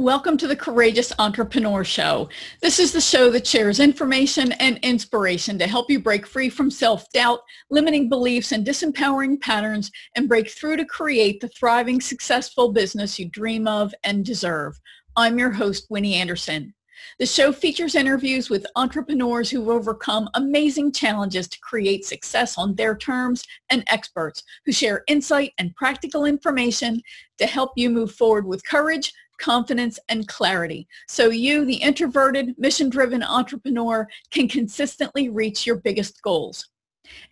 Welcome 0.00 0.36
to 0.36 0.46
the 0.46 0.54
Courageous 0.54 1.12
Entrepreneur 1.18 1.82
Show. 1.82 2.28
This 2.62 2.78
is 2.78 2.92
the 2.92 3.00
show 3.00 3.32
that 3.32 3.44
shares 3.44 3.80
information 3.80 4.52
and 4.52 4.78
inspiration 4.84 5.58
to 5.58 5.66
help 5.66 5.90
you 5.90 5.98
break 5.98 6.24
free 6.24 6.48
from 6.50 6.70
self-doubt, 6.70 7.40
limiting 7.68 8.08
beliefs, 8.08 8.52
and 8.52 8.64
disempowering 8.64 9.40
patterns 9.40 9.90
and 10.14 10.28
break 10.28 10.50
through 10.50 10.76
to 10.76 10.84
create 10.84 11.40
the 11.40 11.48
thriving, 11.48 12.00
successful 12.00 12.72
business 12.72 13.18
you 13.18 13.28
dream 13.28 13.66
of 13.66 13.92
and 14.04 14.24
deserve. 14.24 14.78
I'm 15.16 15.36
your 15.36 15.50
host, 15.50 15.88
Winnie 15.90 16.14
Anderson. 16.14 16.72
The 17.18 17.26
show 17.26 17.50
features 17.52 17.96
interviews 17.96 18.48
with 18.48 18.66
entrepreneurs 18.76 19.50
who've 19.50 19.68
overcome 19.68 20.28
amazing 20.34 20.92
challenges 20.92 21.48
to 21.48 21.58
create 21.58 22.04
success 22.04 22.56
on 22.56 22.76
their 22.76 22.96
terms 22.96 23.44
and 23.70 23.82
experts 23.88 24.44
who 24.64 24.70
share 24.70 25.02
insight 25.08 25.54
and 25.58 25.74
practical 25.74 26.24
information 26.24 27.02
to 27.38 27.46
help 27.46 27.72
you 27.74 27.90
move 27.90 28.12
forward 28.12 28.46
with 28.46 28.64
courage, 28.64 29.12
confidence, 29.38 29.98
and 30.08 30.28
clarity. 30.28 30.88
So 31.08 31.30
you, 31.30 31.64
the 31.64 31.76
introverted, 31.76 32.54
mission-driven 32.58 33.22
entrepreneur, 33.22 34.08
can 34.30 34.48
consistently 34.48 35.28
reach 35.28 35.66
your 35.66 35.76
biggest 35.76 36.20
goals. 36.22 36.68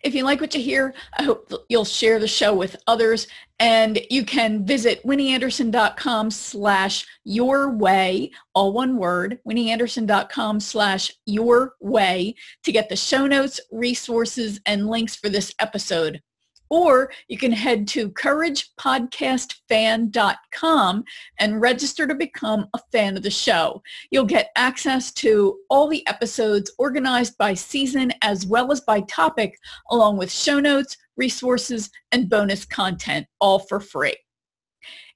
If 0.03 0.15
you 0.15 0.23
like 0.23 0.41
what 0.41 0.55
you 0.55 0.61
hear, 0.61 0.93
I 1.17 1.23
hope 1.23 1.51
you'll 1.69 1.85
share 1.85 2.19
the 2.19 2.27
show 2.27 2.53
with 2.55 2.75
others 2.87 3.27
and 3.59 3.99
you 4.09 4.23
can 4.23 4.65
visit 4.65 5.03
winnieanderson.com 5.03 6.31
slash 6.31 7.05
your 7.23 7.71
way, 7.71 8.31
all 8.53 8.73
one 8.73 8.97
word, 8.97 9.39
winnieanderson.com 9.47 10.59
slash 10.59 11.11
your 11.25 11.73
way 11.79 12.35
to 12.63 12.71
get 12.71 12.89
the 12.89 12.95
show 12.95 13.25
notes, 13.25 13.59
resources, 13.71 14.59
and 14.65 14.87
links 14.87 15.15
for 15.15 15.29
this 15.29 15.53
episode. 15.59 16.21
Or 16.69 17.11
you 17.27 17.37
can 17.37 17.51
head 17.51 17.87
to 17.89 18.09
couragepodcastfan.com 18.09 21.03
and 21.39 21.61
register 21.61 22.07
to 22.07 22.15
become 22.15 22.67
a 22.73 22.79
fan 22.91 23.17
of 23.17 23.23
the 23.23 23.31
show. 23.31 23.81
You'll 24.11 24.25
get 24.25 24.51
access 24.55 25.11
to 25.13 25.57
all 25.69 25.87
the 25.87 26.05
episodes 26.07 26.71
organized 26.77 27.37
by 27.37 27.53
season 27.53 28.11
as 28.21 28.45
well 28.45 28.69
as 28.71 28.81
by 28.81 29.01
topic, 29.01 29.57
along 29.91 30.17
with 30.17 30.31
show 30.31 30.59
notes, 30.59 30.97
resources, 31.15 31.91
and 32.11 32.29
bonus 32.29 32.65
content, 32.65 33.27
all 33.39 33.59
for 33.59 33.79
free. 33.79 34.15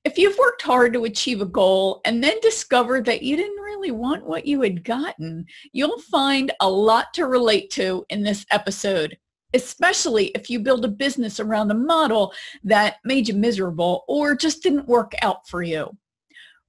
If 0.03 0.17
you've 0.17 0.37
worked 0.39 0.63
hard 0.63 0.93
to 0.93 1.03
achieve 1.03 1.41
a 1.41 1.45
goal 1.45 2.01
and 2.05 2.23
then 2.23 2.39
discovered 2.41 3.05
that 3.05 3.21
you 3.21 3.37
didn't 3.37 3.61
really 3.61 3.91
want 3.91 4.25
what 4.25 4.47
you 4.47 4.59
had 4.61 4.83
gotten, 4.83 5.45
you'll 5.73 5.99
find 5.99 6.51
a 6.59 6.67
lot 6.67 7.13
to 7.13 7.27
relate 7.27 7.69
to 7.71 8.03
in 8.09 8.23
this 8.23 8.43
episode 8.49 9.15
especially 9.53 10.27
if 10.27 10.49
you 10.49 10.59
build 10.59 10.85
a 10.85 10.89
business 10.89 11.39
around 11.39 11.71
a 11.71 11.75
model 11.75 12.33
that 12.63 12.97
made 13.03 13.27
you 13.27 13.33
miserable 13.33 14.03
or 14.07 14.35
just 14.35 14.63
didn't 14.63 14.87
work 14.87 15.13
out 15.21 15.47
for 15.47 15.61
you. 15.61 15.89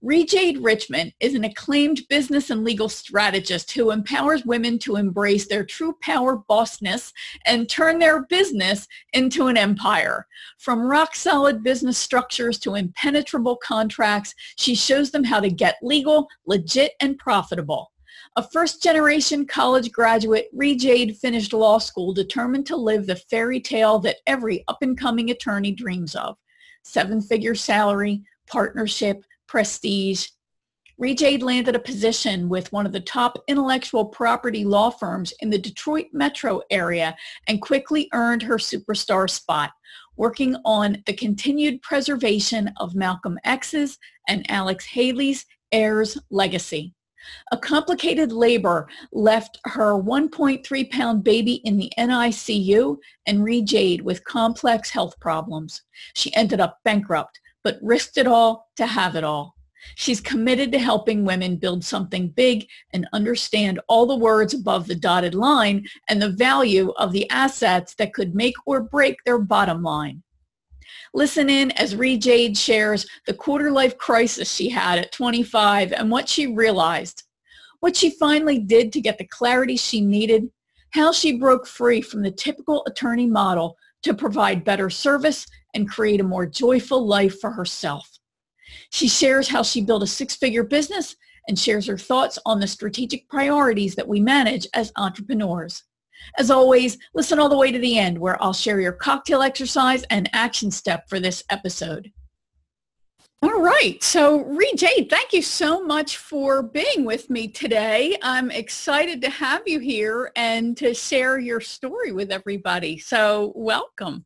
ReeJade 0.04 0.64
Richmond 0.64 1.12
is 1.20 1.36
an 1.36 1.44
acclaimed 1.44 2.00
business 2.08 2.50
and 2.50 2.64
legal 2.64 2.88
strategist 2.88 3.70
who 3.70 3.92
empowers 3.92 4.44
women 4.44 4.76
to 4.80 4.96
embrace 4.96 5.46
their 5.46 5.64
true 5.64 5.96
power 6.02 6.42
bossness 6.50 7.12
and 7.46 7.68
turn 7.68 8.00
their 8.00 8.24
business 8.26 8.88
into 9.12 9.46
an 9.46 9.56
empire. 9.56 10.26
From 10.58 10.80
rock-solid 10.82 11.62
business 11.62 11.98
structures 11.98 12.58
to 12.60 12.74
impenetrable 12.74 13.54
contracts, 13.54 14.34
she 14.56 14.74
shows 14.74 15.12
them 15.12 15.22
how 15.22 15.38
to 15.38 15.50
get 15.50 15.76
legal, 15.82 16.26
legit, 16.46 16.94
and 16.98 17.16
profitable. 17.16 17.91
A 18.36 18.42
first-generation 18.42 19.44
college 19.44 19.92
graduate, 19.92 20.48
ReeJade 20.56 21.18
finished 21.18 21.52
law 21.52 21.76
school 21.76 22.14
determined 22.14 22.64
to 22.66 22.76
live 22.76 23.06
the 23.06 23.16
fairy 23.16 23.60
tale 23.60 23.98
that 23.98 24.20
every 24.26 24.64
up-and-coming 24.68 25.28
attorney 25.30 25.72
dreams 25.72 26.14
of. 26.14 26.38
Seven-figure 26.82 27.54
salary, 27.54 28.22
partnership, 28.48 29.22
prestige. 29.48 30.28
ReeJade 30.98 31.42
landed 31.42 31.76
a 31.76 31.78
position 31.78 32.48
with 32.48 32.72
one 32.72 32.86
of 32.86 32.92
the 32.92 33.00
top 33.00 33.36
intellectual 33.48 34.06
property 34.06 34.64
law 34.64 34.88
firms 34.88 35.34
in 35.40 35.50
the 35.50 35.58
Detroit 35.58 36.06
metro 36.14 36.62
area 36.70 37.14
and 37.48 37.60
quickly 37.60 38.08
earned 38.14 38.42
her 38.42 38.56
superstar 38.56 39.28
spot, 39.28 39.72
working 40.16 40.56
on 40.64 41.02
the 41.04 41.12
continued 41.12 41.82
preservation 41.82 42.72
of 42.78 42.94
Malcolm 42.94 43.38
X's 43.44 43.98
and 44.26 44.50
Alex 44.50 44.86
Haley's 44.86 45.44
heirs 45.70 46.16
legacy. 46.30 46.94
A 47.52 47.56
complicated 47.56 48.32
labor 48.32 48.88
left 49.12 49.58
her 49.64 49.92
1.3 49.92 50.90
pound 50.90 51.24
baby 51.24 51.54
in 51.64 51.76
the 51.76 51.92
NICU 51.98 52.96
and 53.26 53.40
ReeJade 53.40 54.02
with 54.02 54.24
complex 54.24 54.90
health 54.90 55.18
problems. 55.20 55.82
She 56.14 56.34
ended 56.34 56.60
up 56.60 56.78
bankrupt, 56.84 57.40
but 57.62 57.78
risked 57.82 58.18
it 58.18 58.26
all 58.26 58.70
to 58.76 58.86
have 58.86 59.16
it 59.16 59.24
all. 59.24 59.54
She's 59.96 60.20
committed 60.20 60.70
to 60.72 60.78
helping 60.78 61.24
women 61.24 61.56
build 61.56 61.84
something 61.84 62.28
big 62.28 62.68
and 62.92 63.08
understand 63.12 63.80
all 63.88 64.06
the 64.06 64.16
words 64.16 64.54
above 64.54 64.86
the 64.86 64.94
dotted 64.94 65.34
line 65.34 65.86
and 66.08 66.22
the 66.22 66.30
value 66.30 66.92
of 66.98 67.12
the 67.12 67.28
assets 67.30 67.94
that 67.96 68.14
could 68.14 68.34
make 68.34 68.54
or 68.64 68.80
break 68.80 69.16
their 69.24 69.38
bottom 69.38 69.82
line. 69.82 70.22
Listen 71.14 71.50
in 71.50 71.70
as 71.72 71.94
ReeJade 71.94 72.56
shares 72.56 73.06
the 73.26 73.34
quarter 73.34 73.70
life 73.70 73.98
crisis 73.98 74.50
she 74.50 74.68
had 74.70 74.98
at 74.98 75.12
25 75.12 75.92
and 75.92 76.10
what 76.10 76.28
she 76.28 76.46
realized, 76.46 77.24
what 77.80 77.94
she 77.94 78.10
finally 78.10 78.58
did 78.58 78.92
to 78.92 79.00
get 79.00 79.18
the 79.18 79.26
clarity 79.26 79.76
she 79.76 80.00
needed, 80.00 80.50
how 80.90 81.12
she 81.12 81.38
broke 81.38 81.66
free 81.66 82.00
from 82.00 82.22
the 82.22 82.30
typical 82.30 82.82
attorney 82.86 83.26
model 83.26 83.76
to 84.02 84.14
provide 84.14 84.64
better 84.64 84.88
service 84.88 85.46
and 85.74 85.88
create 85.88 86.20
a 86.20 86.24
more 86.24 86.46
joyful 86.46 87.06
life 87.06 87.38
for 87.40 87.50
herself. 87.50 88.18
She 88.90 89.06
shares 89.06 89.48
how 89.48 89.62
she 89.62 89.82
built 89.82 90.02
a 90.02 90.06
six-figure 90.06 90.64
business 90.64 91.16
and 91.48 91.58
shares 91.58 91.86
her 91.86 91.98
thoughts 91.98 92.38
on 92.46 92.60
the 92.60 92.66
strategic 92.66 93.28
priorities 93.28 93.94
that 93.96 94.08
we 94.08 94.20
manage 94.20 94.66
as 94.74 94.92
entrepreneurs. 94.96 95.82
As 96.38 96.50
always, 96.50 96.98
listen 97.14 97.38
all 97.38 97.48
the 97.48 97.56
way 97.56 97.72
to 97.72 97.78
the 97.78 97.98
end 97.98 98.18
where 98.18 98.42
I'll 98.42 98.52
share 98.52 98.80
your 98.80 98.92
cocktail 98.92 99.42
exercise 99.42 100.04
and 100.04 100.28
action 100.32 100.70
step 100.70 101.08
for 101.08 101.20
this 101.20 101.44
episode. 101.50 102.12
All 103.42 103.60
right. 103.60 104.00
So 104.02 104.44
ReeJade, 104.44 105.10
thank 105.10 105.32
you 105.32 105.42
so 105.42 105.84
much 105.84 106.16
for 106.16 106.62
being 106.62 107.04
with 107.04 107.28
me 107.28 107.48
today. 107.48 108.16
I'm 108.22 108.52
excited 108.52 109.20
to 109.22 109.30
have 109.30 109.62
you 109.66 109.80
here 109.80 110.30
and 110.36 110.76
to 110.76 110.94
share 110.94 111.40
your 111.40 111.60
story 111.60 112.12
with 112.12 112.30
everybody. 112.30 112.98
So 112.98 113.52
welcome. 113.56 114.24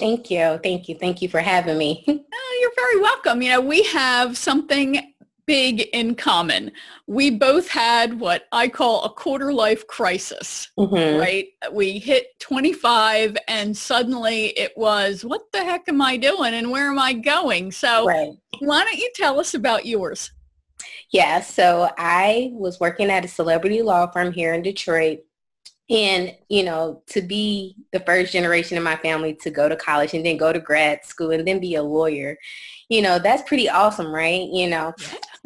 Thank 0.00 0.32
you. 0.32 0.58
Thank 0.64 0.88
you. 0.88 0.96
Thank 0.98 1.22
you 1.22 1.28
for 1.28 1.38
having 1.38 1.78
me. 1.78 2.04
oh, 2.08 2.58
you're 2.60 2.72
very 2.74 3.00
welcome. 3.00 3.40
You 3.40 3.50
know, 3.50 3.60
we 3.60 3.84
have 3.84 4.36
something 4.36 5.14
big 5.46 5.82
in 5.92 6.14
common. 6.14 6.72
We 7.06 7.30
both 7.30 7.68
had 7.68 8.18
what 8.18 8.46
I 8.52 8.68
call 8.68 9.04
a 9.04 9.10
quarter 9.10 9.52
life 9.52 9.86
crisis, 9.86 10.68
mm-hmm. 10.78 11.20
right? 11.20 11.46
We 11.72 11.98
hit 11.98 12.38
25 12.40 13.36
and 13.48 13.76
suddenly 13.76 14.46
it 14.58 14.72
was, 14.76 15.24
what 15.24 15.50
the 15.52 15.64
heck 15.64 15.88
am 15.88 16.02
I 16.02 16.16
doing 16.16 16.54
and 16.54 16.70
where 16.70 16.90
am 16.90 16.98
I 16.98 17.12
going? 17.12 17.72
So 17.72 18.06
right. 18.06 18.32
why 18.58 18.84
don't 18.84 18.98
you 18.98 19.10
tell 19.14 19.40
us 19.40 19.54
about 19.54 19.86
yours? 19.86 20.32
Yeah, 21.12 21.40
so 21.40 21.90
I 21.96 22.50
was 22.52 22.80
working 22.80 23.10
at 23.10 23.24
a 23.24 23.28
celebrity 23.28 23.80
law 23.82 24.10
firm 24.10 24.32
here 24.32 24.52
in 24.54 24.62
Detroit 24.62 25.20
and, 25.88 26.34
you 26.48 26.64
know, 26.64 27.02
to 27.06 27.22
be 27.22 27.76
the 27.92 28.00
first 28.00 28.32
generation 28.32 28.76
in 28.76 28.82
my 28.82 28.96
family 28.96 29.34
to 29.42 29.50
go 29.50 29.68
to 29.68 29.76
college 29.76 30.14
and 30.14 30.26
then 30.26 30.36
go 30.36 30.52
to 30.52 30.58
grad 30.58 31.04
school 31.04 31.30
and 31.30 31.46
then 31.46 31.60
be 31.60 31.76
a 31.76 31.82
lawyer, 31.82 32.36
you 32.88 33.02
know, 33.02 33.20
that's 33.20 33.48
pretty 33.48 33.68
awesome, 33.68 34.12
right? 34.12 34.48
You 34.52 34.68
know, 34.68 34.92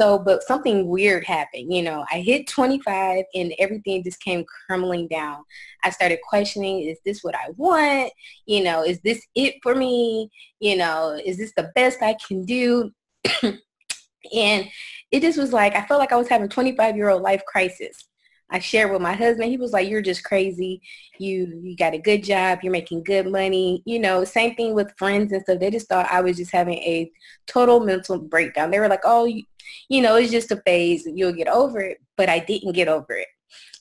so, 0.00 0.19
but 0.19 0.43
something 0.43 0.88
weird 0.88 1.25
happened, 1.25 1.72
you 1.72 1.83
know, 1.83 2.05
I 2.11 2.21
hit 2.21 2.47
25 2.47 3.25
and 3.34 3.53
everything 3.59 4.03
just 4.03 4.21
came 4.22 4.44
crumbling 4.66 5.09
down. 5.09 5.43
I 5.84 5.91
started 5.91 6.21
questioning, 6.27 6.81
is 6.83 6.99
this 7.05 7.22
what 7.22 7.34
I 7.34 7.50
want? 7.56 8.12
You 8.47 8.62
know, 8.65 8.83
is 8.83 9.00
this 9.03 9.21
it 9.34 9.56
for 9.62 9.75
me? 9.75 10.31
You 10.59 10.77
know, 10.77 11.21
is 11.22 11.37
this 11.37 11.53
the 11.56 11.71
best 11.75 12.03
I 12.03 12.16
can 12.27 12.44
do? 12.44 12.91
and 13.43 14.69
it 15.10 15.21
just 15.21 15.39
was 15.39 15.53
like, 15.53 15.75
I 15.75 15.84
felt 15.87 16.00
like 16.00 16.13
I 16.13 16.16
was 16.16 16.28
having 16.28 16.48
25 16.48 16.97
year 16.97 17.10
old 17.10 17.22
life 17.22 17.42
crisis 17.47 18.09
I 18.50 18.58
shared 18.58 18.91
with 18.91 19.00
my 19.00 19.12
husband. 19.12 19.50
He 19.50 19.56
was 19.56 19.72
like, 19.72 19.88
you're 19.88 20.02
just 20.02 20.24
crazy. 20.24 20.82
You 21.18 21.60
you 21.62 21.76
got 21.76 21.94
a 21.94 21.98
good 21.98 22.24
job. 22.24 22.60
You're 22.62 22.72
making 22.72 23.04
good 23.04 23.30
money. 23.30 23.82
You 23.86 23.98
know, 23.98 24.24
same 24.24 24.54
thing 24.54 24.74
with 24.74 24.97
friends 24.97 25.32
and 25.32 25.42
stuff. 25.42 25.60
They 25.60 25.70
just 25.70 25.88
thought 25.88 26.10
I 26.10 26.20
was 26.20 26.36
just 26.36 26.52
having 26.52 26.78
a 26.78 27.10
total 27.47 27.80
mental 27.80 28.18
breakdown. 28.18 28.70
They 28.70 28.80
were 28.80 28.88
like, 28.88 29.02
oh, 29.04 29.26
you, 29.26 29.44
you 29.88 30.02
know, 30.02 30.16
it's 30.16 30.32
just 30.32 30.50
a 30.50 30.62
phase. 30.66 31.06
You'll 31.06 31.32
get 31.32 31.48
over 31.48 31.80
it. 31.80 31.98
But 32.16 32.28
I 32.28 32.41
didn't 32.41 32.72
get 32.72 32.88
over 32.88 33.12
it. 33.12 33.28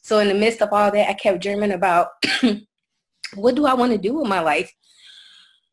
So 0.01 0.19
in 0.19 0.27
the 0.27 0.33
midst 0.33 0.61
of 0.61 0.69
all 0.71 0.91
that, 0.91 1.09
I 1.09 1.13
kept 1.13 1.41
dreaming 1.41 1.71
about 1.71 2.09
what 3.35 3.55
do 3.55 3.65
I 3.65 3.73
want 3.73 3.91
to 3.91 3.97
do 3.97 4.13
with 4.13 4.27
my 4.27 4.39
life? 4.39 4.71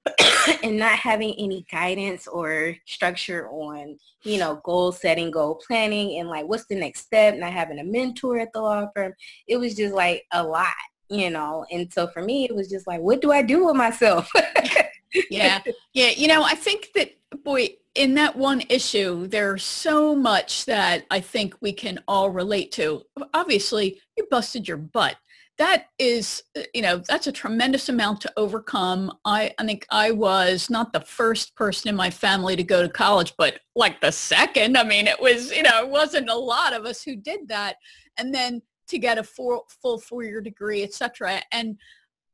and 0.63 0.77
not 0.79 0.99
having 0.99 1.35
any 1.39 1.67
guidance 1.71 2.27
or 2.27 2.77
structure 2.87 3.49
on, 3.49 3.99
you 4.23 4.39
know, 4.39 4.61
goal 4.65 4.93
setting, 4.93 5.31
goal 5.31 5.61
planning, 5.67 6.19
and 6.19 6.29
like 6.29 6.47
what's 6.47 6.67
the 6.67 6.75
next 6.75 7.01
step, 7.01 7.37
not 7.37 7.53
having 7.53 7.79
a 7.79 7.85
mentor 7.85 8.39
at 8.39 8.53
the 8.53 8.61
law 8.61 8.87
firm. 8.95 9.13
It 9.47 9.57
was 9.57 9.75
just 9.75 9.95
like 9.95 10.25
a 10.33 10.43
lot, 10.43 10.67
you 11.09 11.31
know. 11.31 11.67
And 11.71 11.93
so 11.93 12.07
for 12.09 12.23
me, 12.23 12.45
it 12.45 12.55
was 12.55 12.69
just 12.69 12.87
like, 12.87 13.01
what 13.01 13.21
do 13.21 13.33
I 13.33 13.43
do 13.43 13.67
with 13.67 13.77
myself? 13.77 14.31
yeah. 15.31 15.61
Yeah. 15.93 16.11
You 16.11 16.29
know, 16.29 16.43
I 16.43 16.55
think 16.55 16.91
that, 16.95 17.17
boy, 17.45 17.69
in 17.97 18.15
that 18.15 18.37
one 18.37 18.63
issue, 18.69 19.27
there's 19.27 19.65
so 19.65 20.15
much 20.15 20.67
that 20.67 21.07
I 21.11 21.21
think 21.21 21.55
we 21.61 21.73
can 21.73 21.99
all 22.07 22.31
relate 22.31 22.71
to. 22.73 23.03
Obviously, 23.33 24.01
you 24.17 24.27
busted 24.31 24.69
your 24.69 24.77
butt. 24.77 25.17
That 25.59 25.87
is, 25.99 26.43
uh, 26.55 26.63
you 26.75 26.83
know, 26.83 26.99
that's 26.99 27.27
a 27.27 27.33
tremendous 27.33 27.89
amount 27.89 28.21
to 28.21 28.33
overcome. 28.37 29.11
I, 29.25 29.55
I 29.59 29.65
think 29.65 29.87
I 29.91 30.11
was 30.11 30.69
not 30.69 30.93
the 30.93 31.01
first 31.01 31.55
person 31.55 31.89
in 31.89 31.97
my 31.97 32.11
family 32.11 32.57
to 32.57 32.63
go 32.63 32.83
to 32.83 32.89
college, 32.89 33.33
but 33.39 33.61
like 33.75 34.01
the 34.01 34.13
second. 34.13 34.77
I 34.77 34.85
mean, 34.85 35.07
it 35.07 35.19
was, 35.19 35.51
you 35.51 35.63
know, 35.63 35.83
it 35.83 35.89
wasn't 35.89 36.29
a 36.29 36.37
lot 36.37 36.75
of 36.75 36.85
us 36.85 37.03
who 37.03 37.17
did 37.17 37.49
that. 37.49 37.77
And 38.19 38.35
then 38.35 38.61
to 38.89 38.99
get 38.99 39.19
a 39.19 39.23
four, 39.23 39.63
full 39.83 39.99
four-year 39.99 40.41
degree, 40.41 40.83
et 40.83 40.93
cetera. 40.93 41.41
And, 41.53 41.79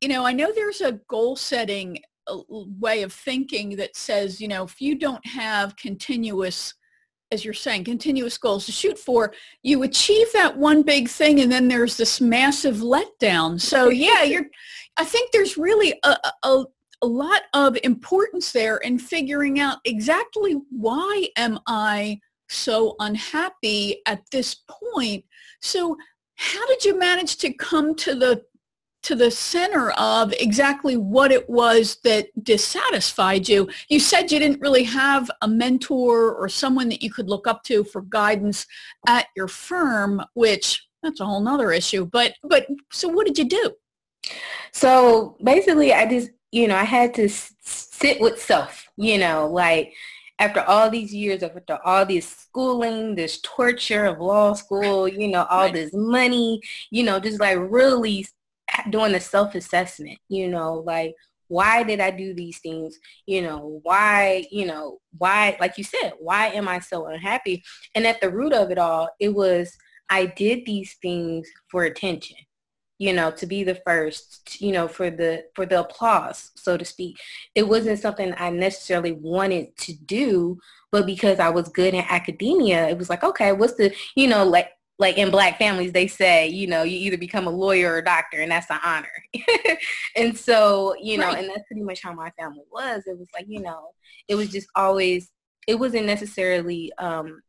you 0.00 0.08
know, 0.08 0.26
I 0.26 0.32
know 0.32 0.52
there's 0.52 0.80
a 0.80 1.00
goal 1.08 1.36
setting 1.36 1.98
way 2.28 3.02
of 3.02 3.12
thinking 3.12 3.76
that 3.76 3.96
says, 3.96 4.40
you 4.40 4.48
know, 4.48 4.64
if 4.64 4.80
you 4.80 4.98
don't 4.98 5.24
have 5.26 5.76
continuous, 5.76 6.74
as 7.32 7.44
you're 7.44 7.54
saying, 7.54 7.84
continuous 7.84 8.36
goals 8.36 8.66
to 8.66 8.72
shoot 8.72 8.98
for, 8.98 9.32
you 9.62 9.82
achieve 9.82 10.30
that 10.32 10.56
one 10.56 10.82
big 10.82 11.08
thing 11.08 11.40
and 11.40 11.50
then 11.50 11.66
there's 11.66 11.96
this 11.96 12.20
massive 12.20 12.76
letdown. 12.76 13.60
So 13.60 13.88
yeah, 13.88 14.22
you're, 14.22 14.46
I 14.98 15.04
think 15.04 15.32
there's 15.32 15.56
really 15.56 15.98
a, 16.04 16.16
a, 16.44 16.64
a 17.00 17.06
lot 17.06 17.42
of 17.54 17.76
importance 17.82 18.52
there 18.52 18.76
in 18.76 18.98
figuring 18.98 19.58
out 19.58 19.78
exactly 19.84 20.60
why 20.70 21.28
am 21.36 21.58
I 21.66 22.20
so 22.48 22.94
unhappy 23.00 24.02
at 24.06 24.22
this 24.30 24.56
point. 24.68 25.24
So 25.60 25.96
how 26.36 26.66
did 26.66 26.84
you 26.84 26.98
manage 26.98 27.36
to 27.38 27.52
come 27.52 27.94
to 27.96 28.14
the 28.14 28.44
to 29.02 29.14
the 29.14 29.30
center 29.30 29.90
of 29.92 30.32
exactly 30.34 30.96
what 30.96 31.32
it 31.32 31.48
was 31.48 31.96
that 32.04 32.28
dissatisfied 32.44 33.48
you. 33.48 33.68
You 33.88 33.98
said 33.98 34.30
you 34.30 34.38
didn't 34.38 34.60
really 34.60 34.84
have 34.84 35.30
a 35.42 35.48
mentor 35.48 36.34
or 36.34 36.48
someone 36.48 36.88
that 36.90 37.02
you 37.02 37.10
could 37.10 37.28
look 37.28 37.46
up 37.46 37.64
to 37.64 37.84
for 37.84 38.02
guidance 38.02 38.66
at 39.08 39.26
your 39.36 39.48
firm, 39.48 40.22
which 40.34 40.86
that's 41.02 41.20
a 41.20 41.26
whole 41.26 41.40
nother 41.40 41.72
issue. 41.72 42.06
But 42.06 42.34
but 42.44 42.66
so 42.90 43.08
what 43.08 43.26
did 43.26 43.38
you 43.38 43.48
do? 43.48 43.72
So 44.70 45.36
basically 45.42 45.92
I 45.92 46.06
just, 46.06 46.30
you 46.52 46.68
know, 46.68 46.76
I 46.76 46.84
had 46.84 47.12
to 47.14 47.28
sit 47.28 48.20
with 48.20 48.40
self, 48.40 48.86
you 48.96 49.18
know, 49.18 49.48
like 49.48 49.94
after 50.38 50.60
all 50.62 50.90
these 50.90 51.14
years, 51.14 51.42
after 51.42 51.78
all 51.84 52.06
this 52.06 52.28
schooling, 52.28 53.14
this 53.14 53.40
torture 53.42 54.06
of 54.06 54.20
law 54.20 54.54
school, 54.54 55.06
you 55.06 55.28
know, 55.28 55.44
all 55.50 55.64
right. 55.64 55.74
this 55.74 55.92
money, 55.92 56.60
you 56.90 57.02
know, 57.02 57.20
just 57.20 57.40
like 57.40 57.58
really 57.58 58.26
doing 58.90 59.14
a 59.14 59.20
self-assessment, 59.20 60.18
you 60.28 60.48
know, 60.48 60.74
like 60.74 61.14
why 61.52 61.82
did 61.82 62.00
I 62.00 62.10
do 62.10 62.32
these 62.32 62.58
things? 62.60 62.98
You 63.26 63.42
know, 63.42 63.80
why, 63.82 64.46
you 64.50 64.64
know, 64.64 65.00
why, 65.18 65.56
like 65.60 65.76
you 65.76 65.84
said, 65.84 66.12
why 66.18 66.46
am 66.46 66.66
I 66.66 66.78
so 66.78 67.06
unhappy? 67.06 67.62
And 67.94 68.06
at 68.06 68.22
the 68.22 68.30
root 68.30 68.54
of 68.54 68.70
it 68.70 68.78
all, 68.78 69.10
it 69.20 69.34
was 69.34 69.76
I 70.08 70.26
did 70.26 70.64
these 70.64 70.94
things 71.02 71.46
for 71.70 71.84
attention, 71.84 72.38
you 72.98 73.12
know, 73.12 73.30
to 73.32 73.46
be 73.46 73.64
the 73.64 73.80
first, 73.86 74.62
you 74.62 74.72
know, 74.72 74.88
for 74.88 75.10
the 75.10 75.44
for 75.54 75.66
the 75.66 75.80
applause, 75.80 76.52
so 76.56 76.78
to 76.78 76.84
speak. 76.86 77.18
It 77.54 77.68
wasn't 77.68 77.98
something 77.98 78.32
I 78.38 78.48
necessarily 78.48 79.12
wanted 79.12 79.76
to 79.78 79.92
do, 79.94 80.58
but 80.90 81.04
because 81.04 81.38
I 81.38 81.50
was 81.50 81.68
good 81.68 81.92
in 81.92 82.04
academia, 82.08 82.88
it 82.88 82.96
was 82.96 83.10
like, 83.10 83.24
okay, 83.24 83.52
what's 83.52 83.74
the, 83.74 83.94
you 84.16 84.26
know, 84.26 84.44
like 84.44 84.70
like 85.02 85.18
in 85.18 85.32
black 85.32 85.58
families 85.58 85.90
they 85.90 86.06
say 86.06 86.46
you 86.46 86.66
know 86.66 86.84
you 86.84 86.96
either 86.96 87.18
become 87.18 87.48
a 87.48 87.50
lawyer 87.50 87.92
or 87.92 87.98
a 87.98 88.04
doctor 88.04 88.40
and 88.40 88.50
that's 88.50 88.70
an 88.70 88.78
honor. 88.84 89.08
And 90.16 90.38
so 90.38 90.94
you 91.02 91.18
know 91.18 91.26
right. 91.26 91.38
and 91.38 91.48
that's 91.48 91.66
pretty 91.66 91.82
much 91.82 92.02
how 92.02 92.12
my 92.12 92.30
family 92.38 92.64
was. 92.70 93.02
It 93.06 93.18
was 93.18 93.28
like 93.34 93.46
you 93.48 93.60
know 93.60 93.88
it 94.28 94.36
was 94.36 94.48
just 94.50 94.68
always 94.76 95.30
it 95.66 95.74
wasn't 95.74 96.06
necessarily 96.06 96.92
um 96.98 97.42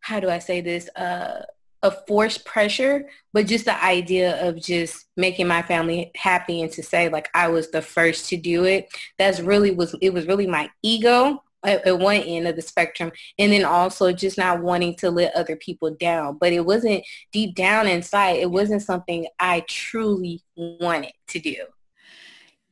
how 0.00 0.20
do 0.20 0.28
i 0.28 0.38
say 0.38 0.60
this? 0.60 0.88
Uh 0.96 1.42
a 1.82 1.90
forced 2.08 2.46
pressure 2.46 3.06
but 3.34 3.46
just 3.46 3.66
the 3.66 3.84
idea 3.84 4.42
of 4.42 4.58
just 4.58 5.04
making 5.18 5.46
my 5.46 5.60
family 5.60 6.10
happy 6.16 6.62
and 6.62 6.72
to 6.72 6.82
say 6.82 7.10
like 7.10 7.28
i 7.34 7.46
was 7.46 7.70
the 7.70 7.82
first 7.82 8.30
to 8.30 8.38
do 8.38 8.64
it. 8.64 8.88
That's 9.18 9.40
really 9.40 9.70
was 9.70 9.94
it 10.00 10.14
was 10.14 10.26
really 10.26 10.46
my 10.46 10.70
ego 10.82 11.43
at, 11.64 11.86
at 11.86 11.98
one 11.98 12.16
end 12.16 12.46
of 12.46 12.56
the 12.56 12.62
spectrum 12.62 13.10
and 13.38 13.52
then 13.52 13.64
also 13.64 14.12
just 14.12 14.38
not 14.38 14.62
wanting 14.62 14.94
to 14.96 15.10
let 15.10 15.34
other 15.34 15.56
people 15.56 15.94
down 15.98 16.36
but 16.40 16.52
it 16.52 16.64
wasn't 16.64 17.04
deep 17.32 17.54
down 17.54 17.86
inside 17.86 18.32
it 18.32 18.50
wasn't 18.50 18.82
something 18.82 19.26
i 19.40 19.60
truly 19.68 20.42
wanted 20.56 21.12
to 21.26 21.38
do 21.38 21.56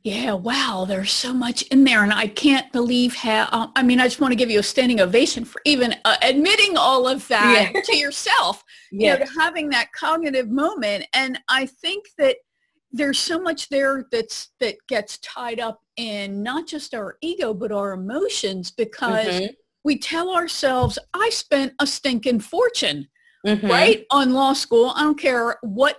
yeah, 0.05 0.33
wow, 0.33 0.85
there's 0.87 1.13
so 1.13 1.33
much 1.33 1.63
in 1.63 1.85
there. 1.85 2.03
And 2.03 2.13
I 2.13 2.27
can't 2.27 2.71
believe 2.73 3.15
how, 3.15 3.49
uh, 3.53 3.69
I 3.77 3.85
mean, 3.85 4.01
I 4.01 4.05
just 4.05 4.21
want 4.21 4.33
to 4.33 4.37
give 4.37 4.51
you 4.51 4.59
a 4.59 4.63
standing 4.63 5.01
ovation 5.01 5.45
for 5.45 5.61
even 5.65 5.95
uh, 6.05 6.17
admitting 6.23 6.77
all 6.77 7.07
of 7.07 7.27
that 7.29 7.71
yeah. 7.73 7.81
to 7.81 7.97
yourself, 7.97 8.65
yeah. 8.91 9.13
you 9.13 9.19
know, 9.21 9.25
to 9.25 9.33
having 9.41 9.69
that 9.69 9.93
cognitive 9.93 10.49
moment. 10.49 11.07
And 11.15 11.39
I 11.49 11.67
think 11.67 12.07
that 12.19 12.37
there's 12.93 13.19
so 13.19 13.41
much 13.41 13.69
there 13.69 14.07
that's 14.13 14.51
that 14.61 14.77
gets 14.89 15.19
tied 15.19 15.61
up 15.61 15.81
in 15.97 16.43
not 16.43 16.67
just 16.67 16.95
our 16.95 17.17
ego 17.23 17.55
but 17.55 17.73
our 17.73 17.93
emotions 17.93 18.71
because 18.71 19.27
mm-hmm. 19.27 19.53
we 19.85 19.99
tell 19.99 20.35
ourselves 20.35 20.99
i 21.15 21.29
spent 21.31 21.73
a 21.81 21.87
stinking 21.87 22.41
fortune 22.41 23.07
mm-hmm. 23.47 23.67
right 23.67 24.05
on 24.11 24.33
law 24.33 24.53
school 24.53 24.93
i 24.97 25.03
don't 25.03 25.19
care 25.19 25.57
what 25.63 25.99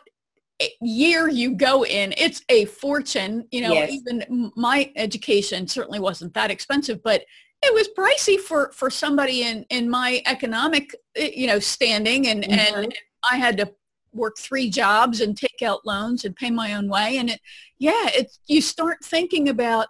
year 0.81 1.27
you 1.27 1.55
go 1.55 1.83
in 1.85 2.13
it's 2.17 2.41
a 2.49 2.65
fortune 2.65 3.45
you 3.51 3.61
know 3.61 3.73
yes. 3.73 3.91
even 3.91 4.51
my 4.55 4.91
education 4.95 5.67
certainly 5.67 5.99
wasn't 5.99 6.33
that 6.33 6.51
expensive 6.51 7.01
but 7.03 7.23
it 7.63 7.73
was 7.73 7.89
pricey 7.97 8.39
for 8.39 8.71
for 8.71 8.89
somebody 8.89 9.43
in 9.43 9.65
in 9.69 9.89
my 9.89 10.21
economic 10.25 10.95
eh, 11.15 11.31
you 11.35 11.47
know 11.47 11.59
standing 11.59 12.27
and 12.27 12.43
mm-hmm. 12.43 12.75
and 12.81 12.95
i 13.29 13.35
had 13.35 13.57
to 13.57 13.69
work 14.13 14.37
three 14.37 14.69
jobs 14.69 15.21
and 15.21 15.37
take 15.37 15.61
out 15.61 15.85
loans 15.85 16.25
and 16.25 16.35
pay 16.35 16.51
my 16.51 16.73
own 16.73 16.87
way. 16.89 17.17
And 17.17 17.29
it, 17.29 17.39
yeah, 17.79 18.09
it's, 18.13 18.39
you 18.47 18.61
start 18.61 18.97
thinking 19.03 19.49
about, 19.49 19.87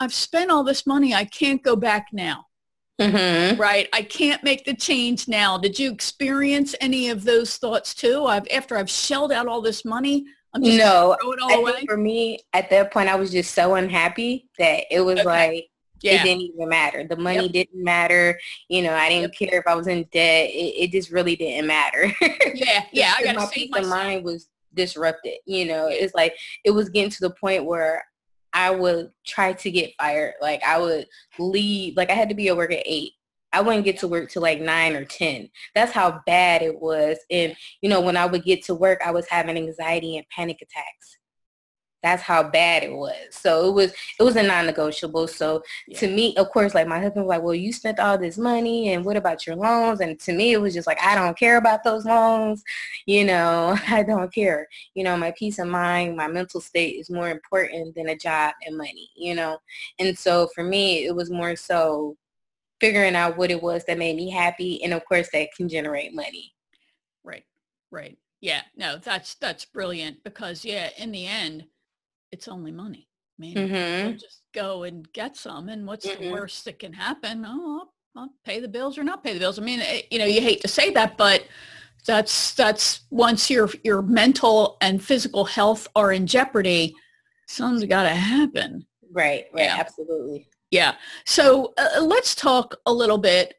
I've 0.00 0.14
spent 0.14 0.50
all 0.50 0.64
this 0.64 0.86
money. 0.86 1.14
I 1.14 1.24
can't 1.24 1.62
go 1.62 1.76
back 1.76 2.06
now. 2.12 2.44
Mm-hmm. 3.00 3.60
Right. 3.60 3.88
I 3.92 4.02
can't 4.02 4.42
make 4.42 4.64
the 4.64 4.74
change 4.74 5.28
now. 5.28 5.56
Did 5.56 5.78
you 5.78 5.92
experience 5.92 6.74
any 6.80 7.10
of 7.10 7.24
those 7.24 7.56
thoughts 7.56 7.94
too? 7.94 8.26
I've, 8.26 8.46
after 8.52 8.76
I've 8.76 8.90
shelled 8.90 9.30
out 9.30 9.46
all 9.46 9.60
this 9.60 9.84
money, 9.84 10.24
I'm 10.54 10.64
just 10.64 10.78
no, 10.78 11.16
throw 11.20 11.32
it 11.32 11.40
all 11.40 11.60
away. 11.60 11.84
for 11.86 11.96
me, 11.96 12.38
at 12.54 12.70
that 12.70 12.92
point, 12.92 13.08
I 13.08 13.14
was 13.14 13.30
just 13.30 13.54
so 13.54 13.74
unhappy 13.74 14.48
that 14.58 14.84
it 14.90 15.00
was 15.00 15.20
okay. 15.20 15.24
like, 15.24 15.68
yeah. 16.00 16.20
it 16.20 16.24
didn't 16.24 16.42
even 16.42 16.68
matter. 16.68 17.04
The 17.04 17.16
money 17.16 17.42
yep. 17.44 17.52
didn't 17.52 17.84
matter. 17.84 18.38
You 18.68 18.82
know, 18.82 18.94
I 18.94 19.08
didn't 19.08 19.34
yep. 19.40 19.50
care 19.50 19.60
if 19.60 19.66
I 19.66 19.74
was 19.74 19.86
in 19.86 20.04
debt. 20.12 20.50
It, 20.50 20.84
it 20.84 20.92
just 20.92 21.10
really 21.10 21.36
didn't 21.36 21.66
matter. 21.66 22.12
yeah, 22.54 22.84
yeah. 22.92 23.14
I 23.16 23.22
got 23.22 23.36
my 23.36 23.48
peace 23.52 23.70
of 23.76 23.88
mind 23.88 24.24
was 24.24 24.48
disrupted. 24.74 25.34
You 25.46 25.66
know, 25.66 25.88
it's 25.88 26.14
like 26.14 26.34
it 26.64 26.70
was 26.70 26.88
getting 26.88 27.10
to 27.10 27.20
the 27.20 27.30
point 27.30 27.64
where 27.64 28.04
I 28.52 28.70
would 28.70 29.10
try 29.26 29.52
to 29.52 29.70
get 29.70 29.92
fired. 29.98 30.34
Like 30.40 30.62
I 30.64 30.78
would 30.78 31.06
leave. 31.38 31.96
Like 31.96 32.10
I 32.10 32.14
had 32.14 32.28
to 32.28 32.34
be 32.34 32.48
at 32.48 32.56
work 32.56 32.72
at 32.72 32.82
eight. 32.86 33.12
I 33.52 33.62
wouldn't 33.62 33.84
get 33.84 33.98
to 34.00 34.08
work 34.08 34.30
till 34.30 34.42
like 34.42 34.60
nine 34.60 34.94
or 34.94 35.04
ten. 35.04 35.48
That's 35.74 35.92
how 35.92 36.20
bad 36.26 36.62
it 36.62 36.80
was. 36.80 37.18
And 37.30 37.56
you 37.80 37.88
know, 37.88 38.00
when 38.00 38.16
I 38.16 38.26
would 38.26 38.44
get 38.44 38.64
to 38.64 38.74
work, 38.74 39.00
I 39.04 39.10
was 39.10 39.26
having 39.28 39.56
anxiety 39.56 40.16
and 40.16 40.26
panic 40.28 40.58
attacks 40.60 41.17
that's 42.02 42.22
how 42.22 42.42
bad 42.42 42.84
it 42.84 42.92
was. 42.92 43.16
So 43.30 43.68
it 43.68 43.72
was 43.72 43.92
it 44.18 44.22
was 44.22 44.36
a 44.36 44.42
non-negotiable. 44.42 45.26
So 45.26 45.62
yeah. 45.86 45.98
to 45.98 46.08
me, 46.08 46.36
of 46.36 46.48
course, 46.50 46.74
like 46.74 46.86
my 46.86 47.00
husband 47.00 47.26
was 47.26 47.36
like, 47.36 47.42
well, 47.42 47.54
you 47.54 47.72
spent 47.72 47.98
all 47.98 48.16
this 48.16 48.38
money 48.38 48.92
and 48.92 49.04
what 49.04 49.16
about 49.16 49.46
your 49.46 49.56
loans? 49.56 50.00
And 50.00 50.18
to 50.20 50.32
me, 50.32 50.52
it 50.52 50.60
was 50.60 50.74
just 50.74 50.86
like, 50.86 51.02
I 51.02 51.14
don't 51.14 51.36
care 51.36 51.56
about 51.56 51.82
those 51.82 52.04
loans. 52.04 52.62
You 53.06 53.24
know, 53.24 53.76
I 53.88 54.02
don't 54.02 54.32
care. 54.32 54.68
You 54.94 55.04
know, 55.04 55.16
my 55.16 55.32
peace 55.36 55.58
of 55.58 55.66
mind, 55.66 56.16
my 56.16 56.28
mental 56.28 56.60
state 56.60 57.00
is 57.00 57.10
more 57.10 57.30
important 57.30 57.94
than 57.94 58.10
a 58.10 58.16
job 58.16 58.54
and 58.64 58.76
money, 58.76 59.10
you 59.16 59.34
know? 59.34 59.58
And 59.98 60.16
so 60.16 60.48
for 60.54 60.62
me, 60.62 61.04
it 61.06 61.14
was 61.14 61.30
more 61.30 61.56
so 61.56 62.16
figuring 62.80 63.16
out 63.16 63.36
what 63.36 63.50
it 63.50 63.60
was 63.60 63.84
that 63.84 63.98
made 63.98 64.16
me 64.16 64.30
happy. 64.30 64.82
And 64.84 64.92
of 64.94 65.04
course, 65.04 65.28
that 65.32 65.48
can 65.56 65.68
generate 65.68 66.14
money. 66.14 66.52
Right, 67.24 67.44
right. 67.90 68.16
Yeah, 68.40 68.62
no, 68.76 68.98
that's 68.98 69.34
that's 69.34 69.64
brilliant 69.64 70.22
because 70.22 70.64
yeah, 70.64 70.90
in 70.96 71.10
the 71.10 71.26
end, 71.26 71.64
it's 72.32 72.48
only 72.48 72.72
money. 72.72 73.08
I 73.38 73.40
mean, 73.40 73.56
mm-hmm. 73.56 74.16
just 74.16 74.42
go 74.52 74.82
and 74.82 75.10
get 75.12 75.36
some, 75.36 75.68
and 75.68 75.86
what's 75.86 76.06
mm-hmm. 76.06 76.22
the 76.22 76.32
worst 76.32 76.64
that 76.64 76.78
can 76.78 76.92
happen? 76.92 77.44
Oh, 77.46 77.88
I'll, 78.16 78.22
I'll, 78.22 78.30
pay 78.44 78.58
the 78.60 78.68
bills 78.68 78.98
or 78.98 79.04
not 79.04 79.22
pay 79.22 79.32
the 79.32 79.38
bills. 79.38 79.58
I 79.58 79.62
mean, 79.62 79.80
it, 79.80 79.86
eh, 79.88 80.02
you 80.10 80.18
know, 80.18 80.24
you 80.24 80.40
hate 80.40 80.60
to 80.62 80.68
say 80.68 80.90
that, 80.90 81.16
but 81.16 81.44
that's 82.06 82.54
that's 82.54 83.02
once 83.10 83.48
your 83.48 83.68
your 83.84 84.02
mental 84.02 84.76
and 84.80 85.02
physical 85.02 85.44
health 85.44 85.86
are 85.94 86.12
in 86.12 86.26
jeopardy, 86.26 86.94
something's 87.46 87.84
got 87.84 88.04
to 88.04 88.10
happen. 88.10 88.86
Right. 89.12 89.46
Right. 89.52 89.64
Yeah. 89.64 89.76
Absolutely. 89.78 90.48
Yeah. 90.70 90.94
So 91.24 91.72
uh, 91.78 92.02
let's 92.02 92.34
talk 92.34 92.76
a 92.86 92.92
little 92.92 93.18
bit 93.18 93.54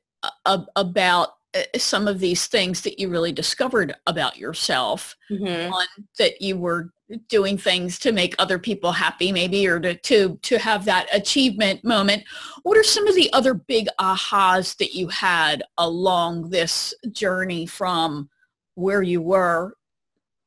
uh, 0.46 0.64
about 0.76 1.30
uh, 1.56 1.62
some 1.78 2.08
of 2.08 2.20
these 2.20 2.48
things 2.48 2.82
that 2.82 3.00
you 3.00 3.10
really 3.10 3.32
discovered 3.32 3.96
about 4.08 4.38
yourself. 4.38 5.16
Mm-hmm. 5.32 5.72
One, 5.72 5.88
that 6.18 6.42
you 6.42 6.58
were 6.58 6.92
doing 7.28 7.58
things 7.58 7.98
to 8.00 8.12
make 8.12 8.36
other 8.38 8.60
people 8.60 8.92
happy 8.92 9.32
maybe 9.32 9.68
or 9.68 9.80
to, 9.80 9.96
to 9.96 10.38
to 10.42 10.58
have 10.60 10.86
that 10.86 11.08
achievement 11.14 11.84
moment. 11.84 12.24
What 12.64 12.78
are 12.78 12.84
some 12.84 13.08
of 13.08 13.16
the 13.16 13.32
other 13.34 13.54
big 13.54 13.88
ahas 14.00 14.78
that 14.78 14.94
you 14.94 15.08
had 15.08 15.64
along 15.78 16.50
this 16.50 16.94
journey 17.12 17.66
from 17.66 18.30
where 18.76 19.02
you 19.02 19.22
were 19.22 19.74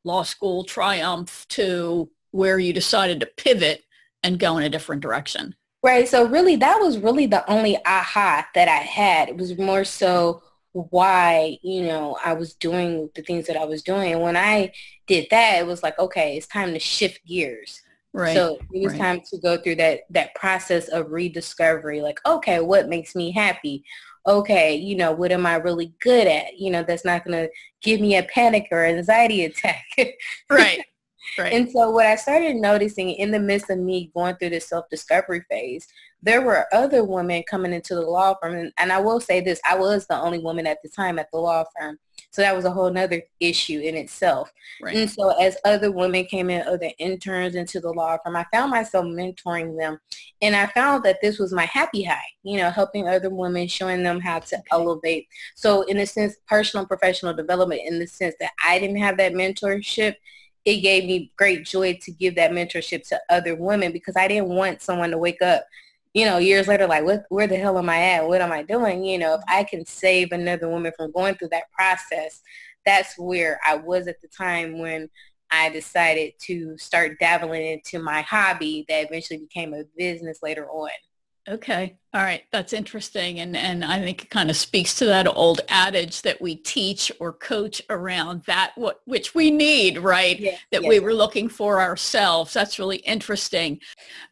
law 0.04 0.22
school 0.22 0.64
triumph 0.64 1.46
to 1.48 2.08
where 2.30 2.58
you 2.58 2.72
decided 2.72 3.20
to 3.20 3.26
pivot 3.36 3.84
and 4.22 4.38
go 4.38 4.56
in 4.56 4.64
a 4.64 4.70
different 4.70 5.02
direction? 5.02 5.54
Right 5.82 6.08
so 6.08 6.26
really 6.26 6.56
that 6.56 6.78
was 6.78 6.98
really 6.98 7.26
the 7.26 7.48
only 7.50 7.76
aha 7.84 8.46
that 8.54 8.68
i 8.68 8.76
had. 8.76 9.28
It 9.28 9.36
was 9.36 9.58
more 9.58 9.84
so 9.84 10.42
why, 10.72 11.58
you 11.62 11.82
know, 11.82 12.16
I 12.24 12.32
was 12.32 12.54
doing 12.54 13.10
the 13.14 13.22
things 13.22 13.46
that 13.46 13.56
I 13.56 13.64
was 13.64 13.82
doing. 13.82 14.12
And 14.12 14.22
when 14.22 14.36
I 14.36 14.72
did 15.06 15.26
that, 15.30 15.58
it 15.58 15.66
was 15.66 15.82
like, 15.82 15.98
okay, 15.98 16.36
it's 16.36 16.46
time 16.46 16.72
to 16.72 16.78
shift 16.78 17.24
gears. 17.26 17.82
Right. 18.14 18.34
So 18.34 18.58
it 18.72 18.82
was 18.82 18.92
right. 18.92 19.00
time 19.00 19.20
to 19.30 19.38
go 19.38 19.56
through 19.56 19.76
that 19.76 20.00
that 20.10 20.34
process 20.34 20.88
of 20.88 21.10
rediscovery. 21.10 22.02
Like, 22.02 22.20
okay, 22.26 22.60
what 22.60 22.88
makes 22.88 23.14
me 23.14 23.30
happy? 23.30 23.84
Okay, 24.26 24.76
you 24.76 24.94
know, 24.94 25.12
what 25.12 25.32
am 25.32 25.46
I 25.46 25.54
really 25.54 25.94
good 26.00 26.26
at? 26.26 26.58
You 26.58 26.70
know, 26.70 26.82
that's 26.82 27.04
not 27.04 27.24
going 27.24 27.46
to 27.46 27.50
give 27.82 28.00
me 28.00 28.16
a 28.16 28.22
panic 28.22 28.68
or 28.70 28.84
anxiety 28.84 29.44
attack. 29.44 29.84
right. 30.50 30.84
Right. 31.38 31.52
And 31.52 31.70
so 31.70 31.90
what 31.90 32.06
I 32.06 32.16
started 32.16 32.56
noticing 32.56 33.10
in 33.10 33.30
the 33.30 33.38
midst 33.38 33.70
of 33.70 33.78
me 33.78 34.10
going 34.14 34.36
through 34.36 34.50
this 34.50 34.68
self-discovery 34.68 35.44
phase, 35.48 35.86
there 36.22 36.42
were 36.42 36.66
other 36.72 37.04
women 37.04 37.42
coming 37.48 37.72
into 37.72 37.94
the 37.94 38.02
law 38.02 38.34
firm. 38.40 38.54
And, 38.54 38.72
and 38.78 38.92
I 38.92 39.00
will 39.00 39.20
say 39.20 39.40
this, 39.40 39.60
I 39.68 39.76
was 39.76 40.06
the 40.06 40.20
only 40.20 40.38
woman 40.38 40.66
at 40.66 40.78
the 40.82 40.88
time 40.88 41.18
at 41.18 41.30
the 41.32 41.38
law 41.38 41.64
firm. 41.76 41.98
So 42.30 42.40
that 42.40 42.56
was 42.56 42.64
a 42.64 42.70
whole 42.70 42.90
nother 42.90 43.22
issue 43.40 43.80
in 43.80 43.94
itself. 43.94 44.50
Right. 44.80 44.96
And 44.96 45.10
so 45.10 45.30
as 45.38 45.56
other 45.64 45.90
women 45.90 46.24
came 46.24 46.48
in, 46.48 46.66
other 46.66 46.90
interns 46.98 47.56
into 47.56 47.80
the 47.80 47.90
law 47.90 48.16
firm, 48.24 48.36
I 48.36 48.46
found 48.52 48.70
myself 48.70 49.04
mentoring 49.04 49.76
them. 49.76 49.98
And 50.40 50.56
I 50.56 50.66
found 50.68 51.04
that 51.04 51.18
this 51.20 51.38
was 51.38 51.52
my 51.52 51.66
happy 51.66 52.04
high, 52.04 52.22
you 52.42 52.56
know, 52.58 52.70
helping 52.70 53.08
other 53.08 53.28
women, 53.28 53.66
showing 53.66 54.02
them 54.02 54.20
how 54.20 54.38
to 54.38 54.56
okay. 54.56 54.64
elevate. 54.70 55.28
So 55.56 55.82
in 55.82 55.98
a 55.98 56.06
sense, 56.06 56.36
personal 56.46 56.86
professional 56.86 57.34
development 57.34 57.82
in 57.84 57.98
the 57.98 58.06
sense 58.06 58.34
that 58.40 58.52
I 58.64 58.78
didn't 58.78 58.96
have 58.96 59.18
that 59.18 59.32
mentorship 59.32 60.14
it 60.64 60.76
gave 60.76 61.04
me 61.04 61.32
great 61.36 61.64
joy 61.64 61.98
to 62.02 62.12
give 62.12 62.36
that 62.36 62.52
mentorship 62.52 63.06
to 63.08 63.20
other 63.28 63.56
women 63.56 63.92
because 63.92 64.16
I 64.16 64.28
didn't 64.28 64.48
want 64.48 64.80
someone 64.80 65.10
to 65.10 65.18
wake 65.18 65.42
up, 65.42 65.64
you 66.14 66.26
know, 66.26 66.38
years 66.38 66.68
later, 66.68 66.86
like, 66.86 67.04
what, 67.04 67.24
where 67.28 67.46
the 67.46 67.56
hell 67.56 67.78
am 67.78 67.88
I 67.88 67.98
at? 67.98 68.28
What 68.28 68.40
am 68.40 68.52
I 68.52 68.62
doing? 68.62 69.04
You 69.04 69.18
know, 69.18 69.34
if 69.34 69.40
I 69.48 69.64
can 69.64 69.86
save 69.86 70.32
another 70.32 70.68
woman 70.68 70.92
from 70.96 71.12
going 71.12 71.34
through 71.36 71.48
that 71.48 71.70
process, 71.72 72.42
that's 72.84 73.18
where 73.18 73.60
I 73.66 73.76
was 73.76 74.08
at 74.08 74.20
the 74.20 74.28
time 74.28 74.78
when 74.78 75.08
I 75.50 75.68
decided 75.68 76.32
to 76.46 76.76
start 76.78 77.18
dabbling 77.20 77.66
into 77.66 77.98
my 77.98 78.22
hobby 78.22 78.84
that 78.88 79.06
eventually 79.06 79.38
became 79.38 79.74
a 79.74 79.84
business 79.96 80.38
later 80.42 80.68
on. 80.70 80.90
Okay. 81.48 81.96
All 82.14 82.22
right. 82.22 82.44
That's 82.52 82.72
interesting. 82.72 83.40
And, 83.40 83.56
and 83.56 83.84
I 83.84 83.98
think 83.98 84.22
it 84.22 84.30
kind 84.30 84.48
of 84.48 84.56
speaks 84.56 84.94
to 84.96 85.06
that 85.06 85.26
old 85.26 85.60
adage 85.68 86.22
that 86.22 86.40
we 86.40 86.54
teach 86.54 87.10
or 87.18 87.32
coach 87.32 87.82
around 87.90 88.42
that, 88.44 88.72
what, 88.76 89.00
which 89.06 89.34
we 89.34 89.50
need, 89.50 89.98
right? 89.98 90.38
Yeah, 90.38 90.56
that 90.70 90.82
yeah. 90.82 90.88
we 90.88 91.00
were 91.00 91.14
looking 91.14 91.48
for 91.48 91.80
ourselves. 91.80 92.52
That's 92.52 92.78
really 92.78 92.98
interesting. 92.98 93.80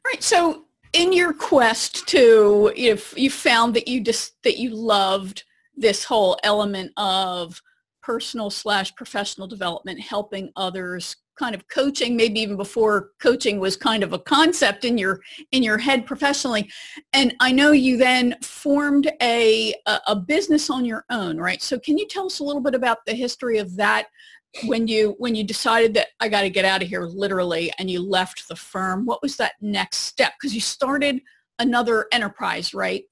All 0.05 0.13
right. 0.13 0.23
So 0.23 0.67
in 0.93 1.13
your 1.13 1.33
quest 1.33 2.07
to, 2.09 2.73
if 2.77 3.17
you 3.17 3.31
found 3.31 3.75
that 3.75 3.89
you 3.89 4.01
just, 4.01 4.43
that 4.43 4.59
you 4.59 4.71
loved 4.71 5.45
this 5.77 6.05
whole 6.05 6.39
element 6.43 6.93
of 6.97 7.61
personal 8.03 8.51
slash 8.51 8.95
professional 8.95 9.47
development, 9.47 10.01
helping 10.01 10.51
others 10.57 11.17
kind 11.39 11.55
of 11.55 11.67
coaching 11.69 12.17
maybe 12.17 12.39
even 12.39 12.55
before 12.55 13.13
coaching 13.19 13.59
was 13.59 13.75
kind 13.75 14.03
of 14.03 14.13
a 14.13 14.19
concept 14.19 14.85
in 14.85 14.99
your 14.99 15.21
in 15.53 15.63
your 15.63 15.79
head 15.79 16.05
professionally. 16.05 16.71
And 17.15 17.35
i 17.41 17.51
know 17.51 17.73
you 17.73 17.97
then 17.97 18.37
formed 18.43 19.11
a 19.23 19.75
a 20.07 20.15
business 20.15 20.69
on 20.69 20.85
your 20.85 21.07
own 21.09 21.39
right? 21.39 21.63
So 21.63 21.79
can 21.79 21.97
you 21.97 22.07
tell 22.07 22.27
us 22.27 22.41
a 22.41 22.45
little 22.45 22.61
bit 22.61 22.75
about 22.75 22.99
the 23.07 23.15
history 23.15 23.57
of 23.57 23.75
that 23.77 24.09
when 24.65 24.89
you 24.89 25.15
when 25.19 25.35
you 25.35 25.45
decided 25.45 25.95
that 25.95 26.09
i 26.19 26.29
got 26.29 26.43
to 26.43 26.51
get 26.51 26.65
out 26.65 26.83
of 26.83 26.89
here 26.89 27.05
literally 27.05 27.73
and 27.79 27.91
you 27.91 28.03
left 28.03 28.49
the 28.49 28.57
firm 28.57 29.07
what 29.07 29.23
was 29.23 29.37
that 29.37 29.53
next 29.61 29.99
step 29.99 30.33
because 30.39 30.55
you 30.55 30.61
started 30.61 31.21
another 31.59 32.07
enterprise 32.13 32.75
right 32.75 33.05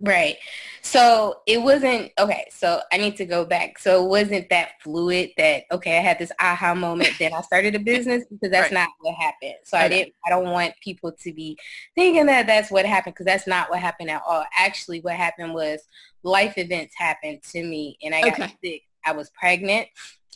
Right. 0.00 0.36
So 0.82 1.40
it 1.46 1.62
wasn't 1.62 2.12
okay. 2.20 2.46
So 2.50 2.80
I 2.92 2.98
need 2.98 3.16
to 3.16 3.24
go 3.24 3.46
back. 3.46 3.78
So 3.78 4.04
it 4.04 4.08
wasn't 4.08 4.50
that 4.50 4.72
fluid 4.82 5.30
that 5.38 5.64
okay, 5.72 5.96
I 5.96 6.02
had 6.02 6.18
this 6.18 6.32
aha 6.38 6.74
moment, 6.74 7.14
then 7.18 7.32
I 7.32 7.40
started 7.40 7.74
a 7.74 7.78
business 7.78 8.24
because 8.30 8.50
that's 8.50 8.72
right. 8.72 8.80
not 8.80 8.90
what 9.00 9.14
happened. 9.14 9.54
So 9.64 9.78
okay. 9.78 9.86
I 9.86 9.88
didn't. 9.88 10.14
I 10.26 10.30
don't 10.30 10.50
want 10.50 10.74
people 10.82 11.12
to 11.12 11.32
be 11.32 11.58
thinking 11.94 12.26
that 12.26 12.46
that's 12.46 12.70
what 12.70 12.84
happened 12.84 13.14
because 13.14 13.26
that's 13.26 13.46
not 13.46 13.70
what 13.70 13.80
happened 13.80 14.10
at 14.10 14.22
all. 14.28 14.44
Actually, 14.58 15.00
what 15.00 15.14
happened 15.14 15.54
was 15.54 15.80
life 16.22 16.58
events 16.58 16.94
happened 16.94 17.42
to 17.52 17.62
me, 17.62 17.96
and 18.02 18.14
I 18.14 18.20
got 18.20 18.40
okay. 18.40 18.54
sick. 18.62 18.82
I 19.06 19.12
was 19.12 19.30
pregnant. 19.30 19.88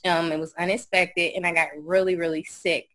Um, 0.04 0.32
it 0.32 0.38
was 0.38 0.54
unexpected, 0.58 1.32
and 1.36 1.46
I 1.46 1.52
got 1.52 1.68
really, 1.78 2.16
really 2.16 2.44
sick 2.44 2.88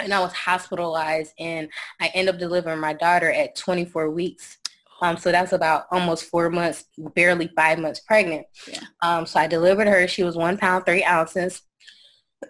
and 0.00 0.12
I 0.12 0.20
was 0.20 0.32
hospitalized 0.32 1.32
and 1.38 1.68
I 2.00 2.10
ended 2.14 2.34
up 2.34 2.40
delivering 2.40 2.80
my 2.80 2.92
daughter 2.92 3.30
at 3.30 3.56
24 3.56 4.10
weeks. 4.10 4.58
Um, 5.00 5.16
so 5.16 5.30
that's 5.30 5.52
about 5.52 5.86
almost 5.90 6.24
four 6.24 6.48
months, 6.50 6.84
barely 7.14 7.50
five 7.54 7.78
months 7.78 8.00
pregnant. 8.00 8.46
Yeah. 8.66 8.80
Um, 9.02 9.26
so 9.26 9.40
I 9.40 9.46
delivered 9.46 9.88
her. 9.88 10.08
She 10.08 10.22
was 10.22 10.36
one 10.36 10.56
pound, 10.56 10.86
three 10.86 11.04
ounces. 11.04 11.62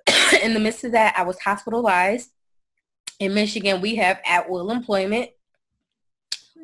In 0.43 0.55
the 0.55 0.61
midst 0.61 0.85
of 0.85 0.93
that, 0.93 1.15
I 1.17 1.23
was 1.23 1.39
hospitalized. 1.41 2.31
In 3.19 3.35
Michigan, 3.35 3.81
we 3.81 3.97
have 3.97 4.21
at-will 4.25 4.71
employment. 4.71 5.31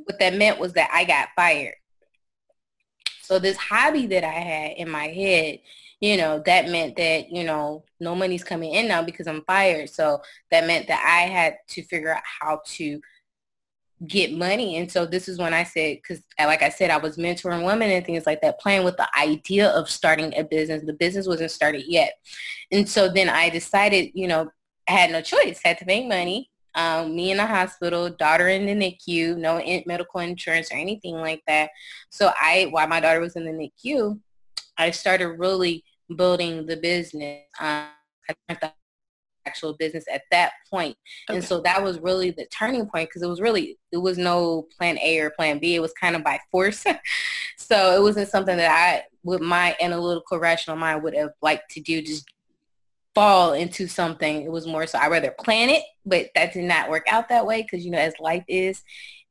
What 0.05 0.19
that 0.19 0.35
meant 0.35 0.59
was 0.59 0.73
that 0.75 0.91
I 0.93 1.05
got 1.05 1.29
fired. 1.35 1.75
So 3.23 3.39
this 3.39 3.57
hobby 3.57 4.07
that 4.09 4.25
I 4.25 4.29
had 4.29 4.73
in 4.77 4.91
my 4.91 5.09
head, 5.09 5.61
you 6.03 6.17
know, 6.17 6.43
that 6.45 6.69
meant 6.69 6.97
that, 6.97 7.31
you 7.31 7.45
know, 7.45 7.85
no 8.01 8.17
money's 8.17 8.43
coming 8.43 8.75
in 8.75 8.89
now 8.89 9.05
because 9.05 9.29
I'm 9.29 9.45
fired. 9.45 9.89
So 9.89 10.21
that 10.51 10.67
meant 10.67 10.89
that 10.89 11.01
I 11.01 11.33
had 11.33 11.59
to 11.69 11.83
figure 11.85 12.13
out 12.13 12.25
how 12.41 12.61
to 12.73 13.01
get 14.09 14.37
money. 14.37 14.79
And 14.79 14.91
so 14.91 15.07
this 15.07 15.29
is 15.29 15.39
when 15.39 15.55
I 15.55 15.63
said, 15.63 15.99
because 15.99 16.25
like 16.41 16.61
I 16.61 16.71
said, 16.71 16.91
I 16.91 16.97
was 16.97 17.19
mentoring 17.19 17.65
women 17.65 17.89
and 17.89 18.05
things 18.05 18.27
like 18.27 18.41
that, 18.41 18.59
playing 18.59 18.83
with 18.83 18.97
the 18.97 19.09
idea 19.17 19.69
of 19.71 19.89
starting 19.89 20.37
a 20.37 20.43
business. 20.43 20.83
The 20.85 20.93
business 20.93 21.29
wasn't 21.29 21.53
started 21.53 21.85
yet. 21.87 22.15
And 22.73 22.89
so 22.89 23.09
then 23.09 23.29
I 23.29 23.49
decided, 23.49 24.11
you 24.13 24.27
know, 24.27 24.51
I 24.89 24.93
had 24.93 25.13
no 25.13 25.23
choice, 25.23 25.61
had 25.65 25.79
to 25.79 25.87
make 25.87 26.09
money. 26.09 26.51
Um, 26.75 27.15
me 27.15 27.31
in 27.31 27.37
the 27.37 27.47
hospital, 27.47 28.11
daughter 28.11 28.49
in 28.49 28.67
the 28.67 28.75
NICU, 28.75 29.37
no 29.37 29.61
in- 29.61 29.85
medical 29.87 30.19
insurance 30.19 30.73
or 30.73 30.77
anything 30.77 31.15
like 31.15 31.43
that. 31.47 31.71
So 32.11 32.33
I, 32.41 32.69
while 32.71 32.89
my 32.89 32.99
daughter 32.99 33.21
was 33.21 33.37
in 33.37 33.45
the 33.45 33.53
NICU, 33.53 34.19
I 34.79 34.91
started 34.91 35.39
really 35.39 35.85
building 36.17 36.67
the 36.67 36.77
business. 36.77 37.43
Um, 37.61 37.89
I 38.51 38.73
actual 39.47 39.75
business 39.75 40.05
at 40.13 40.23
that 40.31 40.53
point. 40.71 40.97
Okay. 41.29 41.37
And 41.37 41.45
so 41.45 41.61
that 41.63 41.83
was 41.83 41.99
really 42.01 42.31
the 42.31 42.47
turning 42.47 42.87
point 42.87 43.09
because 43.09 43.23
it 43.23 43.29
was 43.29 43.41
really, 43.41 43.79
it 43.91 43.99
was 43.99 44.19
no 44.19 44.67
plan 44.77 44.99
A 44.99 45.19
or 45.21 45.31
plan 45.31 45.59
B. 45.59 45.75
It 45.75 45.83
was 45.83 45.93
kind 45.93 46.17
of 46.17 46.25
by 46.25 46.39
force. 46.51 46.85
so 47.57 47.97
it 47.97 48.03
wasn't 48.03 48.29
something 48.29 48.57
that 48.57 48.71
I, 48.71 49.05
with 49.25 49.41
my 49.41 49.77
analytical 49.81 50.39
rational 50.39 50.77
mind 50.77 51.03
would 51.03 51.15
have 51.15 51.33
liked 51.41 51.71
to 51.73 51.81
do, 51.81 52.03
just 52.03 52.25
fall 53.15 53.53
into 53.53 53.87
something. 53.87 54.43
It 54.43 54.51
was 54.51 54.67
more 54.67 54.87
so 54.87 54.99
I 54.99 55.09
rather 55.09 55.35
plan 55.39 55.69
it, 55.69 55.83
but 56.07 56.31
that 56.35 56.53
did 56.53 56.65
not 56.65 56.91
work 56.91 57.05
out 57.11 57.29
that 57.29 57.47
way 57.47 57.63
because, 57.63 57.85
you 57.85 57.91
know, 57.91 57.99
as 57.99 58.15
life 58.19 58.45
is, 58.49 58.83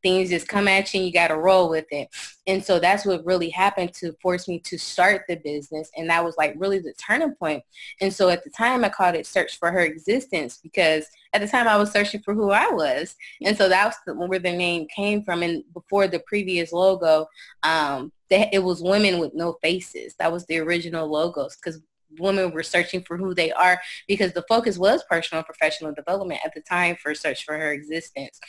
things 0.01 0.29
just 0.29 0.47
come 0.47 0.67
at 0.67 0.93
you 0.93 0.99
and 0.99 1.07
you 1.07 1.13
got 1.13 1.27
to 1.27 1.37
roll 1.37 1.69
with 1.69 1.85
it. 1.91 2.09
And 2.47 2.63
so 2.63 2.79
that's 2.79 3.05
what 3.05 3.25
really 3.25 3.49
happened 3.49 3.93
to 3.95 4.13
force 4.21 4.47
me 4.47 4.59
to 4.59 4.77
start 4.77 5.23
the 5.27 5.35
business. 5.35 5.89
And 5.95 6.09
that 6.09 6.23
was 6.23 6.35
like 6.37 6.55
really 6.57 6.79
the 6.79 6.93
turning 6.93 7.35
point. 7.35 7.63
And 8.01 8.13
so 8.13 8.29
at 8.29 8.43
the 8.43 8.49
time 8.49 8.83
I 8.83 8.89
called 8.89 9.15
it 9.15 9.27
search 9.27 9.57
for 9.57 9.71
her 9.71 9.81
existence 9.81 10.59
because 10.61 11.05
at 11.33 11.41
the 11.41 11.47
time 11.47 11.67
I 11.67 11.77
was 11.77 11.91
searching 11.91 12.21
for 12.23 12.33
who 12.33 12.51
I 12.51 12.69
was. 12.71 13.15
And 13.43 13.55
so 13.57 13.69
that 13.69 13.85
was 13.85 13.95
the, 14.05 14.13
where 14.13 14.39
the 14.39 14.51
name 14.51 14.87
came 14.93 15.23
from. 15.23 15.43
And 15.43 15.63
before 15.73 16.07
the 16.07 16.19
previous 16.27 16.71
logo, 16.71 17.27
um, 17.63 18.11
it 18.29 18.63
was 18.63 18.81
women 18.81 19.19
with 19.19 19.33
no 19.33 19.57
faces. 19.61 20.15
That 20.17 20.31
was 20.31 20.45
the 20.45 20.59
original 20.59 21.09
logos 21.09 21.57
because 21.57 21.81
women 22.19 22.51
were 22.51 22.63
searching 22.63 23.03
for 23.03 23.17
who 23.17 23.33
they 23.33 23.51
are 23.51 23.79
because 24.07 24.33
the 24.33 24.43
focus 24.47 24.77
was 24.77 25.03
personal 25.09 25.39
and 25.39 25.45
professional 25.45 25.93
development 25.93 26.41
at 26.45 26.53
the 26.53 26.61
time 26.61 26.95
for 27.01 27.13
search 27.15 27.43
for 27.45 27.57
her 27.57 27.71
existence. 27.71 28.39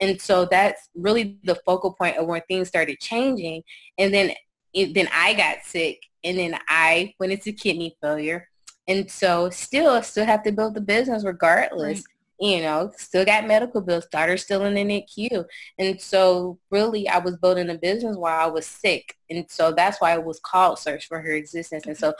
And 0.00 0.20
so 0.20 0.44
that's 0.44 0.88
really 0.94 1.38
the 1.44 1.56
focal 1.66 1.92
point 1.92 2.16
of 2.16 2.26
when 2.26 2.42
things 2.48 2.68
started 2.68 3.00
changing. 3.00 3.62
And 3.98 4.12
then, 4.12 4.32
it, 4.74 4.94
then 4.94 5.08
I 5.12 5.34
got 5.34 5.64
sick 5.64 6.02
and 6.22 6.38
then 6.38 6.58
I 6.68 7.14
went 7.18 7.32
into 7.32 7.52
kidney 7.52 7.96
failure. 8.02 8.48
And 8.88 9.10
so 9.10 9.50
still, 9.50 10.00
still 10.02 10.26
have 10.26 10.42
to 10.44 10.52
build 10.52 10.74
the 10.74 10.80
business 10.80 11.24
regardless. 11.24 11.98
Right. 11.98 12.04
You 12.40 12.60
know, 12.60 12.92
still 12.96 13.24
got 13.24 13.46
medical 13.46 13.80
bills, 13.80 14.06
daughter 14.06 14.36
still 14.36 14.64
in 14.64 14.74
the 14.74 14.84
NICU. 14.84 15.44
And 15.78 16.00
so 16.00 16.58
really 16.70 17.08
I 17.08 17.18
was 17.18 17.36
building 17.36 17.70
a 17.70 17.74
business 17.74 18.16
while 18.16 18.48
I 18.48 18.50
was 18.50 18.66
sick. 18.66 19.16
And 19.30 19.46
so 19.48 19.72
that's 19.72 20.00
why 20.00 20.14
it 20.14 20.24
was 20.24 20.40
called 20.40 20.78
Search 20.78 21.08
for 21.08 21.20
Her 21.20 21.32
Existence. 21.32 21.86
And 21.86 21.96
so 21.96 22.14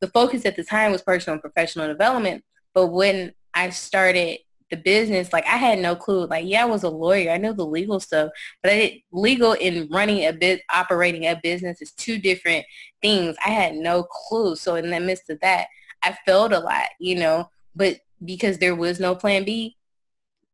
the 0.00 0.08
focus 0.08 0.44
at 0.44 0.56
the 0.56 0.64
time 0.64 0.92
was 0.92 1.02
personal 1.02 1.34
and 1.34 1.42
professional 1.42 1.88
development. 1.88 2.44
But 2.74 2.88
when 2.88 3.32
I 3.54 3.70
started 3.70 4.38
the 4.70 4.76
business, 4.76 5.32
like 5.32 5.46
I 5.46 5.56
had 5.56 5.78
no 5.78 5.94
clue. 5.94 6.26
Like, 6.26 6.46
yeah, 6.46 6.62
I 6.62 6.66
was 6.66 6.82
a 6.82 6.88
lawyer. 6.88 7.30
I 7.30 7.36
knew 7.36 7.52
the 7.52 7.66
legal 7.66 8.00
stuff, 8.00 8.30
but 8.62 8.72
I 8.72 8.76
did 8.76 9.02
legal 9.12 9.52
in 9.52 9.88
running 9.90 10.26
a 10.26 10.32
bit, 10.32 10.62
operating 10.74 11.24
a 11.26 11.38
business 11.42 11.82
is 11.82 11.92
two 11.92 12.18
different 12.18 12.64
things. 13.02 13.36
I 13.44 13.50
had 13.50 13.74
no 13.74 14.02
clue. 14.02 14.56
So 14.56 14.76
in 14.76 14.90
the 14.90 14.98
midst 14.98 15.28
of 15.28 15.38
that, 15.40 15.66
I 16.02 16.16
failed 16.26 16.52
a 16.52 16.60
lot, 16.60 16.86
you 16.98 17.16
know, 17.16 17.50
but 17.76 17.98
because 18.24 18.58
there 18.58 18.74
was 18.74 19.00
no 19.00 19.14
plan 19.14 19.44
B, 19.44 19.76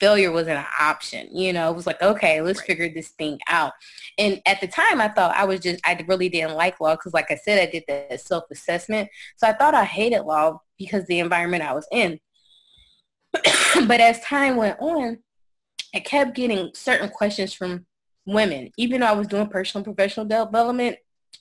failure 0.01 0.33
wasn't 0.33 0.59
an 0.59 0.67
option. 0.81 1.29
You 1.35 1.53
know, 1.53 1.71
it 1.71 1.77
was 1.77 1.87
like, 1.87 2.01
okay, 2.03 2.41
let's 2.41 2.61
right. 2.61 2.67
figure 2.67 2.93
this 2.93 3.09
thing 3.09 3.39
out. 3.49 3.73
And 4.19 4.41
at 4.47 4.61
the 4.61 4.69
time, 4.69 5.01
I 5.01 5.09
thought 5.09 5.37
I 5.37 5.45
was 5.45 5.61
just, 5.61 5.81
I 5.85 6.05
really 6.07 6.29
didn't 6.29 6.57
like 6.57 6.81
law 6.81 6.95
because, 6.95 7.15
like 7.15 7.31
I 7.31 7.37
said, 7.37 7.69
I 7.69 7.71
did 7.71 7.85
the 7.89 8.19
self-assessment. 8.19 9.09
So 9.37 9.47
I 9.47 9.53
thought 9.53 9.75
I 9.75 9.85
hated 9.85 10.23
law 10.23 10.61
because 10.79 11.07
the 11.07 11.19
environment 11.19 11.63
I 11.63 11.75
was 11.75 11.87
in. 11.91 12.21
but 13.87 14.01
as 14.01 14.21
time 14.21 14.57
went 14.57 14.79
on, 14.81 15.19
I 15.95 16.01
kept 16.01 16.35
getting 16.35 16.71
certain 16.75 17.09
questions 17.09 17.53
from 17.53 17.87
women. 18.27 18.71
Even 18.77 19.01
though 19.01 19.07
I 19.07 19.13
was 19.13 19.27
doing 19.27 19.49
personal 19.49 19.85
and 19.85 19.97
professional 19.97 20.27
development, 20.27 20.97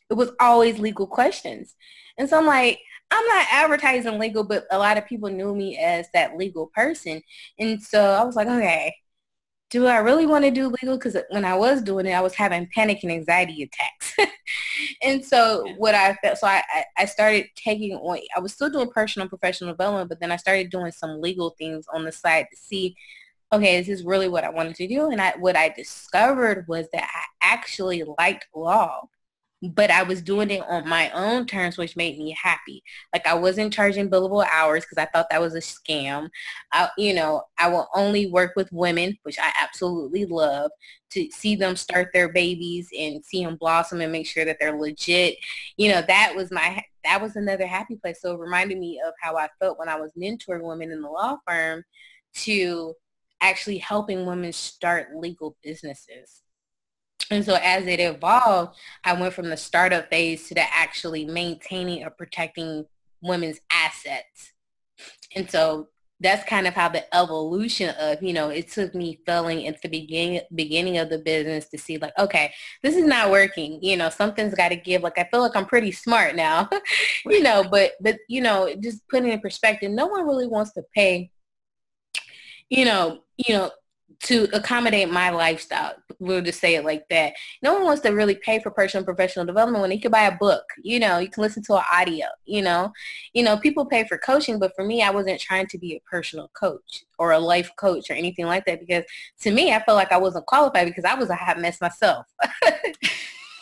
it 0.09 0.13
was 0.13 0.31
always 0.39 0.79
legal 0.79 1.07
questions. 1.07 1.75
And 2.17 2.29
so 2.29 2.37
I'm 2.39 2.45
like, 2.45 2.79
I'm 3.11 3.25
not 3.25 3.47
advertising 3.51 4.19
legal, 4.19 4.43
but 4.43 4.65
a 4.71 4.77
lot 4.77 4.97
of 4.97 5.05
people 5.05 5.29
knew 5.29 5.55
me 5.55 5.77
as 5.77 6.07
that 6.13 6.37
legal 6.37 6.67
person. 6.67 7.21
And 7.57 7.81
so 7.81 8.01
I 8.01 8.23
was 8.23 8.35
like, 8.35 8.47
okay, 8.47 8.93
do 9.69 9.85
I 9.85 9.97
really 9.97 10.25
want 10.25 10.45
to 10.45 10.51
do 10.51 10.67
legal? 10.81 10.97
Because 10.97 11.17
when 11.29 11.43
I 11.43 11.55
was 11.55 11.81
doing 11.81 12.05
it, 12.05 12.13
I 12.13 12.21
was 12.21 12.33
having 12.33 12.69
panic 12.73 12.99
and 13.03 13.11
anxiety 13.11 13.63
attacks. 13.63 14.31
and 15.03 15.23
so 15.23 15.67
what 15.77 15.93
I 15.93 16.13
felt, 16.15 16.37
so 16.37 16.47
I, 16.47 16.63
I 16.97 17.05
started 17.05 17.47
taking 17.55 17.93
on, 17.95 18.19
I 18.35 18.39
was 18.39 18.53
still 18.53 18.69
doing 18.69 18.89
personal 18.89 19.27
professional 19.27 19.71
development, 19.71 20.09
but 20.09 20.19
then 20.19 20.31
I 20.31 20.37
started 20.37 20.69
doing 20.69 20.91
some 20.91 21.21
legal 21.21 21.55
things 21.57 21.85
on 21.93 22.05
the 22.05 22.11
side 22.11 22.47
to 22.51 22.57
see, 22.57 22.95
okay, 23.51 23.77
is 23.77 23.87
this 23.87 24.03
really 24.03 24.29
what 24.29 24.45
I 24.45 24.49
wanted 24.49 24.75
to 24.75 24.87
do? 24.87 25.09
And 25.09 25.21
I, 25.21 25.33
what 25.37 25.57
I 25.57 25.69
discovered 25.69 26.65
was 26.67 26.87
that 26.93 27.09
I 27.13 27.23
actually 27.53 28.03
liked 28.17 28.47
law 28.55 29.09
but 29.61 29.89
I 29.89 30.03
was 30.03 30.21
doing 30.21 30.51
it 30.51 30.63
on 30.67 30.87
my 30.87 31.09
own 31.11 31.47
terms, 31.47 31.77
which 31.77 31.95
made 31.95 32.17
me 32.17 32.35
happy. 32.41 32.83
Like 33.11 33.25
I 33.25 33.33
wasn't 33.33 33.73
charging 33.73 34.09
billable 34.09 34.45
hours 34.51 34.83
because 34.83 35.01
I 35.01 35.09
thought 35.11 35.27
that 35.31 35.41
was 35.41 35.55
a 35.55 35.59
scam. 35.59 36.29
I, 36.71 36.89
you 36.97 37.13
know, 37.13 37.43
I 37.57 37.69
will 37.69 37.87
only 37.95 38.29
work 38.29 38.53
with 38.55 38.71
women, 38.71 39.17
which 39.23 39.39
I 39.39 39.51
absolutely 39.59 40.25
love, 40.25 40.69
to 41.11 41.29
see 41.31 41.55
them 41.55 41.75
start 41.75 42.09
their 42.13 42.31
babies 42.31 42.89
and 42.97 43.25
see 43.25 43.43
them 43.43 43.55
blossom 43.55 44.01
and 44.01 44.11
make 44.11 44.27
sure 44.27 44.45
that 44.45 44.57
they're 44.59 44.77
legit. 44.77 45.37
You 45.77 45.91
know, 45.91 46.03
that 46.07 46.33
was 46.35 46.51
my, 46.51 46.83
that 47.03 47.21
was 47.21 47.35
another 47.35 47.65
happy 47.65 47.95
place. 47.95 48.21
So 48.21 48.33
it 48.33 48.39
reminded 48.39 48.77
me 48.77 49.01
of 49.05 49.13
how 49.21 49.37
I 49.37 49.47
felt 49.59 49.79
when 49.79 49.89
I 49.89 49.99
was 49.99 50.11
mentoring 50.13 50.61
women 50.61 50.91
in 50.91 51.01
the 51.01 51.09
law 51.09 51.37
firm 51.47 51.83
to 52.35 52.93
actually 53.41 53.79
helping 53.79 54.25
women 54.25 54.53
start 54.53 55.15
legal 55.15 55.55
businesses 55.63 56.43
and 57.29 57.43
so 57.43 57.57
as 57.61 57.85
it 57.85 57.99
evolved, 57.99 58.77
I 59.03 59.13
went 59.13 59.33
from 59.33 59.49
the 59.49 59.57
startup 59.57 60.09
phase 60.09 60.47
to 60.47 60.53
the 60.53 60.63
actually 60.73 61.25
maintaining 61.25 62.03
or 62.03 62.09
protecting 62.09 62.85
women's 63.21 63.59
assets. 63.71 64.53
And 65.35 65.49
so 65.49 65.89
that's 66.19 66.47
kind 66.49 66.65
of 66.65 66.73
how 66.73 66.89
the 66.89 67.15
evolution 67.15 67.93
of, 67.99 68.23
you 68.23 68.33
know, 68.33 68.49
it 68.49 68.71
took 68.71 68.95
me 68.95 69.19
failing 69.25 69.67
at 69.67 69.81
the 69.81 69.89
beginning 69.89 70.41
beginning 70.55 70.97
of 70.97 71.09
the 71.09 71.19
business 71.19 71.67
to 71.69 71.77
see 71.77 71.97
like, 71.97 72.17
okay, 72.17 72.51
this 72.81 72.95
is 72.95 73.05
not 73.05 73.29
working. 73.29 73.79
You 73.83 73.97
know, 73.97 74.09
something's 74.09 74.55
got 74.55 74.69
to 74.69 74.75
give. 74.77 75.03
Like 75.03 75.19
I 75.19 75.27
feel 75.29 75.41
like 75.41 75.55
I'm 75.55 75.65
pretty 75.65 75.91
smart 75.91 76.35
now, 76.35 76.69
you 77.25 77.43
know, 77.43 77.63
but 77.69 77.91
but 78.01 78.17
you 78.29 78.41
know, 78.41 78.73
just 78.79 79.07
putting 79.09 79.31
in 79.31 79.39
perspective, 79.41 79.91
no 79.91 80.07
one 80.07 80.25
really 80.25 80.47
wants 80.47 80.71
to 80.73 80.83
pay, 80.95 81.29
you 82.69 82.85
know, 82.85 83.19
you 83.37 83.53
know, 83.53 83.71
to 84.23 84.47
accommodate 84.53 85.11
my 85.11 85.29
lifestyle. 85.29 85.93
We'll 86.19 86.41
just 86.41 86.59
say 86.59 86.75
it 86.75 86.83
like 86.83 87.07
that. 87.09 87.33
No 87.61 87.73
one 87.73 87.83
wants 87.83 88.01
to 88.01 88.09
really 88.09 88.35
pay 88.35 88.59
for 88.59 88.71
personal 88.71 89.05
professional 89.05 89.45
development 89.45 89.81
when 89.81 89.91
you 89.91 90.01
can 90.01 90.11
buy 90.11 90.23
a 90.23 90.35
book. 90.35 90.63
You 90.81 90.99
know, 90.99 91.19
you 91.19 91.29
can 91.29 91.43
listen 91.43 91.63
to 91.63 91.75
an 91.75 91.83
audio. 91.93 92.25
You 92.45 92.63
know, 92.63 92.91
you 93.33 93.43
know, 93.43 93.57
people 93.57 93.85
pay 93.85 94.05
for 94.07 94.17
coaching, 94.17 94.57
but 94.57 94.73
for 94.75 94.83
me, 94.83 95.03
I 95.03 95.11
wasn't 95.11 95.39
trying 95.39 95.67
to 95.67 95.77
be 95.77 95.95
a 95.95 96.01
personal 96.09 96.49
coach 96.59 97.05
or 97.19 97.31
a 97.31 97.39
life 97.39 97.71
coach 97.77 98.09
or 98.09 98.13
anything 98.13 98.47
like 98.47 98.65
that 98.65 98.79
because 98.79 99.03
to 99.41 99.51
me, 99.51 99.71
I 99.71 99.83
felt 99.83 99.97
like 99.97 100.11
I 100.11 100.17
wasn't 100.17 100.47
qualified 100.47 100.87
because 100.87 101.05
I 101.05 101.13
was 101.13 101.29
a 101.29 101.35
hot 101.35 101.59
mess 101.59 101.79
myself. 101.79 102.25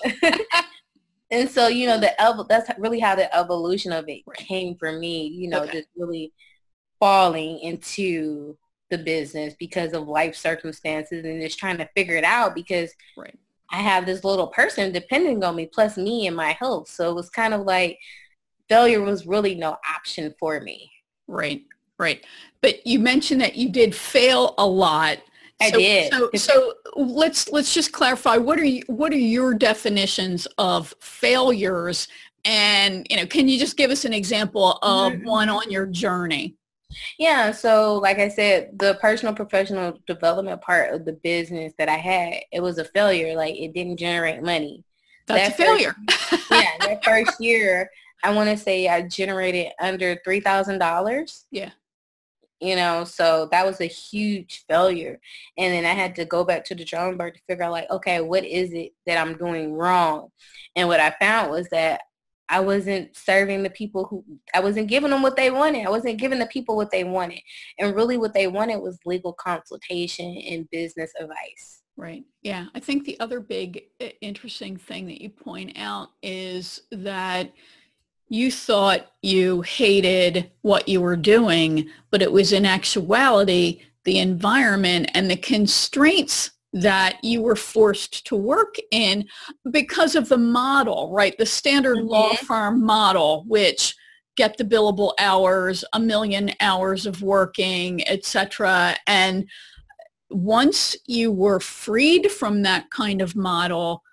and 1.32 1.50
so, 1.50 1.68
you 1.68 1.86
know, 1.88 2.00
the 2.00 2.20
ev- 2.22 2.48
that's 2.48 2.70
really 2.80 3.00
how 3.00 3.15
the 3.15 3.34
evolution 3.36 3.91
of 3.91 4.06
it 4.08 4.22
came 4.36 4.78
for 4.78 4.94
me. 4.94 5.28
You 5.28 5.50
know, 5.50 5.63
okay. 5.63 5.80
just 5.80 5.89
really 5.98 6.32
falling 7.00 7.60
into 7.60 8.58
the 8.89 8.98
business 8.98 9.56
because 9.60 9.93
of 9.93 10.08
life 10.08 10.36
circumstances 10.36 11.26
and 11.26 11.41
just 11.41 11.60
trying 11.60 11.78
to 11.78 11.89
figure 11.95 12.15
it 12.15 12.24
out 12.24 12.54
because 12.54 12.91
right. 13.17 13.38
I 13.71 13.78
have 13.78 14.06
this 14.06 14.24
little 14.24 14.48
person 14.48 14.91
depending 14.91 15.43
on 15.43 15.56
me 15.56 15.65
plus 15.71 15.98
me 15.98 16.28
and 16.28 16.36
my 16.36 16.52
health. 16.60 16.88
So 16.88 17.10
it 17.10 17.15
was 17.15 17.30
kind 17.30 17.54
of 17.54 17.62
like 17.62 18.00
failure 18.69 19.02
was 19.02 19.26
really 19.26 19.56
no 19.56 19.78
option 19.95 20.34
for 20.39 20.60
me. 20.62 20.91
Right, 21.28 21.63
right. 21.98 22.24
But 22.62 22.86
you 22.86 23.00
mentioned 23.00 23.41
that 23.41 23.56
you 23.56 23.69
did 23.69 23.95
fail 23.95 24.54
a 24.58 24.65
lot. 24.65 25.17
I 25.62 25.71
so, 25.71 25.78
did. 25.78 26.13
So, 26.13 26.30
so 26.36 26.74
let's 26.95 27.50
let's 27.50 27.74
just 27.74 27.91
clarify 27.91 28.38
what 28.38 28.60
are 28.60 28.65
you, 28.65 28.84
what 28.88 29.13
are 29.13 29.17
your 29.17 29.54
definitions 29.54 30.48
of 30.58 30.93
failures 31.00 32.08
and 32.43 33.08
you 33.10 33.17
know 33.17 33.26
can 33.26 33.48
you 33.48 33.58
just 33.58 33.76
give 33.76 33.89
us 33.89 34.06
an 34.06 34.13
example 34.13 34.74
of 34.84 35.13
mm-hmm. 35.13 35.28
one 35.28 35.50
on 35.50 35.71
your 35.71 35.86
journey? 35.86 36.56
Yeah, 37.17 37.52
so 37.52 37.95
like 37.95 38.19
I 38.19 38.30
said, 38.30 38.78
the 38.78 38.98
personal 39.02 39.34
professional 39.34 40.00
development 40.08 40.62
part 40.62 40.93
of 40.93 41.06
the 41.06 41.13
business 41.13 41.74
that 41.78 41.89
I 41.89 41.98
had, 41.98 42.41
it 42.52 42.62
was 42.62 42.78
a 42.78 42.86
failure. 42.86 43.36
Like 43.36 43.56
it 43.56 43.74
didn't 43.74 43.98
generate 43.98 44.43
money. 44.43 44.84
That's 45.28 45.58
that 45.58 45.60
a 45.60 45.63
failure. 45.63 45.95
First, 46.10 46.52
yeah, 46.52 46.71
that 46.82 47.04
first 47.04 47.34
year, 47.39 47.89
I 48.24 48.34
want 48.34 48.50
to 48.50 48.58
say 48.58 48.88
I 48.88 49.02
generated 49.04 49.71
under 49.80 50.19
three 50.24 50.39
thousand 50.39 50.80
dollars. 50.80 51.45
Yeah. 51.52 51.71
You 52.62 52.76
know, 52.78 53.04
so 53.04 53.50
that 53.52 53.65
was 53.65 53.82
a 53.82 53.86
huge 53.86 54.63
failure. 54.67 55.19
And 55.58 55.74
then 55.74 55.86
I 55.86 55.89
had 55.89 56.15
to 56.15 56.26
go 56.26 56.45
back 56.45 56.63
to 56.65 56.76
the 56.76 56.86
drawing 56.86 57.17
board 57.17 57.36
to 57.36 57.41
figure 57.48 57.65
out 57.65 57.74
like, 57.74 57.89
okay, 57.91 58.21
what 58.21 58.45
is 58.45 58.71
it 58.71 58.93
that 59.06 59.17
I'm 59.17 59.38
doing 59.38 59.74
wrong? 59.74 60.30
And 60.76 60.88
what 60.88 61.02
I 61.02 61.13
found 61.19 61.52
was 61.52 61.67
that 61.69 62.02
I 62.49 62.60
wasn't 62.60 63.15
serving 63.15 63.63
the 63.63 63.69
people 63.69 64.05
who 64.05 64.23
I 64.53 64.60
wasn't 64.60 64.88
giving 64.88 65.10
them 65.10 65.21
what 65.21 65.36
they 65.36 65.49
wanted. 65.49 65.86
I 65.86 65.89
wasn't 65.89 66.19
giving 66.19 66.39
the 66.39 66.45
people 66.47 66.75
what 66.75 66.91
they 66.91 67.03
wanted. 67.03 67.39
And 67.79 67.95
really 67.95 68.17
what 68.17 68.34
they 68.34 68.47
wanted 68.47 68.77
was 68.77 68.99
legal 69.05 69.34
consultation 69.34 70.38
and 70.49 70.69
business 70.69 71.12
advice. 71.19 71.81
Right. 71.97 72.23
Yeah. 72.41 72.65
I 72.75 72.79
think 72.79 73.05
the 73.05 73.19
other 73.19 73.39
big 73.39 73.84
interesting 74.21 74.77
thing 74.77 75.08
that 75.08 75.21
you 75.21 75.29
point 75.29 75.77
out 75.77 76.10
is 76.21 76.81
that 76.91 77.51
you 78.27 78.51
thought 78.51 79.12
you 79.21 79.62
hated 79.62 80.51
what 80.62 80.88
you 80.88 80.99
were 80.99 81.15
doing, 81.15 81.89
but 82.12 82.21
it 82.21 82.31
was 82.31 82.51
in 82.51 82.65
actuality 82.65 83.81
the 84.03 84.19
environment 84.19 85.10
and 85.15 85.31
the 85.31 85.38
constraints 85.38 86.51
that 86.76 87.24
you 87.24 87.42
were 87.42 87.56
forced 87.56 88.28
to 88.28 88.36
work 88.36 88.76
in 88.92 89.26
because 89.72 90.14
of 90.14 90.28
the 90.28 90.38
model, 90.38 91.10
right? 91.12 91.38
The 91.38 91.46
standard 91.46 91.98
mm-hmm. 91.98 92.08
law 92.08 92.34
firm 92.34 92.84
model, 92.86 93.46
which 93.48 93.96
get 94.36 94.58
the 94.58 94.66
billable 94.66 95.14
hours, 95.18 95.86
a 95.94 96.00
million 96.00 96.52
hours 96.60 97.06
of 97.06 97.22
working, 97.22 98.06
etc. 98.10 98.98
And 99.08 99.50
once 100.30 100.98
you 101.06 101.32
were 101.32 101.62
freed 101.62 102.30
from 102.30 102.64
that 102.64 102.90
kind 102.90 103.22
of 103.22 103.38
model, 103.38 104.04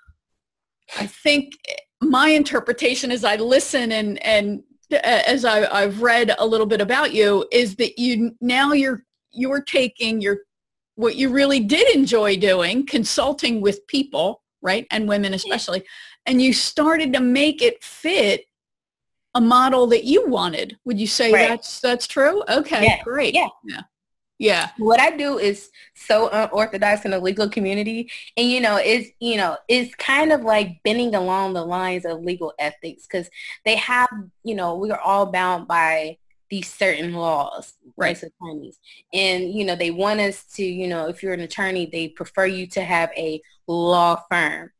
I 0.96 1.06
think 1.08 1.54
my 2.00 2.28
interpretation 2.28 3.10
as 3.10 3.24
I 3.24 3.36
listen 3.36 3.90
and, 3.90 4.24
and 4.24 4.62
as 5.02 5.44
I, 5.44 5.80
have 5.80 6.00
read 6.00 6.32
a 6.38 6.46
little 6.46 6.66
bit 6.66 6.80
about 6.80 7.12
you 7.12 7.44
is 7.50 7.74
that 7.76 7.98
you 7.98 8.36
now 8.40 8.72
you're 8.72 9.04
you're 9.32 9.62
taking 9.62 10.20
you're 10.20 10.40
what 10.94 11.16
you 11.16 11.30
really 11.30 11.60
did 11.60 11.94
enjoy 11.94 12.36
doing, 12.36 12.86
consulting 12.86 13.60
with 13.60 13.86
people, 13.86 14.42
right, 14.60 14.86
and 14.90 15.08
women 15.08 15.34
especially, 15.34 15.84
and 16.26 16.40
you 16.40 16.52
started 16.52 17.12
to 17.12 17.20
make 17.20 17.62
it 17.62 17.82
fit 17.82 18.44
a 19.34 19.40
model 19.40 19.86
that 19.88 20.04
you 20.04 20.28
wanted. 20.28 20.76
Would 20.84 21.00
you 21.00 21.06
say 21.06 21.32
right. 21.32 21.48
that's 21.48 21.80
that's 21.80 22.06
true? 22.06 22.42
Okay, 22.48 22.84
yeah. 22.84 23.02
great. 23.02 23.34
Yeah. 23.34 23.48
yeah. 23.64 23.82
Yeah. 24.42 24.70
What 24.78 24.98
I 24.98 25.16
do 25.16 25.38
is 25.38 25.70
so 25.94 26.28
unorthodox 26.30 27.04
in 27.04 27.12
the 27.12 27.20
legal 27.20 27.48
community. 27.48 28.10
And, 28.36 28.50
you 28.50 28.60
know, 28.60 28.76
it's, 28.76 29.08
you 29.20 29.36
know, 29.36 29.56
it's 29.68 29.94
kind 29.94 30.32
of 30.32 30.40
like 30.40 30.82
bending 30.82 31.14
along 31.14 31.52
the 31.52 31.64
lines 31.64 32.04
of 32.04 32.24
legal 32.24 32.52
ethics 32.58 33.06
because 33.06 33.30
they 33.64 33.76
have, 33.76 34.10
you 34.42 34.56
know, 34.56 34.74
we 34.74 34.90
are 34.90 34.98
all 34.98 35.26
bound 35.26 35.68
by 35.68 36.18
these 36.52 36.70
certain 36.70 37.14
laws 37.14 37.72
right 37.96 38.14
as 38.14 38.22
attorneys 38.22 38.78
and 39.14 39.54
you 39.54 39.64
know 39.64 39.74
they 39.74 39.90
want 39.90 40.20
us 40.20 40.44
to 40.44 40.62
you 40.62 40.86
know 40.86 41.08
if 41.08 41.22
you're 41.22 41.32
an 41.32 41.40
attorney 41.40 41.88
they 41.90 42.08
prefer 42.08 42.44
you 42.44 42.66
to 42.66 42.82
have 42.82 43.10
a 43.16 43.40
law 43.66 44.22
firm 44.30 44.70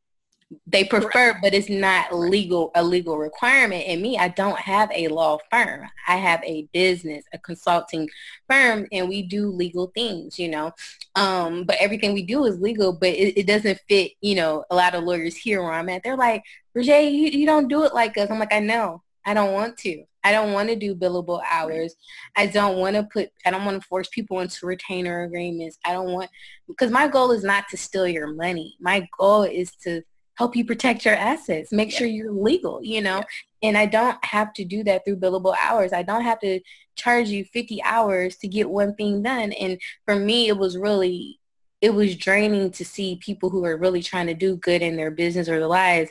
they 0.67 0.83
prefer, 0.83 1.37
but 1.41 1.53
it's 1.53 1.69
not 1.69 2.15
legal 2.15 2.71
a 2.75 2.83
legal 2.83 3.17
requirement. 3.17 3.85
And 3.87 4.01
me, 4.01 4.17
I 4.17 4.27
don't 4.27 4.59
have 4.59 4.91
a 4.93 5.07
law 5.07 5.39
firm. 5.49 5.89
I 6.07 6.17
have 6.17 6.43
a 6.43 6.67
business, 6.73 7.23
a 7.33 7.39
consulting 7.39 8.07
firm, 8.47 8.87
and 8.91 9.09
we 9.09 9.23
do 9.23 9.49
legal 9.49 9.87
things, 9.95 10.37
you 10.37 10.49
know. 10.49 10.71
Um, 11.15 11.63
but 11.63 11.77
everything 11.79 12.13
we 12.13 12.23
do 12.23 12.45
is 12.45 12.59
legal, 12.59 12.93
but 12.93 13.09
it, 13.09 13.39
it, 13.39 13.47
doesn't 13.47 13.79
fit, 13.89 14.11
you 14.21 14.35
know, 14.35 14.63
a 14.69 14.75
lot 14.75 14.95
of 14.95 15.03
lawyers 15.03 15.35
here 15.35 15.61
where 15.61 15.73
I'm 15.73 15.89
at. 15.89 16.03
They're 16.03 16.17
like, 16.17 16.43
Roger, 16.75 17.01
you, 17.01 17.29
you 17.29 17.45
don't 17.45 17.67
do 17.67 17.83
it 17.83 17.93
like 17.93 18.17
us. 18.17 18.29
I'm 18.29 18.39
like, 18.39 18.53
I 18.53 18.59
know. 18.59 19.01
I 19.25 19.33
don't 19.33 19.53
want 19.53 19.77
to. 19.79 20.03
I 20.23 20.31
don't 20.31 20.53
want 20.53 20.69
to 20.69 20.75
do 20.75 20.95
billable 20.95 21.41
hours. 21.49 21.95
I 22.35 22.47
don't 22.47 22.77
want 22.77 22.95
to 22.95 23.03
put, 23.03 23.29
I 23.45 23.51
don't 23.51 23.65
want 23.65 23.81
to 23.81 23.87
force 23.87 24.07
people 24.09 24.39
into 24.39 24.65
retainer 24.65 25.23
agreements. 25.23 25.77
I 25.85 25.93
don't 25.93 26.11
want, 26.11 26.29
because 26.67 26.91
my 26.91 27.07
goal 27.07 27.31
is 27.31 27.43
not 27.43 27.67
to 27.69 27.77
steal 27.77 28.07
your 28.07 28.33
money. 28.33 28.75
My 28.79 29.07
goal 29.17 29.43
is 29.43 29.75
to 29.83 30.01
help 30.35 30.55
you 30.55 30.65
protect 30.65 31.05
your 31.05 31.15
assets, 31.15 31.71
make 31.71 31.91
yeah. 31.91 31.97
sure 31.97 32.07
you're 32.07 32.31
legal, 32.31 32.79
you 32.83 33.01
know. 33.01 33.17
Yeah. 33.17 33.69
And 33.69 33.77
I 33.77 33.85
don't 33.85 34.23
have 34.25 34.53
to 34.53 34.65
do 34.65 34.83
that 34.83 35.05
through 35.05 35.17
billable 35.17 35.55
hours. 35.61 35.93
I 35.93 36.03
don't 36.03 36.23
have 36.23 36.39
to 36.41 36.59
charge 36.95 37.29
you 37.29 37.45
50 37.45 37.81
hours 37.83 38.35
to 38.37 38.47
get 38.47 38.69
one 38.69 38.95
thing 38.95 39.23
done. 39.23 39.51
And 39.53 39.79
for 40.05 40.15
me, 40.15 40.47
it 40.47 40.57
was 40.57 40.77
really, 40.77 41.39
it 41.81 41.93
was 41.93 42.15
draining 42.15 42.71
to 42.71 42.85
see 42.85 43.17
people 43.17 43.49
who 43.49 43.63
are 43.65 43.77
really 43.77 44.01
trying 44.01 44.27
to 44.27 44.33
do 44.33 44.57
good 44.57 44.81
in 44.81 44.95
their 44.95 45.11
business 45.11 45.47
or 45.47 45.59
their 45.59 45.67
lives. 45.67 46.09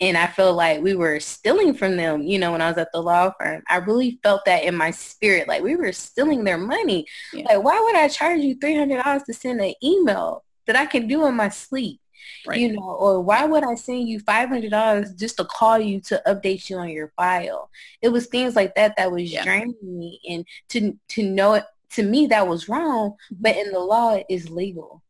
And 0.00 0.16
I 0.16 0.26
felt 0.28 0.56
like 0.56 0.80
we 0.80 0.94
were 0.94 1.20
stealing 1.20 1.74
from 1.74 1.96
them, 1.96 2.22
you 2.22 2.38
know, 2.38 2.52
when 2.52 2.62
I 2.62 2.68
was 2.68 2.78
at 2.78 2.90
the 2.92 3.02
law 3.02 3.32
firm. 3.38 3.62
I 3.68 3.76
really 3.76 4.18
felt 4.22 4.44
that 4.46 4.64
in 4.64 4.74
my 4.74 4.90
spirit, 4.90 5.46
like 5.46 5.62
we 5.62 5.76
were 5.76 5.92
stealing 5.92 6.44
their 6.44 6.56
money. 6.56 7.06
Yeah. 7.34 7.44
Like, 7.44 7.62
why 7.62 7.78
would 7.80 7.96
I 7.96 8.08
charge 8.08 8.40
you 8.40 8.56
$300 8.56 9.24
to 9.24 9.34
send 9.34 9.60
an 9.60 9.74
email 9.82 10.44
that 10.66 10.76
I 10.76 10.86
can 10.86 11.06
do 11.06 11.26
in 11.26 11.34
my 11.34 11.50
sleep? 11.50 12.00
Right. 12.46 12.60
You 12.60 12.72
know, 12.72 12.82
or 12.82 13.20
why 13.20 13.44
would 13.44 13.64
I 13.64 13.74
send 13.74 14.08
you 14.08 14.20
five 14.20 14.48
hundred 14.48 14.70
dollars 14.70 15.12
just 15.14 15.36
to 15.36 15.44
call 15.44 15.78
you 15.78 16.00
to 16.02 16.22
update 16.26 16.70
you 16.70 16.78
on 16.78 16.88
your 16.88 17.12
file? 17.16 17.70
It 18.00 18.08
was 18.08 18.26
things 18.26 18.56
like 18.56 18.74
that 18.76 18.94
that 18.96 19.12
was 19.12 19.30
yeah. 19.30 19.44
draining 19.44 19.76
me, 19.82 20.20
and 20.28 20.46
to 20.70 20.98
to 21.08 21.22
know 21.22 21.54
it 21.54 21.64
to 21.92 22.02
me 22.02 22.26
that 22.28 22.48
was 22.48 22.68
wrong, 22.68 23.10
mm-hmm. 23.10 23.36
but 23.40 23.56
in 23.56 23.72
the 23.72 23.78
law 23.78 24.14
it 24.14 24.26
is 24.28 24.48
legal. 24.48 25.02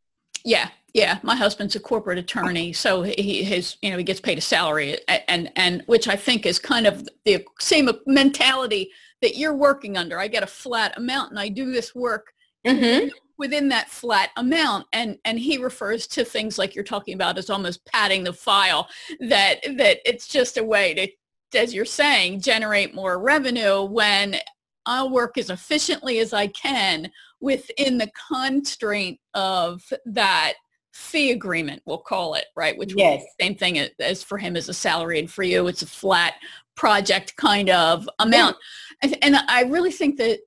Yeah, 0.44 0.70
yeah. 0.94 1.18
My 1.22 1.37
husband's 1.37 1.76
a 1.76 1.81
corporate 1.81 2.18
attorney, 2.18 2.72
so 2.72 3.03
he 3.03 3.44
his 3.44 3.76
you 3.83 3.90
know 3.90 3.98
he 3.98 4.05
gets 4.05 4.20
paid 4.20 4.38
a 4.38 4.42
salary, 4.42 4.98
and 5.29 5.50
and 5.57 5.83
which 5.87 6.09
I 6.09 6.16
think 6.16 6.46
is 6.46 6.59
kind 6.59 6.87
of 6.87 7.09
the 7.24 7.44
same 7.59 7.88
mentality 8.07 8.90
that 9.22 9.37
you're 9.37 9.55
working 9.55 9.96
under. 9.96 10.18
I 10.18 10.29
get 10.29 10.42
a 10.42 10.48
flat 10.48 10.96
amount, 10.96 11.31
and 11.31 11.38
I 11.38 11.48
do 11.48 11.72
this 11.72 11.94
work. 11.94 12.33
Mm-hmm 12.66 13.09
within 13.40 13.70
that 13.70 13.88
flat 13.88 14.29
amount 14.37 14.87
and 14.92 15.16
and 15.24 15.40
he 15.40 15.57
refers 15.57 16.07
to 16.07 16.26
things 16.26 16.59
like 16.59 16.74
you're 16.74 16.85
talking 16.85 17.14
about 17.14 17.38
as 17.38 17.48
almost 17.48 17.83
padding 17.87 18.22
the 18.22 18.33
file 18.35 18.87
that 19.18 19.61
that 19.79 19.98
it's 20.05 20.29
just 20.29 20.59
a 20.59 20.62
way 20.62 20.92
to 20.92 21.59
as 21.59 21.72
you're 21.72 21.87
saying 21.87 22.38
generate 22.38 22.94
more 22.94 23.18
revenue 23.18 23.83
when 23.83 24.37
I'll 24.85 25.11
work 25.11 25.38
as 25.38 25.48
efficiently 25.50 26.18
as 26.18 26.35
I 26.35 26.48
can 26.48 27.11
within 27.40 27.96
the 27.96 28.11
constraint 28.29 29.18
of 29.33 29.83
that 30.05 30.55
fee 31.00 31.32
agreement, 31.32 31.82
we'll 31.86 31.98
call 31.98 32.34
it, 32.34 32.46
right? 32.54 32.76
Which 32.76 32.94
yes. 32.94 33.24
same 33.40 33.54
thing 33.54 33.88
as 33.98 34.22
for 34.22 34.38
him 34.38 34.54
as 34.54 34.68
a 34.68 34.74
salary 34.74 35.18
and 35.18 35.30
for 35.30 35.42
you, 35.42 35.66
it's 35.66 35.82
a 35.82 35.86
flat 35.86 36.34
project 36.76 37.34
kind 37.36 37.70
of 37.70 38.08
amount. 38.18 38.56
Yeah. 39.02 39.14
And 39.22 39.36
I 39.36 39.62
really 39.62 39.92
think 39.92 40.18
that 40.18 40.40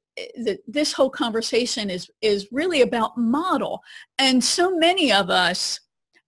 that 0.46 0.60
this 0.68 0.94
whole 0.94 1.10
conversation 1.10 1.90
is 1.90 2.10
is 2.22 2.48
really 2.52 2.84
about 2.84 3.18
model 3.18 3.82
and 4.20 4.44
so 4.44 4.78
many 4.78 5.12
of 5.12 5.32
us 5.32 5.80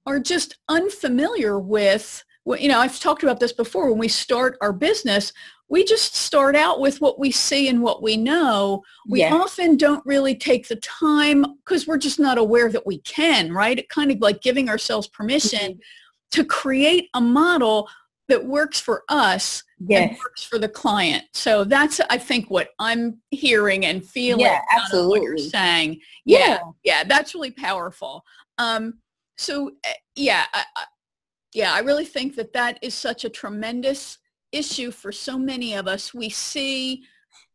are 0.08 0.20
just 0.20 0.58
unfamiliar 0.70 1.60
with 1.60 2.24
you 2.58 2.68
know 2.68 2.80
i've 2.80 3.00
talked 3.00 3.22
about 3.22 3.40
this 3.40 3.54
before 3.54 3.92
when 3.92 4.00
we 4.00 4.08
start 4.08 4.58
our 4.60 4.74
business 4.74 5.32
we 5.68 5.84
just 5.84 6.16
start 6.16 6.56
out 6.56 6.80
with 6.80 7.02
what 7.02 7.20
we 7.20 7.32
see 7.32 7.68
and 7.68 7.82
what 7.82 8.02
we 8.02 8.16
know 8.18 8.84
we 9.08 9.22
yeah. 9.22 9.34
often 9.34 9.78
don't 9.78 10.06
really 10.06 10.36
take 10.36 10.68
the 10.68 10.76
time 10.78 11.46
because 11.64 11.88
we're 11.88 11.98
just 11.98 12.20
not 12.20 12.38
aware 12.38 12.70
that 12.72 12.86
we 12.86 13.00
can 13.00 13.52
right 13.52 13.80
it 13.80 13.90
kind 13.90 14.12
of 14.12 14.20
like 14.20 14.42
giving 14.42 14.70
ourselves 14.70 15.08
permission 15.08 15.74
mm-hmm. 15.74 15.80
to 16.32 16.46
create 16.46 17.10
a 17.14 17.22
model 17.22 17.88
that 18.28 18.44
works 18.44 18.80
for 18.80 19.04
us 19.10 19.64
yes. 19.80 20.10
and 20.10 20.18
works 20.18 20.44
for 20.44 20.58
the 20.58 20.70
client. 20.70 21.24
So 21.34 21.64
that's 21.64 22.00
I 22.10 22.18
think 22.18 22.50
what 22.50 22.70
I'm 22.80 23.20
hearing 23.32 23.86
and 23.86 24.04
feeling. 24.04 24.46
Yeah, 24.46 24.62
absolutely. 24.76 25.20
What 25.20 25.26
you're 25.26 25.38
saying. 25.38 26.00
Yeah, 26.26 26.40
yeah, 26.40 26.60
yeah, 26.84 27.04
that's 27.04 27.36
really 27.36 27.52
powerful. 27.52 28.24
Um, 28.58 28.96
so 29.38 29.72
eh, 29.84 29.94
yeah, 30.16 30.46
I, 30.54 30.64
I, 30.76 30.84
yeah, 31.54 31.74
I 31.74 31.80
really 31.80 32.06
think 32.06 32.36
that 32.36 32.54
that 32.54 32.80
is 32.82 32.94
such 32.94 33.26
a 33.26 33.30
tremendous 33.30 34.18
issue 34.56 34.92
for 34.92 35.12
so 35.12 35.38
many 35.38 35.74
of 35.74 35.88
us. 35.88 36.14
We 36.14 36.30
see 36.30 37.04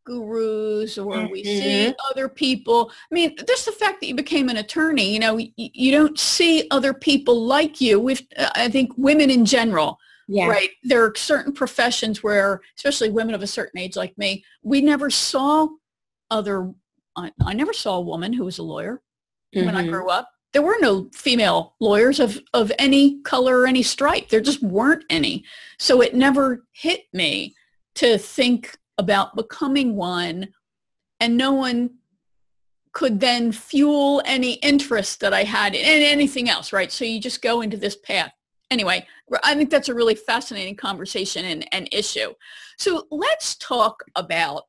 gurus 0.05 0.99
or 0.99 1.15
mm-hmm. 1.15 1.33
we 1.33 1.45
see 1.45 1.87
mm-hmm. 1.87 1.93
other 2.11 2.29
people. 2.29 2.91
I 3.11 3.15
mean, 3.15 3.37
just 3.47 3.67
the 3.67 3.73
fact 3.73 4.01
that 4.01 4.07
you 4.07 4.15
became 4.15 4.49
an 4.49 4.57
attorney, 4.57 5.13
you 5.13 5.19
know, 5.19 5.37
you, 5.37 5.51
you 5.57 5.93
don't 5.93 6.19
see 6.19 6.67
other 6.71 6.95
people 6.95 7.45
like 7.45 7.81
you 7.81 8.01
with, 8.01 8.23
uh, 8.37 8.51
I 8.55 8.69
think 8.69 8.93
women 8.97 9.31
in 9.31 9.45
general 9.45 9.99
yeah. 10.33 10.47
Right. 10.47 10.71
There 10.85 11.05
are 11.05 11.13
certain 11.17 11.53
professions 11.53 12.23
where, 12.23 12.61
especially 12.77 13.11
women 13.11 13.35
of 13.35 13.43
a 13.43 13.49
certain 13.49 13.81
age 13.81 13.97
like 13.97 14.17
me, 14.17 14.45
we 14.63 14.81
never 14.81 15.11
saw 15.11 15.67
other, 16.31 16.73
I, 17.17 17.33
I 17.45 17.53
never 17.53 17.73
saw 17.73 17.97
a 17.97 18.01
woman 18.01 18.33
who 18.33 18.45
was 18.45 18.59
a 18.59 18.63
lawyer 18.63 19.03
mm-hmm. 19.53 19.67
when 19.67 19.75
I 19.75 19.83
mm-hmm. 19.83 19.91
grew 19.91 20.09
up. 20.09 20.31
There 20.53 20.63
were 20.63 20.77
no 20.81 21.09
female 21.13 21.75
lawyers 21.81 22.19
of, 22.19 22.39
of 22.55 22.73
any 22.79 23.21
color 23.23 23.61
or 23.61 23.67
any 23.67 23.83
stripe. 23.83 24.29
There 24.29 24.41
just 24.41 24.63
weren't 24.63 25.05
any. 25.09 25.45
So 25.79 26.01
it 26.01 26.15
never 26.15 26.65
hit 26.73 27.05
me 27.13 27.55
to 27.97 28.19
think 28.19 28.77
about 28.99 29.37
becoming 29.37 29.97
one 29.97 30.49
and 31.21 31.37
no 31.37 31.53
one 31.53 31.91
could 32.93 33.21
then 33.21 33.53
fuel 33.53 34.21
any 34.25 34.55
interest 34.55 35.21
that 35.21 35.33
I 35.33 35.45
had 35.45 35.75
in 35.75 35.85
anything 35.85 36.49
else, 36.49 36.73
right? 36.73 36.91
So 36.91 37.05
you 37.05 37.21
just 37.21 37.43
go 37.43 37.61
into 37.61 37.77
this 37.77 37.97
path 37.97 38.33
anyway, 38.71 39.07
I 39.43 39.55
think 39.55 39.71
that's 39.71 39.89
a 39.89 39.95
really 39.95 40.15
fascinating 40.15 40.77
conversation 40.77 41.45
and, 41.45 41.67
and 41.73 41.89
issue. 41.93 42.33
So 42.79 43.07
let's 43.11 43.57
talk 43.57 44.05
about 44.17 44.65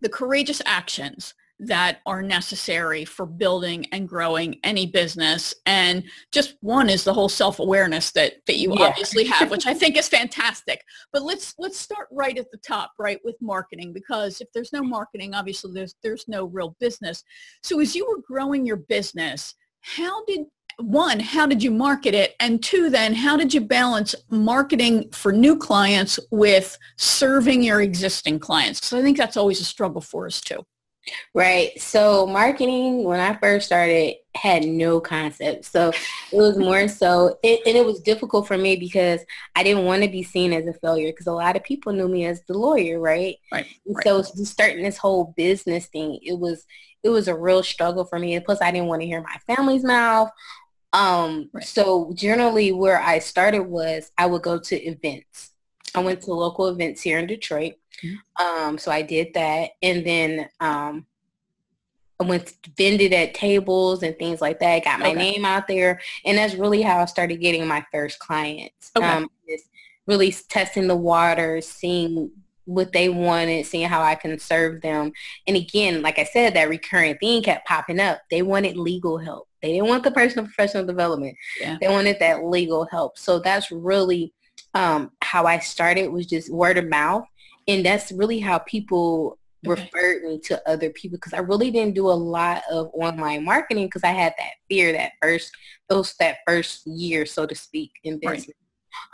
the 0.00 0.08
courageous 0.08 0.62
actions 0.66 1.34
that 1.62 2.00
are 2.06 2.22
necessary 2.22 3.04
for 3.04 3.24
building 3.24 3.86
and 3.92 4.08
growing 4.08 4.58
any 4.64 4.86
business. 4.86 5.54
And 5.64 6.04
just 6.32 6.56
one 6.60 6.90
is 6.90 7.04
the 7.04 7.14
whole 7.14 7.28
self-awareness 7.28 8.10
that, 8.12 8.34
that 8.46 8.58
you 8.58 8.74
yeah. 8.76 8.86
obviously 8.86 9.24
have, 9.24 9.50
which 9.50 9.66
I 9.66 9.74
think 9.82 9.96
is 9.96 10.08
fantastic. 10.08 10.82
But 11.12 11.22
let's 11.22 11.54
let's 11.58 11.78
start 11.78 12.08
right 12.10 12.36
at 12.36 12.50
the 12.50 12.58
top, 12.58 12.92
right, 12.98 13.20
with 13.24 13.36
marketing, 13.40 13.92
because 13.92 14.40
if 14.40 14.48
there's 14.52 14.72
no 14.72 14.82
marketing, 14.82 15.34
obviously 15.34 15.72
there's 15.72 15.94
there's 16.02 16.26
no 16.26 16.46
real 16.46 16.76
business. 16.80 17.22
So 17.62 17.80
as 17.80 17.94
you 17.94 18.06
were 18.06 18.22
growing 18.26 18.66
your 18.66 18.76
business, 18.76 19.54
how 19.82 20.24
did 20.24 20.46
one, 20.78 21.20
how 21.20 21.46
did 21.46 21.62
you 21.62 21.70
market 21.70 22.14
it? 22.14 22.34
And 22.40 22.62
two, 22.62 22.90
then 22.90 23.14
how 23.14 23.36
did 23.36 23.52
you 23.52 23.60
balance 23.60 24.14
marketing 24.30 25.10
for 25.12 25.30
new 25.30 25.56
clients 25.56 26.18
with 26.30 26.76
serving 26.96 27.62
your 27.62 27.82
existing 27.82 28.38
clients? 28.38 28.84
So 28.86 28.98
I 28.98 29.02
think 29.02 29.16
that's 29.16 29.36
always 29.36 29.60
a 29.60 29.64
struggle 29.64 30.00
for 30.00 30.26
us 30.26 30.40
too. 30.40 30.64
Right. 31.34 31.80
So 31.80 32.26
marketing, 32.26 33.04
when 33.04 33.20
I 33.20 33.34
first 33.38 33.66
started, 33.66 34.14
had 34.34 34.64
no 34.64 35.00
concept. 35.00 35.64
So 35.64 35.88
it 35.90 36.36
was 36.36 36.56
more 36.56 36.88
so, 36.88 37.38
it, 37.42 37.60
and 37.66 37.76
it 37.76 37.84
was 37.84 38.00
difficult 38.00 38.46
for 38.46 38.56
me 38.56 38.76
because 38.76 39.20
I 39.56 39.62
didn't 39.62 39.84
want 39.84 40.02
to 40.04 40.08
be 40.08 40.22
seen 40.22 40.52
as 40.52 40.66
a 40.66 40.72
failure 40.74 41.10
because 41.10 41.26
a 41.26 41.32
lot 41.32 41.56
of 41.56 41.64
people 41.64 41.92
knew 41.92 42.08
me 42.08 42.24
as 42.26 42.42
the 42.46 42.56
lawyer, 42.56 43.00
right? 43.00 43.36
Right. 43.50 43.66
right. 43.86 44.04
So 44.04 44.22
starting 44.22 44.84
this 44.84 44.96
whole 44.96 45.34
business 45.36 45.86
thing, 45.86 46.18
it 46.22 46.38
was, 46.38 46.64
it 47.02 47.08
was 47.08 47.28
a 47.28 47.34
real 47.34 47.62
struggle 47.62 48.04
for 48.04 48.18
me. 48.18 48.34
And 48.34 48.44
plus 48.44 48.62
I 48.62 48.70
didn't 48.70 48.88
want 48.88 49.02
to 49.02 49.06
hear 49.06 49.22
my 49.22 49.54
family's 49.54 49.84
mouth 49.84 50.30
um, 50.92 51.48
right. 51.52 51.64
So 51.64 52.12
generally 52.14 52.72
where 52.72 53.00
I 53.00 53.18
started 53.18 53.62
was 53.62 54.10
I 54.18 54.26
would 54.26 54.42
go 54.42 54.58
to 54.58 54.76
events. 54.76 55.51
I 55.94 56.00
went 56.00 56.22
to 56.22 56.34
local 56.34 56.68
events 56.68 57.02
here 57.02 57.18
in 57.18 57.26
Detroit. 57.26 57.74
Mm-hmm. 58.02 58.46
Um, 58.46 58.78
so 58.78 58.90
I 58.90 59.02
did 59.02 59.34
that. 59.34 59.70
And 59.82 60.06
then 60.06 60.48
um, 60.60 61.06
I 62.20 62.24
went 62.24 62.54
vended 62.76 63.12
at 63.12 63.34
tables 63.34 64.02
and 64.02 64.16
things 64.18 64.40
like 64.40 64.60
that. 64.60 64.84
Got 64.84 65.00
my 65.00 65.10
okay. 65.10 65.18
name 65.18 65.44
out 65.44 65.68
there. 65.68 66.00
And 66.24 66.38
that's 66.38 66.54
really 66.54 66.82
how 66.82 67.00
I 67.00 67.04
started 67.06 67.36
getting 67.40 67.66
my 67.66 67.84
first 67.92 68.18
clients. 68.18 68.90
Okay. 68.96 69.06
Um, 69.06 69.28
really 70.06 70.32
testing 70.32 70.88
the 70.88 70.96
waters, 70.96 71.68
seeing 71.68 72.30
what 72.64 72.92
they 72.92 73.08
wanted, 73.08 73.66
seeing 73.66 73.88
how 73.88 74.02
I 74.02 74.14
can 74.14 74.38
serve 74.38 74.80
them. 74.82 75.12
And 75.46 75.56
again, 75.56 76.02
like 76.02 76.18
I 76.18 76.24
said, 76.24 76.54
that 76.54 76.68
recurring 76.68 77.18
thing 77.18 77.42
kept 77.42 77.66
popping 77.66 78.00
up. 78.00 78.20
They 78.30 78.42
wanted 78.42 78.76
legal 78.76 79.18
help. 79.18 79.48
They 79.62 79.72
didn't 79.72 79.88
want 79.88 80.04
the 80.04 80.10
personal 80.10 80.44
professional 80.44 80.86
development. 80.86 81.36
Yeah. 81.60 81.76
They 81.80 81.88
wanted 81.88 82.18
that 82.20 82.44
legal 82.44 82.86
help. 82.90 83.18
So 83.18 83.38
that's 83.38 83.70
really 83.70 84.32
um, 84.74 85.12
how 85.22 85.46
I 85.46 85.58
started 85.58 86.08
was 86.08 86.26
just 86.26 86.52
word 86.52 86.78
of 86.78 86.88
mouth. 86.88 87.24
And 87.68 87.84
that's 87.84 88.10
really 88.12 88.40
how 88.40 88.58
people 88.58 89.38
okay. 89.66 89.82
referred 89.82 90.24
me 90.24 90.38
to 90.40 90.68
other 90.68 90.90
people 90.90 91.18
because 91.18 91.32
I 91.32 91.38
really 91.38 91.70
didn't 91.70 91.94
do 91.94 92.08
a 92.08 92.12
lot 92.12 92.62
of 92.70 92.90
online 92.94 93.44
marketing 93.44 93.86
because 93.86 94.04
I 94.04 94.08
had 94.08 94.34
that 94.38 94.52
fear 94.68 94.92
that 94.92 95.12
first 95.20 95.52
those 95.88 96.14
that 96.18 96.38
first 96.46 96.86
year, 96.86 97.26
so 97.26 97.46
to 97.46 97.54
speak, 97.54 97.92
in 98.04 98.18
business. 98.18 98.48
Right. 98.48 98.56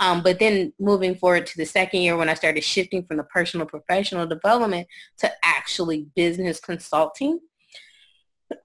Um, 0.01 0.23
but 0.23 0.39
then 0.39 0.73
moving 0.79 1.15
forward 1.15 1.47
to 1.47 1.57
the 1.57 1.65
second 1.65 2.01
year 2.01 2.17
when 2.17 2.29
I 2.29 2.35
started 2.35 2.65
shifting 2.65 3.05
from 3.05 3.17
the 3.17 3.25
personal 3.25 3.67
professional 3.67 4.27
development 4.27 4.89
to 5.19 5.31
actually 5.43 6.07
business 6.17 6.61
consulting, 6.61 7.41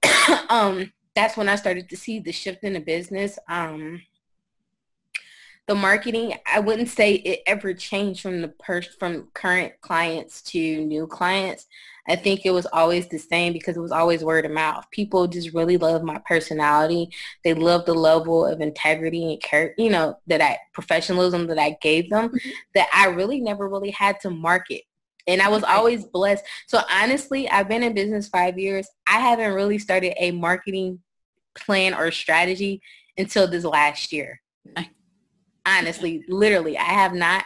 um, 0.48 0.92
that's 1.14 1.36
when 1.36 1.48
I 1.48 1.56
started 1.56 1.88
to 1.88 1.96
see 1.96 2.18
the 2.18 2.32
shift 2.32 2.64
in 2.64 2.72
the 2.72 2.80
business. 2.80 3.38
Um, 3.48 4.02
the 5.66 5.74
marketing, 5.74 6.34
I 6.46 6.60
wouldn't 6.60 6.90
say 6.90 7.14
it 7.14 7.40
ever 7.46 7.72
changed 7.72 8.20
from 8.20 8.42
the 8.42 8.48
per- 8.48 8.82
from 8.82 9.28
current 9.32 9.72
clients 9.80 10.42
to 10.42 10.84
new 10.84 11.06
clients. 11.06 11.66
I 12.06 12.16
think 12.16 12.44
it 12.44 12.50
was 12.50 12.66
always 12.66 13.08
the 13.08 13.18
same 13.18 13.54
because 13.54 13.78
it 13.78 13.80
was 13.80 13.92
always 13.92 14.22
word 14.22 14.44
of 14.44 14.52
mouth. 14.52 14.84
People 14.90 15.26
just 15.26 15.54
really 15.54 15.78
love 15.78 16.02
my 16.02 16.18
personality. 16.26 17.08
They 17.44 17.54
love 17.54 17.86
the 17.86 17.94
level 17.94 18.44
of 18.44 18.60
integrity 18.60 19.32
and 19.32 19.42
care, 19.42 19.74
you 19.78 19.88
know, 19.88 20.18
that 20.26 20.42
I 20.42 20.58
professionalism 20.74 21.46
that 21.46 21.58
I 21.58 21.78
gave 21.80 22.10
them 22.10 22.28
mm-hmm. 22.28 22.50
that 22.74 22.88
I 22.92 23.06
really 23.06 23.40
never 23.40 23.66
really 23.66 23.90
had 23.90 24.20
to 24.20 24.30
market. 24.30 24.82
And 25.26 25.40
I 25.40 25.48
was 25.48 25.64
always 25.64 26.04
blessed. 26.04 26.44
So 26.66 26.80
honestly, 26.92 27.48
I've 27.48 27.68
been 27.68 27.82
in 27.82 27.94
business 27.94 28.28
five 28.28 28.58
years. 28.58 28.86
I 29.08 29.20
haven't 29.20 29.54
really 29.54 29.78
started 29.78 30.12
a 30.22 30.32
marketing 30.32 31.00
plan 31.54 31.94
or 31.94 32.10
strategy 32.10 32.82
until 33.16 33.48
this 33.48 33.64
last 33.64 34.12
year 34.12 34.42
honestly, 35.66 36.24
literally, 36.28 36.76
I 36.78 36.84
have 36.84 37.14
not. 37.14 37.44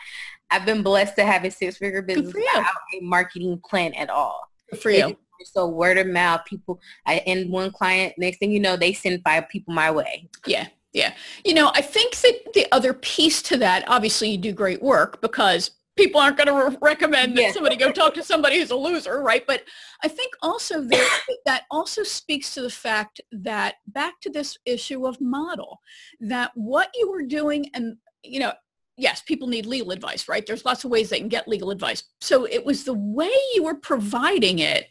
I've 0.51 0.65
been 0.65 0.83
blessed 0.83 1.17
to 1.17 1.25
have 1.25 1.45
a 1.45 1.51
six-figure 1.51 2.03
business 2.03 2.33
without 2.33 2.65
a 2.95 3.01
marketing 3.01 3.61
plan 3.69 3.93
at 3.95 4.09
all. 4.09 4.49
Good 4.71 4.81
for 4.81 4.91
you. 4.91 5.17
so 5.45 5.67
word 5.67 5.99
of 5.99 6.07
mouth, 6.07 6.45
people. 6.47 6.81
I 7.07 7.19
end 7.19 7.51
one 7.51 7.71
client. 7.71 8.15
Next 8.17 8.39
thing 8.39 8.51
you 8.51 8.61
know, 8.61 8.77
they 8.77 8.93
send 8.93 9.23
five 9.23 9.49
people 9.49 9.75
my 9.75 9.91
way. 9.91 10.29
Yeah, 10.47 10.69
yeah. 10.93 11.15
You 11.45 11.55
know, 11.55 11.71
I 11.75 11.83
think 11.83 12.17
that 12.17 12.53
the 12.55 12.67
other 12.73 12.95
piece 12.95 13.43
to 13.43 13.57
that, 13.59 13.85
obviously, 13.89 14.31
you 14.31 14.39
do 14.39 14.53
great 14.53 14.83
work 14.83 15.21
because 15.21 15.71
people 15.99 16.21
aren't 16.21 16.37
going 16.39 16.47
to 16.47 16.71
re- 16.71 16.79
recommend 16.81 17.37
that 17.37 17.53
somebody 17.53 17.77
go 17.77 17.93
talk 17.93 18.15
to 18.15 18.23
somebody 18.23 18.59
who's 18.59 18.71
a 18.71 18.77
loser, 18.77 19.21
right? 19.23 19.45
But 19.47 19.65
I 20.03 20.09
think 20.09 20.33
also 20.41 20.81
there, 20.81 21.07
that 21.47 21.65
also 21.71 22.05
speaks 22.05 22.55
to 22.55 22.63
the 22.63 22.71
fact 22.71 23.21
that 23.33 23.75
back 23.89 24.21
to 24.23 24.31
this 24.31 24.57
issue 24.65 25.07
of 25.07 25.21
model, 25.21 25.81
that 26.21 26.53
what 26.55 26.91
you 26.95 27.11
were 27.11 27.25
doing 27.25 27.67
and 27.75 27.97
you 28.23 28.41
know, 28.41 28.53
yes, 28.97 29.23
people 29.23 29.49
need 29.49 29.67
legal 29.67 29.93
advice, 29.93 30.29
right? 30.29 30.45
There's 30.47 30.65
lots 30.65 30.85
of 30.85 30.91
ways 30.91 31.09
they 31.09 31.21
can 31.21 31.29
get 31.29 31.49
legal 31.49 31.71
advice. 31.71 32.03
So 32.21 32.45
it 32.45 32.65
was 32.65 32.85
the 32.85 32.95
way 32.95 33.33
you 33.55 33.63
were 33.63 33.77
providing 33.77 34.59
it 34.59 34.89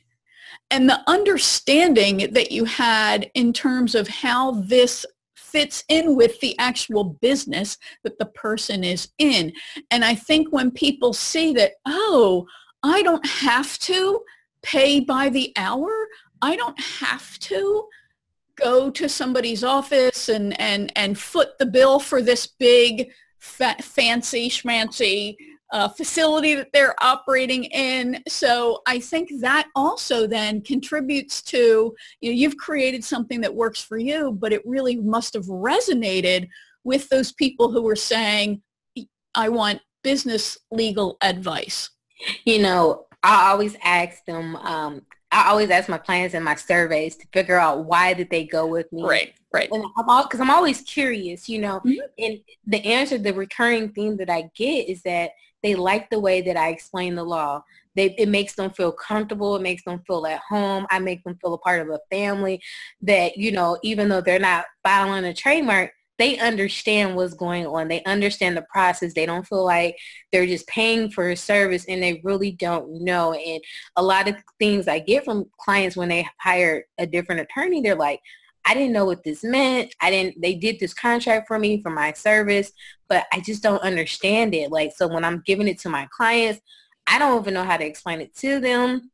and 0.71 0.89
the 0.89 1.01
understanding 1.07 2.29
that 2.31 2.51
you 2.51 2.65
had 2.65 3.29
in 3.33 3.53
terms 3.53 3.95
of 3.95 4.07
how 4.07 4.51
this 4.51 5.05
fits 5.35 5.83
in 5.87 6.15
with 6.15 6.39
the 6.41 6.57
actual 6.59 7.03
business 7.03 7.77
that 8.03 8.19
the 8.19 8.25
person 8.25 8.83
is 8.83 9.09
in. 9.17 9.53
And 9.91 10.03
I 10.03 10.15
think 10.15 10.49
when 10.51 10.71
people 10.71 11.13
see 11.13 11.53
that, 11.53 11.73
oh, 11.85 12.45
I 12.83 13.01
don't 13.01 13.25
have 13.25 13.77
to 13.79 14.21
pay 14.61 14.99
by 14.99 15.29
the 15.29 15.53
hour, 15.55 15.89
I 16.41 16.55
don't 16.55 16.79
have 16.79 17.39
to 17.39 17.87
go 18.57 18.89
to 18.91 19.07
somebody's 19.07 19.63
office 19.63 20.29
and, 20.29 20.59
and, 20.59 20.91
and 20.95 21.17
foot 21.17 21.57
the 21.59 21.65
bill 21.65 21.99
for 21.99 22.21
this 22.21 22.47
big 22.47 23.11
fa- 23.37 23.75
fancy 23.81 24.49
schmancy 24.49 25.35
uh, 25.73 25.87
facility 25.89 26.55
that 26.55 26.69
they're 26.71 26.95
operating 27.03 27.65
in. 27.65 28.23
So 28.27 28.81
I 28.87 28.99
think 28.99 29.29
that 29.41 29.67
also 29.75 30.25
then 30.27 30.61
contributes 30.61 31.41
to, 31.43 31.93
you 32.21 32.31
know, 32.31 32.35
you've 32.35 32.57
created 32.57 33.03
something 33.03 33.41
that 33.41 33.53
works 33.53 33.81
for 33.81 33.97
you, 33.97 34.31
but 34.31 34.53
it 34.53 34.61
really 34.65 34.95
must 34.95 35.33
have 35.33 35.45
resonated 35.45 36.47
with 36.83 37.09
those 37.09 37.33
people 37.33 37.71
who 37.71 37.81
were 37.81 37.97
saying, 37.97 38.61
I 39.35 39.49
want 39.49 39.81
business 40.03 40.57
legal 40.71 41.17
advice. 41.21 41.89
You 42.45 42.59
know, 42.59 43.05
I 43.23 43.51
always 43.51 43.75
ask 43.83 44.23
them, 44.25 44.55
um, 44.55 45.01
I 45.31 45.49
always 45.49 45.69
ask 45.69 45.89
my 45.89 45.97
clients 45.97 46.33
in 46.33 46.43
my 46.43 46.55
surveys 46.55 47.15
to 47.17 47.27
figure 47.33 47.57
out 47.57 47.85
why 47.85 48.13
did 48.13 48.29
they 48.29 48.45
go 48.45 48.65
with 48.65 48.91
me. 48.93 49.03
Right, 49.03 49.33
right. 49.53 49.69
And 49.71 49.83
I'm 49.97 50.09
all 50.09 50.23
because 50.23 50.39
I'm 50.39 50.49
always 50.49 50.81
curious, 50.81 51.49
you 51.49 51.59
know. 51.59 51.79
Mm-hmm. 51.85 52.23
And 52.23 52.39
the 52.65 52.85
answer, 52.85 53.17
the 53.17 53.33
recurring 53.33 53.89
theme 53.89 54.17
that 54.17 54.29
I 54.29 54.49
get 54.55 54.87
is 54.87 55.01
that 55.03 55.31
they 55.63 55.75
like 55.75 56.09
the 56.09 56.19
way 56.19 56.41
that 56.41 56.55
I 56.55 56.69
explain 56.69 57.15
the 57.15 57.23
law. 57.23 57.63
They, 57.95 58.15
it 58.17 58.29
makes 58.29 58.53
them 58.53 58.69
feel 58.71 58.91
comfortable. 58.91 59.55
It 59.55 59.63
makes 59.63 59.83
them 59.83 60.01
feel 60.05 60.25
at 60.27 60.39
home. 60.47 60.85
I 60.91 60.99
make 60.99 61.23
them 61.23 61.37
feel 61.41 61.55
a 61.55 61.57
part 61.57 61.81
of 61.81 61.89
a 61.89 61.99
family 62.11 62.61
that, 63.01 63.37
you 63.37 63.51
know, 63.51 63.77
even 63.83 64.07
though 64.07 64.21
they're 64.21 64.39
not 64.39 64.65
filing 64.83 65.25
a 65.25 65.33
trademark, 65.33 65.91
they 66.17 66.37
understand 66.39 67.15
what's 67.15 67.33
going 67.33 67.65
on. 67.65 67.87
They 67.87 68.03
understand 68.03 68.57
the 68.57 68.65
process. 68.71 69.13
They 69.13 69.25
don't 69.25 69.47
feel 69.47 69.63
like 69.63 69.97
they're 70.31 70.47
just 70.47 70.67
paying 70.67 71.11
for 71.11 71.29
a 71.29 71.35
service 71.35 71.85
and 71.85 72.01
they 72.01 72.21
really 72.23 72.51
don't 72.51 73.03
know. 73.03 73.33
And 73.33 73.61
a 73.95 74.03
lot 74.03 74.27
of 74.27 74.35
things 74.59 74.87
I 74.87 74.99
get 74.99 75.25
from 75.25 75.49
clients 75.59 75.95
when 75.95 76.09
they 76.09 76.27
hire 76.39 76.85
a 76.97 77.05
different 77.05 77.41
attorney, 77.41 77.81
they're 77.81 77.95
like, 77.95 78.21
I 78.65 78.73
didn't 78.73 78.93
know 78.93 79.05
what 79.05 79.23
this 79.23 79.43
meant. 79.43 79.93
I 80.01 80.11
didn't, 80.11 80.41
they 80.41 80.55
did 80.55 80.79
this 80.79 80.93
contract 80.93 81.47
for 81.47 81.57
me 81.57 81.81
for 81.81 81.89
my 81.89 82.11
service, 82.13 82.71
but 83.07 83.25
I 83.31 83.39
just 83.39 83.63
don't 83.63 83.81
understand 83.81 84.53
it. 84.53 84.71
Like, 84.71 84.91
so 84.95 85.07
when 85.07 85.23
I'm 85.23 85.41
giving 85.45 85.67
it 85.67 85.79
to 85.79 85.89
my 85.89 86.07
clients, 86.11 86.59
I 87.05 87.17
don't 87.19 87.41
even 87.41 87.53
know 87.53 87.63
how 87.63 87.77
to 87.77 87.85
explain 87.85 88.19
it 88.19 88.35
to 88.37 88.59
them 88.59 89.11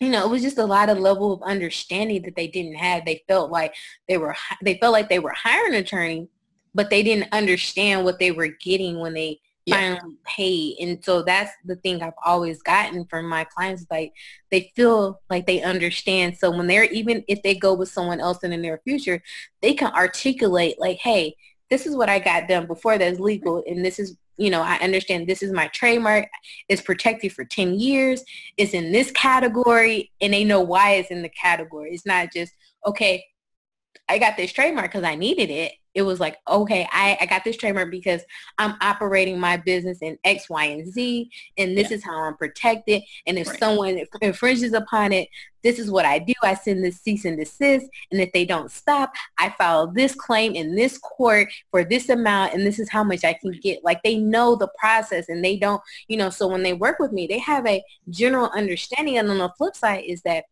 you 0.00 0.08
know, 0.08 0.24
it 0.24 0.30
was 0.30 0.42
just 0.42 0.58
a 0.58 0.64
lot 0.64 0.88
of 0.88 0.98
level 0.98 1.32
of 1.32 1.42
understanding 1.42 2.22
that 2.22 2.36
they 2.36 2.46
didn't 2.46 2.74
have. 2.74 3.04
They 3.04 3.22
felt 3.28 3.50
like 3.50 3.74
they 4.08 4.18
were, 4.18 4.34
they 4.62 4.78
felt 4.78 4.92
like 4.92 5.08
they 5.08 5.18
were 5.18 5.34
hiring 5.36 5.74
an 5.74 5.80
attorney, 5.80 6.28
but 6.74 6.90
they 6.90 7.02
didn't 7.02 7.32
understand 7.32 8.04
what 8.04 8.18
they 8.18 8.30
were 8.30 8.48
getting 8.48 8.98
when 8.98 9.14
they 9.14 9.40
yeah. 9.66 9.96
finally 9.96 10.16
paid. 10.24 10.76
And 10.80 11.04
so 11.04 11.22
that's 11.22 11.52
the 11.64 11.76
thing 11.76 12.02
I've 12.02 12.12
always 12.24 12.62
gotten 12.62 13.04
from 13.06 13.28
my 13.28 13.44
clients. 13.44 13.86
Like 13.90 14.12
they 14.50 14.72
feel 14.74 15.20
like 15.28 15.46
they 15.46 15.62
understand. 15.62 16.36
So 16.38 16.50
when 16.50 16.66
they're, 16.66 16.84
even 16.84 17.24
if 17.28 17.42
they 17.42 17.54
go 17.54 17.74
with 17.74 17.90
someone 17.90 18.20
else 18.20 18.42
in 18.42 18.50
the 18.50 18.56
near 18.56 18.80
future, 18.84 19.22
they 19.60 19.74
can 19.74 19.92
articulate 19.92 20.80
like, 20.80 20.98
hey, 20.98 21.36
this 21.68 21.86
is 21.86 21.94
what 21.94 22.08
I 22.08 22.18
got 22.18 22.48
done 22.48 22.66
before 22.66 22.98
that's 22.98 23.20
legal 23.20 23.62
and 23.66 23.84
this 23.84 23.98
is 23.98 24.16
you 24.40 24.50
know, 24.50 24.62
I 24.62 24.78
understand 24.78 25.26
this 25.26 25.42
is 25.42 25.52
my 25.52 25.68
trademark. 25.68 26.26
It's 26.68 26.80
protected 26.80 27.32
for 27.32 27.44
10 27.44 27.74
years. 27.74 28.24
It's 28.56 28.72
in 28.72 28.90
this 28.90 29.10
category 29.10 30.10
and 30.20 30.32
they 30.32 30.44
know 30.44 30.62
why 30.62 30.92
it's 30.92 31.10
in 31.10 31.20
the 31.20 31.28
category. 31.28 31.90
It's 31.92 32.06
not 32.06 32.32
just, 32.32 32.54
okay, 32.86 33.22
I 34.08 34.18
got 34.18 34.38
this 34.38 34.52
trademark 34.52 34.92
because 34.92 35.04
I 35.04 35.14
needed 35.14 35.50
it 35.50 35.72
it 35.94 36.02
was 36.02 36.20
like, 36.20 36.38
okay, 36.48 36.88
I, 36.92 37.18
I 37.20 37.26
got 37.26 37.44
this 37.44 37.56
trademark 37.56 37.90
because 37.90 38.22
I'm 38.58 38.76
operating 38.80 39.40
my 39.40 39.56
business 39.56 39.98
in 40.02 40.18
X, 40.24 40.48
Y, 40.48 40.64
and 40.64 40.92
Z, 40.92 41.30
and 41.58 41.76
this 41.76 41.90
yeah. 41.90 41.96
is 41.96 42.04
how 42.04 42.16
I'm 42.22 42.36
protected. 42.36 43.02
And 43.26 43.38
if 43.38 43.48
right. 43.48 43.58
someone 43.58 44.00
infringes 44.20 44.72
upon 44.72 45.12
it, 45.12 45.28
this 45.62 45.78
is 45.78 45.90
what 45.90 46.06
I 46.06 46.18
do. 46.18 46.32
I 46.42 46.54
send 46.54 46.82
this 46.82 47.00
cease 47.00 47.24
and 47.24 47.36
desist. 47.36 47.86
And 48.10 48.20
if 48.20 48.32
they 48.32 48.44
don't 48.44 48.70
stop, 48.70 49.12
I 49.38 49.50
file 49.50 49.88
this 49.88 50.14
claim 50.14 50.54
in 50.54 50.74
this 50.74 50.96
court 50.96 51.48
for 51.70 51.84
this 51.84 52.08
amount, 52.08 52.54
and 52.54 52.64
this 52.64 52.78
is 52.78 52.88
how 52.88 53.04
much 53.04 53.24
I 53.24 53.34
can 53.34 53.52
get. 53.52 53.84
Like 53.84 54.02
they 54.02 54.16
know 54.16 54.56
the 54.56 54.70
process 54.78 55.28
and 55.28 55.44
they 55.44 55.56
don't, 55.56 55.82
you 56.08 56.16
know, 56.16 56.30
so 56.30 56.46
when 56.48 56.62
they 56.62 56.72
work 56.72 56.98
with 56.98 57.12
me, 57.12 57.26
they 57.26 57.38
have 57.38 57.66
a 57.66 57.82
general 58.08 58.50
understanding. 58.56 59.18
And 59.18 59.30
on 59.30 59.38
the 59.38 59.50
flip 59.58 59.76
side 59.76 60.04
is 60.06 60.22
that 60.22 60.44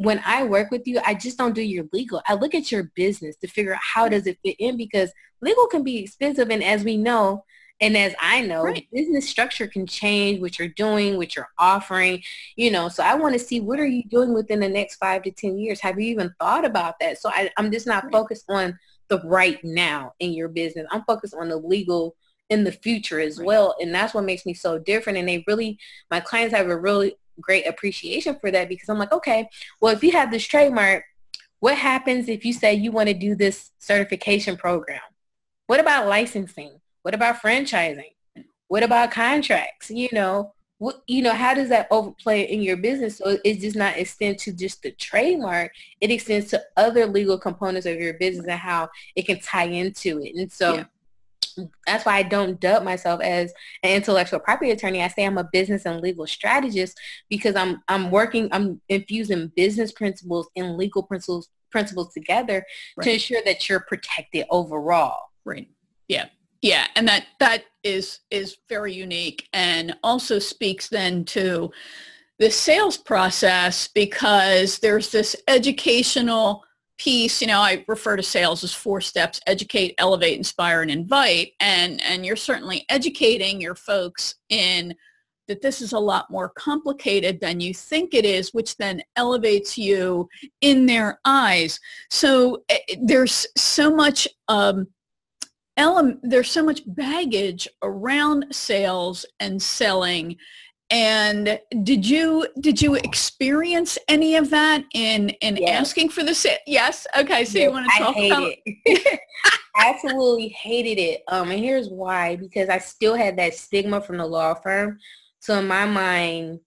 when 0.00 0.22
I 0.24 0.44
work 0.44 0.70
with 0.70 0.86
you, 0.86 0.98
I 1.04 1.12
just 1.12 1.36
don't 1.36 1.54
do 1.54 1.60
your 1.60 1.84
legal. 1.92 2.22
I 2.26 2.34
look 2.34 2.54
at 2.54 2.72
your 2.72 2.84
business 2.94 3.36
to 3.36 3.46
figure 3.46 3.74
out 3.74 3.80
how 3.82 4.08
does 4.08 4.26
it 4.26 4.38
fit 4.42 4.56
in 4.58 4.78
because 4.78 5.12
legal 5.42 5.66
can 5.66 5.82
be 5.82 5.98
expensive. 5.98 6.48
And 6.48 6.64
as 6.64 6.82
we 6.84 6.96
know, 6.96 7.44
and 7.82 7.96
as 7.96 8.14
I 8.18 8.40
know, 8.40 8.62
right. 8.62 8.86
business 8.90 9.28
structure 9.28 9.66
can 9.66 9.86
change 9.86 10.40
what 10.40 10.58
you're 10.58 10.68
doing, 10.68 11.18
what 11.18 11.36
you're 11.36 11.50
offering, 11.58 12.22
you 12.56 12.70
know, 12.70 12.88
so 12.88 13.02
I 13.02 13.14
want 13.14 13.34
to 13.34 13.38
see 13.38 13.60
what 13.60 13.78
are 13.78 13.86
you 13.86 14.04
doing 14.04 14.32
within 14.32 14.60
the 14.60 14.68
next 14.68 14.96
five 14.96 15.22
to 15.24 15.30
10 15.30 15.58
years? 15.58 15.80
Have 15.80 16.00
you 16.00 16.06
even 16.10 16.34
thought 16.40 16.64
about 16.64 16.98
that? 17.00 17.18
So 17.18 17.30
I, 17.30 17.50
am 17.58 17.70
just 17.70 17.86
not 17.86 18.04
right. 18.04 18.12
focused 18.12 18.46
on 18.48 18.78
the 19.08 19.20
right 19.24 19.62
now 19.62 20.14
in 20.18 20.32
your 20.32 20.48
business. 20.48 20.86
I'm 20.90 21.04
focused 21.04 21.34
on 21.34 21.50
the 21.50 21.56
legal 21.56 22.16
in 22.48 22.64
the 22.64 22.72
future 22.72 23.20
as 23.20 23.38
right. 23.38 23.46
well. 23.46 23.74
And 23.80 23.94
that's 23.94 24.14
what 24.14 24.24
makes 24.24 24.46
me 24.46 24.54
so 24.54 24.78
different. 24.78 25.18
And 25.18 25.28
they 25.28 25.44
really, 25.46 25.78
my 26.10 26.20
clients 26.20 26.54
have 26.54 26.68
a 26.68 26.76
really 26.76 27.16
great 27.40 27.66
appreciation 27.66 28.36
for 28.40 28.50
that 28.50 28.68
because 28.68 28.88
I'm 28.88 28.98
like, 28.98 29.12
okay, 29.12 29.48
well, 29.80 29.94
if 29.94 30.02
you 30.02 30.12
have 30.12 30.30
this 30.30 30.46
trademark, 30.46 31.04
what 31.60 31.76
happens 31.76 32.28
if 32.28 32.44
you 32.44 32.52
say 32.52 32.74
you 32.74 32.92
want 32.92 33.08
to 33.08 33.14
do 33.14 33.34
this 33.34 33.70
certification 33.78 34.56
program? 34.56 35.00
What 35.66 35.80
about 35.80 36.08
licensing? 36.08 36.80
What 37.02 37.14
about 37.14 37.40
franchising? 37.40 38.14
What 38.68 38.82
about 38.82 39.10
contracts? 39.10 39.90
You 39.90 40.08
know, 40.12 40.52
what, 40.78 41.02
you 41.06 41.22
know, 41.22 41.34
how 41.34 41.54
does 41.54 41.68
that 41.68 41.88
overplay 41.90 42.42
in 42.42 42.62
your 42.62 42.76
business? 42.76 43.18
So 43.18 43.38
it 43.44 43.60
does 43.60 43.76
not 43.76 43.98
extend 43.98 44.38
to 44.38 44.52
just 44.52 44.82
the 44.82 44.92
trademark. 44.92 45.72
It 46.00 46.10
extends 46.10 46.48
to 46.50 46.62
other 46.76 47.06
legal 47.06 47.38
components 47.38 47.86
of 47.86 48.00
your 48.00 48.14
business 48.14 48.46
and 48.46 48.58
how 48.58 48.88
it 49.14 49.26
can 49.26 49.40
tie 49.40 49.64
into 49.64 50.22
it. 50.22 50.34
And 50.36 50.50
so 50.50 50.74
yeah 50.76 50.84
that's 51.86 52.04
why 52.04 52.16
I 52.16 52.22
don't 52.22 52.60
dub 52.60 52.82
myself 52.82 53.20
as 53.20 53.52
an 53.82 53.90
intellectual 53.90 54.40
property 54.40 54.70
attorney. 54.70 55.02
I 55.02 55.08
say 55.08 55.24
I'm 55.24 55.38
a 55.38 55.48
business 55.52 55.86
and 55.86 56.00
legal 56.00 56.26
strategist 56.26 56.98
because 57.28 57.56
I'm 57.56 57.82
I'm 57.88 58.10
working 58.10 58.48
I'm 58.52 58.80
infusing 58.88 59.52
business 59.56 59.92
principles 59.92 60.48
and 60.56 60.76
legal 60.76 61.02
principles 61.02 61.48
principles 61.70 62.12
together 62.12 62.64
right. 62.96 63.04
to 63.04 63.12
ensure 63.12 63.42
that 63.44 63.68
you're 63.68 63.80
protected 63.80 64.46
overall. 64.50 65.30
Right. 65.44 65.68
Yeah. 66.08 66.26
Yeah, 66.62 66.86
and 66.94 67.08
that 67.08 67.24
that 67.38 67.64
is 67.84 68.20
is 68.30 68.58
very 68.68 68.92
unique 68.92 69.48
and 69.54 69.96
also 70.02 70.38
speaks 70.38 70.88
then 70.88 71.24
to 71.26 71.70
the 72.38 72.50
sales 72.50 72.96
process 72.96 73.88
because 73.88 74.78
there's 74.78 75.10
this 75.10 75.36
educational 75.48 76.62
piece, 77.00 77.40
you 77.40 77.46
know, 77.46 77.60
I 77.60 77.82
refer 77.88 78.14
to 78.14 78.22
sales 78.22 78.62
as 78.62 78.74
four 78.74 79.00
steps, 79.00 79.40
educate, 79.46 79.94
elevate, 79.96 80.36
inspire, 80.36 80.82
and 80.82 80.90
invite. 80.90 81.52
And, 81.58 81.98
and 82.02 82.26
you're 82.26 82.36
certainly 82.36 82.84
educating 82.90 83.58
your 83.58 83.74
folks 83.74 84.34
in 84.50 84.94
that 85.48 85.62
this 85.62 85.80
is 85.80 85.94
a 85.94 85.98
lot 85.98 86.30
more 86.30 86.50
complicated 86.50 87.40
than 87.40 87.58
you 87.58 87.72
think 87.72 88.12
it 88.12 88.26
is, 88.26 88.52
which 88.52 88.76
then 88.76 89.02
elevates 89.16 89.78
you 89.78 90.28
in 90.60 90.84
their 90.84 91.18
eyes. 91.24 91.80
So 92.10 92.64
eh, 92.68 92.78
there's 93.00 93.46
so 93.56 93.96
much 93.96 94.28
um, 94.48 94.86
ele- 95.78 96.18
there's 96.22 96.50
so 96.50 96.62
much 96.62 96.82
baggage 96.86 97.66
around 97.82 98.44
sales 98.52 99.24
and 99.40 99.60
selling 99.60 100.36
and 100.90 101.60
did 101.84 102.04
you 102.04 102.46
did 102.60 102.82
you 102.82 102.94
experience 102.94 103.96
any 104.08 104.34
of 104.36 104.50
that 104.50 104.84
in 104.92 105.30
in 105.40 105.56
yes. 105.56 105.80
asking 105.80 106.10
for 106.10 106.24
the 106.24 106.34
sit? 106.34 106.60
Yes. 106.66 107.06
Okay. 107.16 107.44
So 107.44 107.58
yes, 107.58 107.66
you 107.66 107.70
want 107.70 107.90
to 107.90 107.98
talk 107.98 108.16
I 108.16 108.18
hate 108.18 108.32
about 108.32 108.52
it. 108.66 109.20
Absolutely 109.76 110.48
hated 110.48 111.00
it. 111.00 111.22
Um, 111.28 111.50
and 111.50 111.60
here's 111.60 111.88
why: 111.88 112.36
because 112.36 112.68
I 112.68 112.78
still 112.78 113.14
had 113.14 113.36
that 113.38 113.54
stigma 113.54 114.00
from 114.00 114.18
the 114.18 114.26
law 114.26 114.54
firm. 114.54 114.98
So 115.38 115.58
in 115.58 115.68
my 115.68 115.86
mind, 115.86 116.60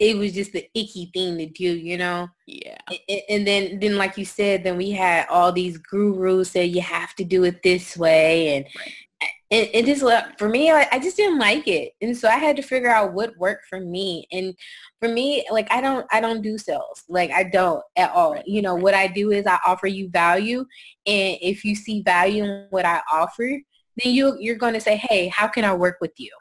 it 0.00 0.16
was 0.16 0.32
just 0.32 0.52
the 0.52 0.68
icky 0.74 1.10
thing 1.14 1.38
to 1.38 1.46
do, 1.46 1.76
you 1.76 1.96
know. 1.96 2.28
Yeah. 2.46 2.76
And, 3.08 3.20
and 3.30 3.46
then, 3.46 3.78
then 3.80 3.96
like 3.96 4.18
you 4.18 4.26
said, 4.26 4.64
then 4.64 4.76
we 4.76 4.90
had 4.90 5.26
all 5.30 5.50
these 5.50 5.78
gurus 5.78 6.50
say 6.50 6.66
you 6.66 6.82
have 6.82 7.14
to 7.14 7.24
do 7.24 7.44
it 7.44 7.62
this 7.62 7.96
way, 7.96 8.56
and 8.56 8.66
right 8.76 8.92
it, 9.54 9.70
it 9.72 9.86
just 9.86 10.04
for 10.36 10.48
me 10.48 10.70
I, 10.70 10.88
I 10.90 10.98
just 10.98 11.16
didn't 11.16 11.38
like 11.38 11.68
it. 11.68 11.92
And 12.02 12.16
so 12.16 12.28
i 12.28 12.36
had 12.36 12.56
to 12.56 12.62
figure 12.62 12.90
out 12.90 13.12
what 13.12 13.36
worked 13.38 13.66
for 13.68 13.80
me. 13.80 14.26
And 14.32 14.54
for 15.00 15.08
me 15.08 15.46
like 15.50 15.70
i 15.70 15.80
don't 15.80 16.06
i 16.10 16.20
don't 16.20 16.42
do 16.42 16.58
sales. 16.58 17.04
Like 17.08 17.30
i 17.30 17.44
don't 17.44 17.82
at 17.96 18.10
all. 18.10 18.40
You 18.44 18.62
know 18.62 18.74
what 18.74 18.94
i 18.94 19.06
do 19.06 19.30
is 19.30 19.46
i 19.46 19.58
offer 19.64 19.86
you 19.86 20.08
value. 20.10 20.60
And 21.06 21.38
if 21.40 21.64
you 21.64 21.76
see 21.76 22.02
value 22.02 22.44
in 22.44 22.66
what 22.70 22.84
i 22.84 23.00
offer 23.12 23.60
then 24.02 24.12
you 24.12 24.36
you're 24.40 24.56
going 24.56 24.74
to 24.74 24.80
say 24.80 24.96
hey 24.96 25.28
how 25.28 25.46
can 25.46 25.64
i 25.64 25.72
work 25.72 25.98
with 26.00 26.12
you? 26.16 26.32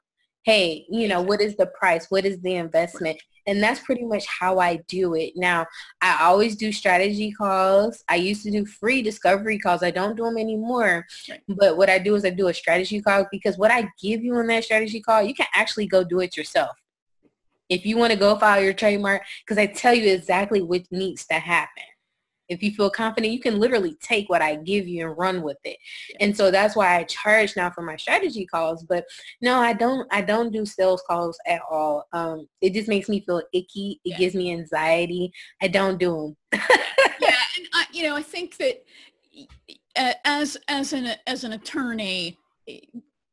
Hey 0.43 0.85
you 0.89 1.07
know 1.07 1.21
what 1.21 1.39
is 1.39 1.55
the 1.55 1.67
price? 1.67 2.07
What 2.09 2.25
is 2.25 2.41
the 2.41 2.55
investment 2.55 3.21
and 3.45 3.61
that's 3.61 3.81
pretty 3.81 4.05
much 4.05 4.25
how 4.27 4.59
I 4.59 4.77
do 4.87 5.15
it. 5.15 5.33
Now, 5.35 5.65
I 6.01 6.23
always 6.23 6.55
do 6.55 6.71
strategy 6.71 7.31
calls. 7.31 8.03
I 8.09 8.15
used 8.15 8.43
to 8.43 8.51
do 8.51 8.65
free 8.65 9.01
discovery 9.01 9.59
calls. 9.59 9.83
I 9.83 9.91
don't 9.91 10.15
do 10.15 10.23
them 10.23 10.37
anymore. 10.37 11.05
Right. 11.29 11.41
But 11.47 11.77
what 11.77 11.89
I 11.89 11.99
do 11.99 12.15
is 12.15 12.25
I 12.25 12.29
do 12.29 12.47
a 12.47 12.53
strategy 12.53 13.01
call 13.01 13.27
because 13.31 13.57
what 13.57 13.71
I 13.71 13.89
give 14.01 14.23
you 14.23 14.37
in 14.39 14.47
that 14.47 14.63
strategy 14.63 15.01
call, 15.01 15.23
you 15.23 15.33
can 15.33 15.47
actually 15.53 15.87
go 15.87 16.03
do 16.03 16.19
it 16.21 16.37
yourself. 16.37 16.71
If 17.69 17.85
you 17.85 17.97
want 17.97 18.11
to 18.11 18.19
go 18.19 18.37
file 18.37 18.61
your 18.61 18.73
trademark, 18.73 19.23
because 19.45 19.57
I 19.57 19.67
tell 19.67 19.93
you 19.93 20.13
exactly 20.13 20.61
what 20.61 20.83
needs 20.91 21.25
to 21.27 21.35
happen. 21.35 21.83
If 22.53 22.63
you 22.63 22.71
feel 22.71 22.89
confident, 22.89 23.33
you 23.33 23.39
can 23.39 23.59
literally 23.59 23.95
take 24.01 24.29
what 24.29 24.41
I 24.41 24.55
give 24.55 24.87
you 24.87 25.07
and 25.07 25.17
run 25.17 25.41
with 25.41 25.57
it. 25.63 25.77
And 26.19 26.35
so 26.35 26.51
that's 26.51 26.75
why 26.75 26.97
I 26.97 27.03
charge 27.03 27.55
now 27.55 27.69
for 27.69 27.81
my 27.81 27.95
strategy 27.95 28.45
calls. 28.45 28.83
But 28.83 29.05
no, 29.41 29.59
I 29.59 29.73
don't. 29.73 30.07
I 30.11 30.21
don't 30.21 30.51
do 30.51 30.65
sales 30.65 31.03
calls 31.07 31.37
at 31.45 31.61
all. 31.69 32.05
Um, 32.13 32.47
it 32.61 32.73
just 32.73 32.87
makes 32.87 33.09
me 33.09 33.21
feel 33.21 33.41
icky. 33.53 33.99
It 34.05 34.11
yeah. 34.11 34.17
gives 34.17 34.35
me 34.35 34.51
anxiety. 34.51 35.31
I 35.61 35.67
don't 35.67 35.99
do 35.99 36.35
them. 36.51 36.61
yeah, 37.19 37.35
and 37.57 37.67
I, 37.73 37.85
you 37.91 38.03
know, 38.03 38.15
I 38.15 38.21
think 38.21 38.57
that 38.57 38.83
as 40.25 40.57
as 40.67 40.93
an 40.93 41.15
as 41.27 41.43
an 41.43 41.53
attorney 41.53 42.37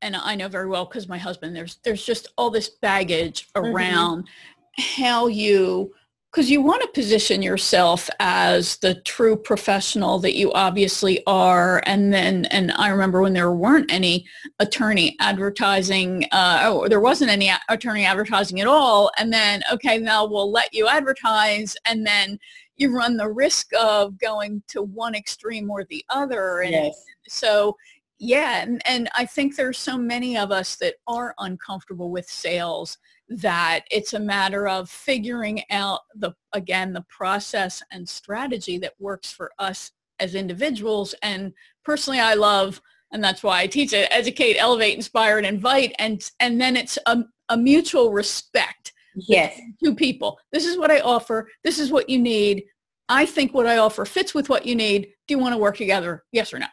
and 0.02 0.16
I 0.16 0.34
know 0.34 0.48
very 0.48 0.66
well 0.66 0.84
because 0.84 1.08
my 1.08 1.18
husband, 1.18 1.54
there's 1.54 1.78
there's 1.84 2.04
just 2.04 2.28
all 2.36 2.50
this 2.50 2.68
baggage 2.68 3.48
mm-hmm. 3.52 3.74
around 3.74 4.24
mm-hmm. 4.24 5.02
how 5.02 5.26
you 5.26 5.92
because 6.30 6.50
you 6.50 6.62
want 6.62 6.80
to 6.82 6.88
position 6.88 7.42
yourself 7.42 8.08
as 8.20 8.76
the 8.78 8.94
true 9.02 9.36
professional 9.36 10.18
that 10.20 10.36
you 10.36 10.52
obviously 10.52 11.22
are 11.26 11.82
and 11.86 12.12
then 12.12 12.44
and 12.46 12.70
i 12.72 12.88
remember 12.88 13.20
when 13.20 13.32
there 13.32 13.52
weren't 13.52 13.92
any 13.92 14.24
attorney 14.58 15.16
advertising 15.20 16.24
uh, 16.32 16.72
or 16.74 16.88
there 16.88 17.00
wasn't 17.00 17.30
any 17.30 17.50
attorney 17.68 18.04
advertising 18.04 18.60
at 18.60 18.66
all 18.66 19.10
and 19.18 19.32
then 19.32 19.62
okay 19.72 19.98
now 19.98 20.24
we'll 20.24 20.50
let 20.50 20.72
you 20.72 20.86
advertise 20.88 21.76
and 21.86 22.06
then 22.06 22.38
you 22.76 22.94
run 22.94 23.16
the 23.16 23.28
risk 23.28 23.70
of 23.78 24.18
going 24.18 24.62
to 24.68 24.82
one 24.82 25.14
extreme 25.14 25.70
or 25.70 25.84
the 25.84 26.04
other 26.10 26.60
and 26.60 26.72
yes. 26.72 27.04
so 27.28 27.76
yeah 28.20 28.62
and, 28.62 28.80
and 28.86 29.08
i 29.16 29.24
think 29.24 29.56
there's 29.56 29.78
so 29.78 29.98
many 29.98 30.36
of 30.36 30.52
us 30.52 30.76
that 30.76 30.94
are 31.06 31.34
uncomfortable 31.38 32.10
with 32.10 32.26
sales 32.28 32.98
that 33.30 33.84
it's 33.92 34.14
a 34.14 34.20
matter 34.20 34.68
of 34.68 34.90
figuring 34.90 35.62
out 35.70 36.00
the 36.16 36.32
again 36.52 36.92
the 36.92 37.04
process 37.08 37.82
and 37.92 38.08
strategy 38.08 38.76
that 38.76 38.92
works 38.98 39.30
for 39.32 39.52
us 39.58 39.92
as 40.18 40.34
individuals. 40.34 41.14
And 41.22 41.52
personally 41.84 42.20
i 42.20 42.34
love 42.34 42.80
and 43.12 43.22
that's 43.22 43.42
why 43.42 43.60
i 43.60 43.66
teach 43.66 43.92
it 43.92 44.08
educate 44.10 44.56
elevate 44.58 44.96
inspire 44.96 45.38
and 45.38 45.46
invite. 45.46 45.94
And 45.98 46.28
and 46.40 46.60
then 46.60 46.76
it's 46.76 46.98
a, 47.06 47.18
a 47.48 47.56
mutual 47.56 48.12
respect 48.12 48.92
yes. 49.14 49.58
two 49.82 49.94
people. 49.94 50.38
This 50.52 50.66
is 50.66 50.76
what 50.76 50.90
i 50.90 51.00
offer. 51.00 51.48
This 51.62 51.78
is 51.78 51.92
what 51.92 52.10
you 52.10 52.18
need. 52.18 52.64
I 53.08 53.26
think 53.26 53.54
what 53.54 53.66
i 53.66 53.78
offer 53.78 54.04
fits 54.04 54.34
with 54.34 54.48
what 54.48 54.66
you 54.66 54.74
need. 54.74 55.08
Do 55.28 55.34
you 55.34 55.38
want 55.38 55.54
to 55.54 55.58
work 55.58 55.76
together? 55.76 56.24
Yes 56.32 56.52
or 56.52 56.58
no? 56.58 56.66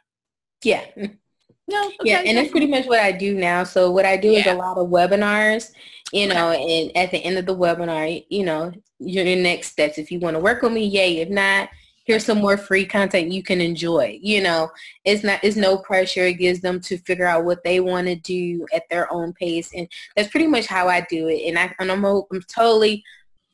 Yeah 0.63 0.85
no 1.67 1.87
okay. 1.87 1.95
yeah 2.03 2.21
and 2.25 2.37
that's 2.37 2.51
pretty 2.51 2.67
much 2.67 2.85
what 2.85 2.99
i 2.99 3.11
do 3.11 3.35
now 3.35 3.63
so 3.63 3.91
what 3.91 4.05
i 4.05 4.15
do 4.15 4.29
yeah. 4.29 4.39
is 4.39 4.47
a 4.47 4.53
lot 4.53 4.77
of 4.77 4.87
webinars 4.87 5.71
you 6.11 6.27
know, 6.27 6.51
and 6.51 6.95
at 6.95 7.11
the 7.11 7.17
end 7.17 7.37
of 7.37 7.45
the 7.45 7.55
webinar, 7.55 8.25
you 8.29 8.45
know, 8.45 8.71
your 8.99 9.25
next 9.25 9.67
steps. 9.67 9.97
If 9.97 10.11
you 10.11 10.19
want 10.19 10.35
to 10.35 10.39
work 10.39 10.61
with 10.61 10.71
me, 10.71 10.85
yay. 10.85 11.17
If 11.17 11.29
not, 11.29 11.69
here's 12.05 12.25
some 12.25 12.39
more 12.39 12.57
free 12.57 12.85
content 12.85 13.31
you 13.31 13.43
can 13.43 13.59
enjoy. 13.59 14.17
You 14.21 14.41
know, 14.41 14.69
it's 15.03 15.23
not, 15.23 15.43
it's 15.43 15.57
no 15.57 15.77
pressure. 15.77 16.25
It 16.25 16.39
gives 16.39 16.61
them 16.61 16.79
to 16.81 16.97
figure 16.99 17.27
out 17.27 17.45
what 17.45 17.63
they 17.63 17.79
want 17.79 18.07
to 18.07 18.15
do 18.15 18.65
at 18.73 18.83
their 18.89 19.11
own 19.11 19.33
pace. 19.33 19.71
And 19.75 19.87
that's 20.15 20.29
pretty 20.29 20.47
much 20.47 20.65
how 20.65 20.87
I 20.87 21.05
do 21.09 21.27
it. 21.27 21.47
And 21.47 21.59
I, 21.59 21.73
and 21.79 21.91
I'm, 21.91 22.05
I'm 22.05 22.25
totally 22.47 23.03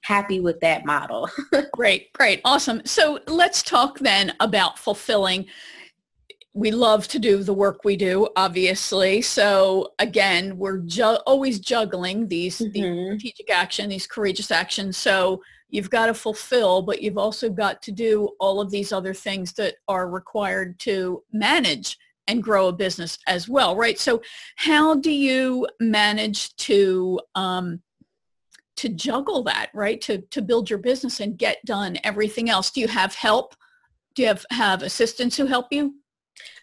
happy 0.02 0.39
with 0.39 0.60
that 0.60 0.86
model. 0.86 1.30
great, 1.73 2.13
great, 2.13 2.41
awesome. 2.45 2.82
So 2.86 3.19
let's 3.28 3.63
talk 3.63 3.99
then 3.99 4.34
about 4.39 4.78
fulfilling 4.78 5.47
we 6.54 6.70
love 6.70 7.08
to 7.08 7.20
do 7.20 7.42
the 7.42 7.54
work 7.54 7.84
we 7.84 7.96
do, 7.96 8.28
obviously. 8.36 9.22
So 9.22 9.94
again, 9.98 10.58
we're 10.58 10.80
ju- 10.80 11.20
always 11.26 11.60
juggling 11.60 12.28
these, 12.28 12.60
mm-hmm. 12.60 12.72
these 12.72 13.06
strategic 13.08 13.50
action, 13.50 13.89
these 13.89 14.06
courageous 14.06 14.52
actions. 14.52 14.96
So 14.96 15.42
you've 15.70 15.89
got 15.89 16.06
to 16.06 16.13
fulfill, 16.13 16.84
but 16.84 17.02
you've 17.02 17.18
also 17.18 17.50
got 17.50 17.82
to 17.84 17.92
do 17.92 18.30
all 18.39 18.62
of 18.62 18.70
these 18.70 18.92
other 18.92 19.16
things 19.16 19.54
that 19.54 19.76
are 19.88 20.08
required 20.08 20.80
to 20.82 21.24
manage 21.34 21.98
and 22.28 22.44
grow 22.44 22.68
a 22.68 22.74
business 22.74 23.18
as 23.28 23.50
well, 23.50 23.76
right? 23.76 23.98
So 23.98 24.22
how 24.56 24.96
do 24.96 25.12
you 25.12 25.68
manage 25.80 26.56
to 26.58 27.20
um, 27.36 27.82
to 28.76 28.89
juggle 28.89 29.44
that, 29.44 29.70
right? 29.74 30.00
To 30.02 30.20
to 30.20 30.42
build 30.42 30.70
your 30.70 30.80
business 30.80 31.20
and 31.20 31.38
get 31.38 31.63
done 31.66 31.98
everything 32.04 32.50
else. 32.50 32.72
Do 32.72 32.82
you 32.82 32.88
have 32.88 33.13
help? 33.13 33.56
Do 34.16 34.22
you 34.22 34.28
have 34.30 34.46
have 34.52 34.84
assistants 34.84 35.38
who 35.38 35.46
help 35.46 35.68
you? 35.72 35.96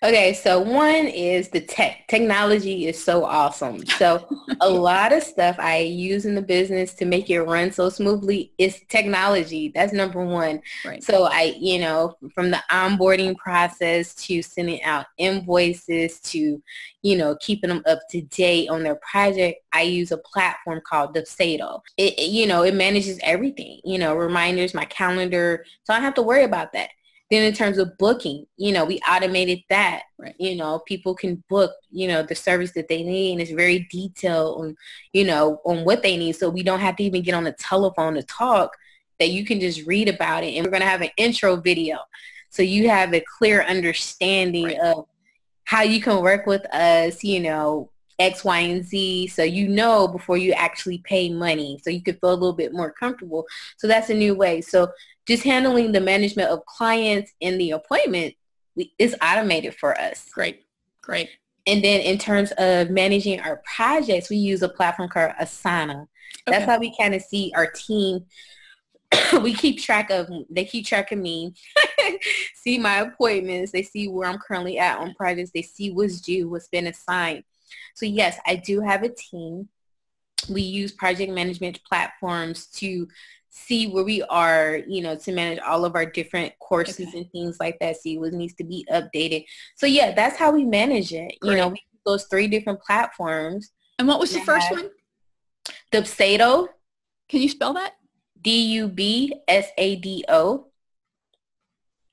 Okay, 0.02 0.32
so 0.32 0.60
one 0.60 1.06
is 1.06 1.50
the 1.50 1.60
tech. 1.60 2.08
Technology 2.08 2.86
is 2.86 3.02
so 3.02 3.22
awesome. 3.22 3.84
So 3.84 4.26
a 4.62 4.68
lot 4.70 5.12
of 5.12 5.22
stuff 5.22 5.56
I 5.58 5.80
use 5.80 6.24
in 6.24 6.34
the 6.34 6.40
business 6.40 6.94
to 6.94 7.04
make 7.04 7.28
it 7.28 7.42
run 7.42 7.70
so 7.70 7.90
smoothly 7.90 8.50
is 8.56 8.80
technology. 8.88 9.70
That's 9.74 9.92
number 9.92 10.24
one. 10.24 10.62
Right. 10.86 11.04
So 11.04 11.24
I, 11.24 11.54
you 11.58 11.80
know, 11.80 12.16
from 12.34 12.50
the 12.50 12.62
onboarding 12.70 13.36
process 13.36 14.14
to 14.26 14.40
sending 14.42 14.82
out 14.84 15.04
invoices 15.18 16.18
to, 16.20 16.62
you 17.02 17.18
know, 17.18 17.36
keeping 17.36 17.68
them 17.68 17.82
up 17.86 18.00
to 18.10 18.22
date 18.22 18.70
on 18.70 18.82
their 18.82 18.96
project, 18.96 19.60
I 19.74 19.82
use 19.82 20.12
a 20.12 20.18
platform 20.18 20.80
called 20.82 21.14
Dubsado. 21.14 21.82
It, 21.98 22.18
it, 22.18 22.30
you 22.30 22.46
know, 22.46 22.62
it 22.62 22.74
manages 22.74 23.20
everything, 23.22 23.80
you 23.84 23.98
know, 23.98 24.16
reminders, 24.16 24.72
my 24.72 24.86
calendar. 24.86 25.66
So 25.84 25.92
I 25.92 25.96
don't 25.96 26.04
have 26.04 26.14
to 26.14 26.22
worry 26.22 26.44
about 26.44 26.72
that. 26.72 26.88
Then 27.30 27.44
in 27.44 27.54
terms 27.54 27.78
of 27.78 27.96
booking, 27.96 28.46
you 28.56 28.72
know, 28.72 28.84
we 28.84 28.98
automated 29.08 29.60
that. 29.68 30.02
Right. 30.18 30.34
You 30.38 30.56
know, 30.56 30.80
people 30.80 31.14
can 31.14 31.42
book, 31.48 31.72
you 31.90 32.08
know, 32.08 32.22
the 32.22 32.34
service 32.34 32.72
that 32.72 32.88
they 32.88 33.02
need 33.04 33.32
and 33.32 33.40
it's 33.40 33.52
very 33.52 33.86
detailed 33.90 34.60
on, 34.60 34.76
you 35.12 35.24
know, 35.24 35.60
on 35.64 35.84
what 35.84 36.02
they 36.02 36.16
need. 36.16 36.32
So 36.32 36.50
we 36.50 36.62
don't 36.62 36.80
have 36.80 36.96
to 36.96 37.04
even 37.04 37.22
get 37.22 37.34
on 37.34 37.44
the 37.44 37.52
telephone 37.52 38.14
to 38.14 38.22
talk 38.24 38.76
that 39.20 39.30
you 39.30 39.44
can 39.44 39.60
just 39.60 39.86
read 39.86 40.08
about 40.08 40.42
it. 40.42 40.54
And 40.54 40.64
we're 40.64 40.70
going 40.70 40.82
to 40.82 40.88
have 40.88 41.02
an 41.02 41.10
intro 41.16 41.56
video. 41.56 41.98
So 42.48 42.62
you 42.62 42.88
have 42.88 43.14
a 43.14 43.22
clear 43.38 43.62
understanding 43.62 44.64
right. 44.64 44.80
of 44.80 45.06
how 45.64 45.82
you 45.82 46.00
can 46.00 46.20
work 46.20 46.46
with 46.46 46.66
us, 46.74 47.22
you 47.22 47.38
know, 47.38 47.90
X, 48.20 48.44
Y, 48.44 48.58
and 48.60 48.84
Z. 48.84 49.28
So 49.28 49.42
you 49.42 49.66
know 49.66 50.06
before 50.06 50.36
you 50.36 50.52
actually 50.52 50.98
pay 50.98 51.30
money. 51.30 51.80
So 51.82 51.90
you 51.90 52.02
can 52.02 52.16
feel 52.16 52.30
a 52.30 52.34
little 52.34 52.52
bit 52.52 52.72
more 52.72 52.92
comfortable. 52.92 53.46
So 53.78 53.88
that's 53.88 54.10
a 54.10 54.14
new 54.14 54.34
way. 54.34 54.60
So 54.60 54.92
just 55.26 55.42
handling 55.42 55.92
the 55.92 56.00
management 56.00 56.50
of 56.50 56.64
clients 56.66 57.32
and 57.40 57.60
the 57.60 57.72
appointment 57.72 58.34
is 58.98 59.16
automated 59.22 59.74
for 59.74 59.98
us. 59.98 60.28
Great. 60.32 60.64
Great. 61.02 61.30
And 61.66 61.82
then 61.82 62.00
in 62.00 62.18
terms 62.18 62.52
of 62.58 62.90
managing 62.90 63.40
our 63.40 63.62
projects, 63.64 64.30
we 64.30 64.36
use 64.36 64.62
a 64.62 64.68
platform 64.68 65.08
called 65.08 65.32
Asana. 65.40 66.06
That's 66.46 66.62
okay. 66.62 66.72
how 66.72 66.78
we 66.78 66.94
kind 66.98 67.14
of 67.14 67.22
see 67.22 67.52
our 67.56 67.70
team. 67.70 68.24
we 69.42 69.54
keep 69.54 69.80
track 69.80 70.10
of, 70.10 70.28
they 70.48 70.64
keep 70.64 70.86
track 70.86 71.12
of 71.12 71.18
me, 71.18 71.52
see 72.54 72.78
my 72.78 73.00
appointments, 73.00 73.72
they 73.72 73.82
see 73.82 74.08
where 74.08 74.28
I'm 74.28 74.38
currently 74.38 74.78
at 74.78 74.98
on 74.98 75.14
projects, 75.14 75.50
they 75.52 75.62
see 75.62 75.90
what's 75.90 76.20
due, 76.20 76.48
what's 76.48 76.68
been 76.68 76.86
assigned. 76.86 77.44
So 77.94 78.06
yes, 78.06 78.38
I 78.46 78.56
do 78.56 78.80
have 78.80 79.02
a 79.02 79.08
team. 79.08 79.68
We 80.48 80.62
use 80.62 80.92
project 80.92 81.32
management 81.32 81.80
platforms 81.84 82.66
to 82.76 83.08
see 83.50 83.88
where 83.88 84.04
we 84.04 84.22
are, 84.22 84.80
you 84.86 85.02
know, 85.02 85.16
to 85.16 85.32
manage 85.32 85.58
all 85.58 85.84
of 85.84 85.94
our 85.96 86.06
different 86.06 86.52
courses 86.60 87.08
okay. 87.08 87.18
and 87.18 87.30
things 87.32 87.58
like 87.60 87.78
that, 87.80 87.96
see 87.96 88.16
what 88.18 88.32
needs 88.32 88.54
to 88.54 88.64
be 88.64 88.86
updated. 88.90 89.44
So 89.76 89.86
yeah, 89.86 90.14
that's 90.14 90.36
how 90.36 90.52
we 90.52 90.64
manage 90.64 91.12
it. 91.12 91.34
Great. 91.40 91.50
You 91.52 91.56
know, 91.56 91.68
we 91.68 91.82
those 92.04 92.24
three 92.24 92.48
different 92.48 92.80
platforms. 92.80 93.70
And 93.98 94.08
what 94.08 94.18
was 94.18 94.32
the 94.32 94.40
first 94.40 94.70
one? 94.70 94.90
Dubsado. 95.92 96.68
Can 97.28 97.42
you 97.42 97.48
spell 97.48 97.74
that? 97.74 97.92
D-U-B-S-A-D-O. 98.42 98.96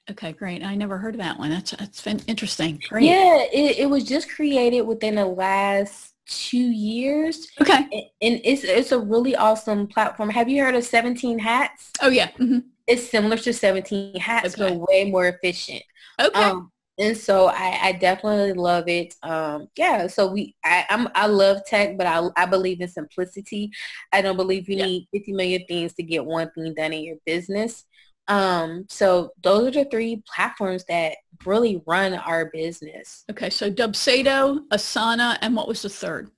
Okay, 0.10 0.32
great. 0.32 0.64
I 0.64 0.76
never 0.76 0.98
heard 0.98 1.16
of 1.16 1.22
that 1.22 1.38
one. 1.38 1.50
That's 1.50 1.72
that's 1.72 2.02
been 2.02 2.20
interesting. 2.28 2.82
Great. 2.88 3.06
Yeah, 3.06 3.44
it, 3.52 3.80
it 3.80 3.90
was 3.90 4.06
just 4.06 4.30
created 4.30 4.82
within 4.82 5.16
the 5.16 5.26
last 5.26 6.14
two 6.28 6.58
years. 6.58 7.48
Okay. 7.60 8.12
And 8.22 8.42
it's 8.44 8.64
it's 8.64 8.92
a 8.92 9.00
really 9.00 9.36
awesome 9.36 9.88
platform. 9.88 10.30
Have 10.30 10.50
you 10.50 10.64
heard 10.64 10.76
of 10.76 10.84
17 10.84 11.40
Hats? 11.40 11.92
Oh 12.02 12.10
yeah. 12.10 12.30
Mm-hmm. 12.32 12.60
It's 12.88 13.10
similar 13.10 13.38
to 13.38 13.54
17 13.54 14.16
Hats, 14.20 14.60
okay. 14.60 14.78
but 14.78 14.88
way 14.90 15.12
more 15.12 15.28
efficient. 15.28 15.84
Okay. 16.22 16.42
Um, 16.42 16.72
and 17.00 17.16
so 17.16 17.48
I, 17.48 17.80
I 17.84 17.92
definitely 17.92 18.54
love 18.54 18.88
it. 18.88 19.14
Um, 19.22 19.68
yeah, 19.76 20.08
so 20.08 20.32
we 20.32 20.56
I, 20.66 20.86
I'm 20.90 21.08
I 21.14 21.28
love 21.28 21.60
tech, 21.66 21.98
but 21.98 22.08
I 22.08 22.28
I 22.36 22.46
believe 22.46 22.82
in 22.82 22.88
simplicity. 22.88 23.72
I 24.12 24.22
don't 24.22 24.38
believe 24.38 24.68
you 24.68 24.78
yeah. 24.78 24.86
need 24.86 25.08
50 25.14 25.34
million 25.34 25.66
things 25.68 25.94
to 25.94 26.04
get 26.04 26.26
one 26.26 26.50
thing 26.52 26.74
done 26.74 26.94
in 26.94 27.04
your 27.04 27.18
business. 27.26 27.86
Um, 28.28 28.86
so 28.90 29.32
those 29.42 29.68
are 29.68 29.84
the 29.84 29.90
three 29.90 30.24
platforms 30.28 30.84
that 30.86 31.18
really 31.46 31.82
run 31.86 32.14
our 32.14 32.46
business. 32.52 33.24
Okay, 33.30 33.50
so 33.50 33.72
Dubsado, 33.72 34.68
Asana, 34.70 35.38
and 35.42 35.56
what 35.56 35.68
was 35.68 35.82
the 35.82 35.90
third? 35.90 36.30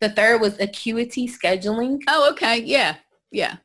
The 0.00 0.08
third 0.08 0.40
was 0.40 0.58
Acuity 0.58 1.28
Scheduling. 1.28 2.00
Oh, 2.08 2.30
okay. 2.32 2.58
Yeah, 2.58 2.96
yeah. 3.30 3.56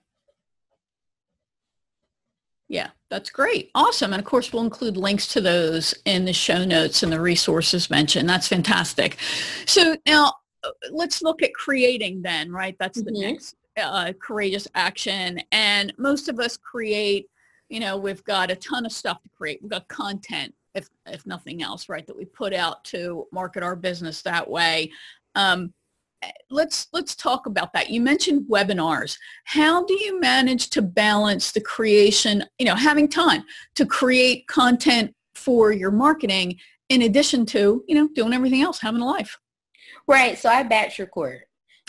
Yeah, 2.70 2.90
that's 3.10 3.30
great. 3.30 3.70
Awesome. 3.76 4.14
And 4.14 4.20
of 4.20 4.26
course, 4.26 4.52
we'll 4.52 4.64
include 4.64 4.98
links 4.98 5.28
to 5.30 5.42
those 5.42 5.94
in 6.06 6.26
the 6.26 6.34
show 6.34 6.66
notes 6.66 7.04
and 7.04 7.12
the 7.12 7.22
resources 7.22 7.90
mentioned. 7.90 8.28
That's 8.28 8.48
fantastic. 8.48 9.18
So 9.66 9.96
now 10.08 10.34
let's 10.92 11.22
look 11.22 11.44
at 11.44 11.54
creating 11.54 12.22
then, 12.22 12.52
right? 12.52 12.76
That's 12.80 13.02
the 13.02 13.12
mm-hmm. 13.12 13.34
next 13.34 13.56
uh, 13.78 14.14
courageous 14.20 14.68
action. 14.76 15.42
And 15.52 15.94
most 15.98 16.30
of 16.30 16.40
us 16.40 16.58
create 16.58 17.28
you 17.74 17.80
know, 17.80 17.98
we've 17.98 18.24
got 18.24 18.52
a 18.52 18.56
ton 18.56 18.86
of 18.86 18.92
stuff 18.92 19.20
to 19.24 19.30
create. 19.36 19.60
We've 19.60 19.72
got 19.72 19.88
content, 19.88 20.54
if 20.76 20.90
if 21.08 21.26
nothing 21.26 21.64
else, 21.64 21.90
right, 21.90 22.06
that 22.06 22.16
we 22.16 22.24
put 22.24 22.54
out 22.54 22.84
to 22.86 23.26
market 23.32 23.64
our 23.64 23.76
business 23.76 24.22
that 24.22 24.48
way. 24.48 24.92
Um, 25.34 25.74
let's 26.52 26.88
let's 26.94 27.16
talk 27.16 27.48
about 27.48 27.74
that. 27.74 27.90
You 27.90 28.00
mentioned 28.00 28.46
webinars. 28.48 29.18
How 29.46 29.84
do 29.86 29.96
you 29.96 30.20
manage 30.20 30.70
to 30.70 30.84
balance 30.84 31.52
the 31.52 31.62
creation, 31.62 32.44
you 32.60 32.68
know, 32.68 32.76
having 32.76 33.08
time 33.08 33.44
to 33.74 33.88
create 33.88 34.46
content 34.46 35.12
for 35.34 35.72
your 35.72 35.90
marketing 35.90 36.60
in 36.90 37.02
addition 37.02 37.44
to, 37.48 37.84
you 37.88 37.96
know, 37.96 38.08
doing 38.14 38.34
everything 38.34 38.62
else, 38.62 38.80
having 38.80 39.02
a 39.02 39.06
life? 39.06 39.40
Right. 40.08 40.38
So 40.38 40.48
I 40.48 40.62
batch 40.62 41.00
record. 41.00 41.42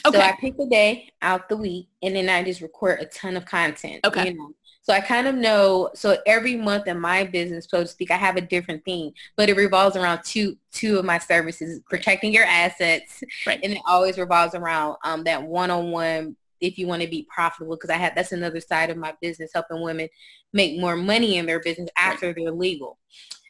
Okay. 0.07 0.17
So 0.17 0.25
I 0.25 0.33
pick 0.41 0.55
a 0.59 0.67
day 0.67 1.11
out 1.21 1.51
the 1.51 1.59
week 1.59 1.89
and 2.03 2.17
then 2.17 2.31
I 2.31 2.43
just 2.43 2.63
record 2.63 3.01
a 3.01 3.05
ton 3.05 3.37
of 3.37 3.45
content. 3.45 4.01
Okay. 4.07 4.31
You 4.31 4.39
know, 4.39 4.55
so 4.85 4.93
I 4.93 5.01
kind 5.01 5.27
of 5.27 5.35
know, 5.35 5.89
so 5.95 6.19
every 6.27 6.57
month 6.57 6.87
in 6.87 7.01
my 7.01 7.25
business, 7.25 7.67
so 7.71 7.83
to 7.83 7.89
speak, 7.89 8.11
I 8.11 8.19
have 8.19 8.37
a 8.37 8.43
different 8.43 8.85
theme, 8.85 9.13
but 9.35 9.49
it 9.49 9.57
revolves 9.57 9.97
around 9.97 10.23
two, 10.25 10.59
two 10.73 10.99
of 10.99 11.07
my 11.07 11.19
services, 11.19 11.81
protecting 11.89 12.35
your 12.35 12.45
assets. 12.45 13.25
Right. 13.47 13.59
And 13.63 13.73
it 13.73 13.81
always 13.87 14.19
revolves 14.19 14.55
around 14.55 14.97
um, 15.03 15.25
that 15.25 15.43
one-on-one 15.43 16.37
if 16.61 16.79
you 16.79 16.87
want 16.87 17.01
to 17.01 17.09
be 17.09 17.27
profitable 17.35 17.77
because 17.77 17.91
I 17.91 17.97
have 17.97 18.15
that's 18.15 18.33
another 18.33 18.61
side 18.61 18.91
of 18.91 18.99
my 18.99 19.15
business 19.23 19.51
helping 19.55 19.83
women 19.83 20.09
make 20.53 20.79
more 20.79 20.97
money 20.97 21.39
in 21.39 21.47
their 21.47 21.61
business 21.61 21.89
after 21.97 22.27
right. 22.27 22.37
they're 22.37 22.53
legal. 22.53 22.99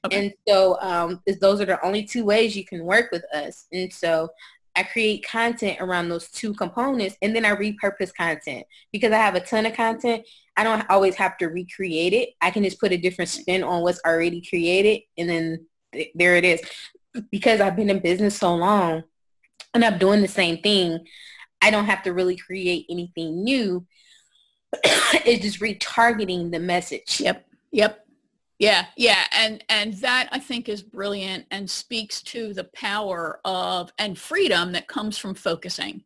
Okay. 0.05 0.19
And 0.19 0.35
so 0.47 0.79
um, 0.81 1.23
those 1.41 1.61
are 1.61 1.65
the 1.65 1.85
only 1.85 2.05
two 2.05 2.25
ways 2.25 2.57
you 2.57 2.65
can 2.65 2.85
work 2.85 3.11
with 3.11 3.25
us. 3.35 3.67
And 3.73 3.93
so 3.93 4.29
I 4.77 4.83
create 4.83 5.27
content 5.27 5.79
around 5.81 6.09
those 6.09 6.29
two 6.29 6.53
components 6.55 7.17
and 7.23 7.35
then 7.35 7.45
I 7.45 7.55
repurpose 7.55 8.15
content 8.15 8.67
because 8.93 9.13
I 9.13 9.19
have 9.19 9.35
a 9.35 9.41
ton 9.41 9.67
of 9.67 9.75
content. 9.75 10.27
I 10.57 10.65
don't 10.65 10.89
always 10.91 11.15
have 11.17 11.37
to 11.39 11.47
recreate 11.47 12.13
it. 12.13 12.31
I 12.41 12.51
can 12.51 12.65
just 12.65 12.81
put 12.81 12.93
a 12.93 12.97
different 12.97 13.29
spin 13.29 13.63
on 13.63 13.83
what's 13.83 14.01
already 14.05 14.43
created 14.43 15.03
and 15.17 15.29
then 15.29 15.67
th- 15.93 16.11
there 16.15 16.37
it 16.37 16.45
is. 16.45 16.61
Because 17.31 17.61
I've 17.61 17.77
been 17.77 17.91
in 17.91 18.01
business 18.01 18.37
so 18.37 18.55
long 18.55 19.05
and 19.73 19.85
I'm 19.85 19.99
doing 19.99 20.23
the 20.23 20.29
same 20.29 20.59
thing, 20.59 21.07
I 21.63 21.71
don't 21.71 21.87
have 21.87 22.03
to 22.03 22.13
really 22.13 22.37
create 22.37 22.87
anything 22.91 23.45
new. 23.45 23.87
it's 24.75 25.43
just 25.43 25.61
retargeting 25.61 26.51
the 26.51 26.59
message. 26.59 27.21
Yep. 27.21 27.47
Yep. 27.71 28.04
Yeah, 28.65 28.87
yeah, 28.97 29.25
and 29.33 29.63
and 29.69 29.95
that 29.95 30.29
I 30.33 30.39
think 30.39 30.69
is 30.69 30.83
brilliant 30.83 31.47
and 31.51 31.69
speaks 31.69 32.23
to 32.23 32.53
the 32.55 32.65
power 32.65 33.41
of 33.45 33.93
and 33.99 34.19
freedom 34.19 34.73
that 34.73 34.89
comes 34.89 35.19
from 35.19 35.35
focusing. 35.35 36.05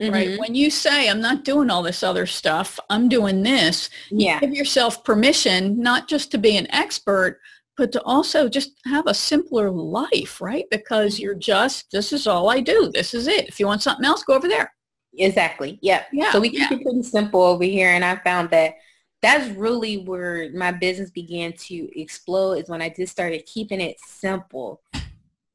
Mm-hmm. 0.00 0.14
Right. 0.14 0.38
When 0.38 0.54
you 0.54 0.70
say 0.70 1.08
I'm 1.08 1.20
not 1.20 1.44
doing 1.44 1.68
all 1.68 1.82
this 1.82 2.02
other 2.02 2.24
stuff, 2.24 2.80
I'm 2.88 3.08
doing 3.08 3.42
this, 3.42 3.90
yeah. 4.10 4.40
give 4.40 4.54
yourself 4.54 5.04
permission 5.04 5.78
not 5.78 6.08
just 6.08 6.30
to 6.30 6.38
be 6.38 6.56
an 6.56 6.70
expert, 6.72 7.38
but 7.76 7.92
to 7.92 8.02
also 8.04 8.48
just 8.48 8.72
have 8.86 9.06
a 9.06 9.14
simpler 9.14 9.70
life, 9.70 10.40
right? 10.40 10.64
Because 10.70 11.20
you're 11.20 11.34
just 11.34 11.90
this 11.92 12.12
is 12.14 12.26
all 12.26 12.48
I 12.48 12.60
do. 12.60 12.90
This 12.94 13.12
is 13.12 13.26
it. 13.26 13.46
If 13.48 13.60
you 13.60 13.66
want 13.66 13.82
something 13.82 14.06
else, 14.06 14.22
go 14.22 14.34
over 14.34 14.48
there. 14.48 14.72
Exactly. 15.18 15.78
Yep. 15.82 16.06
Yeah. 16.12 16.32
So 16.32 16.40
we 16.40 16.50
keep 16.50 16.70
yeah. 16.70 16.78
it 16.78 16.82
pretty 16.82 17.02
simple 17.02 17.42
over 17.42 17.64
here 17.64 17.90
and 17.90 18.04
I 18.04 18.16
found 18.16 18.48
that 18.50 18.74
that's 19.22 19.50
really 19.56 19.98
where 19.98 20.50
my 20.52 20.72
business 20.72 21.10
began 21.10 21.52
to 21.52 22.00
explode 22.00 22.52
is 22.54 22.68
when 22.68 22.82
I 22.82 22.88
just 22.88 23.12
started 23.12 23.46
keeping 23.46 23.80
it 23.80 23.96
simple. 24.00 24.82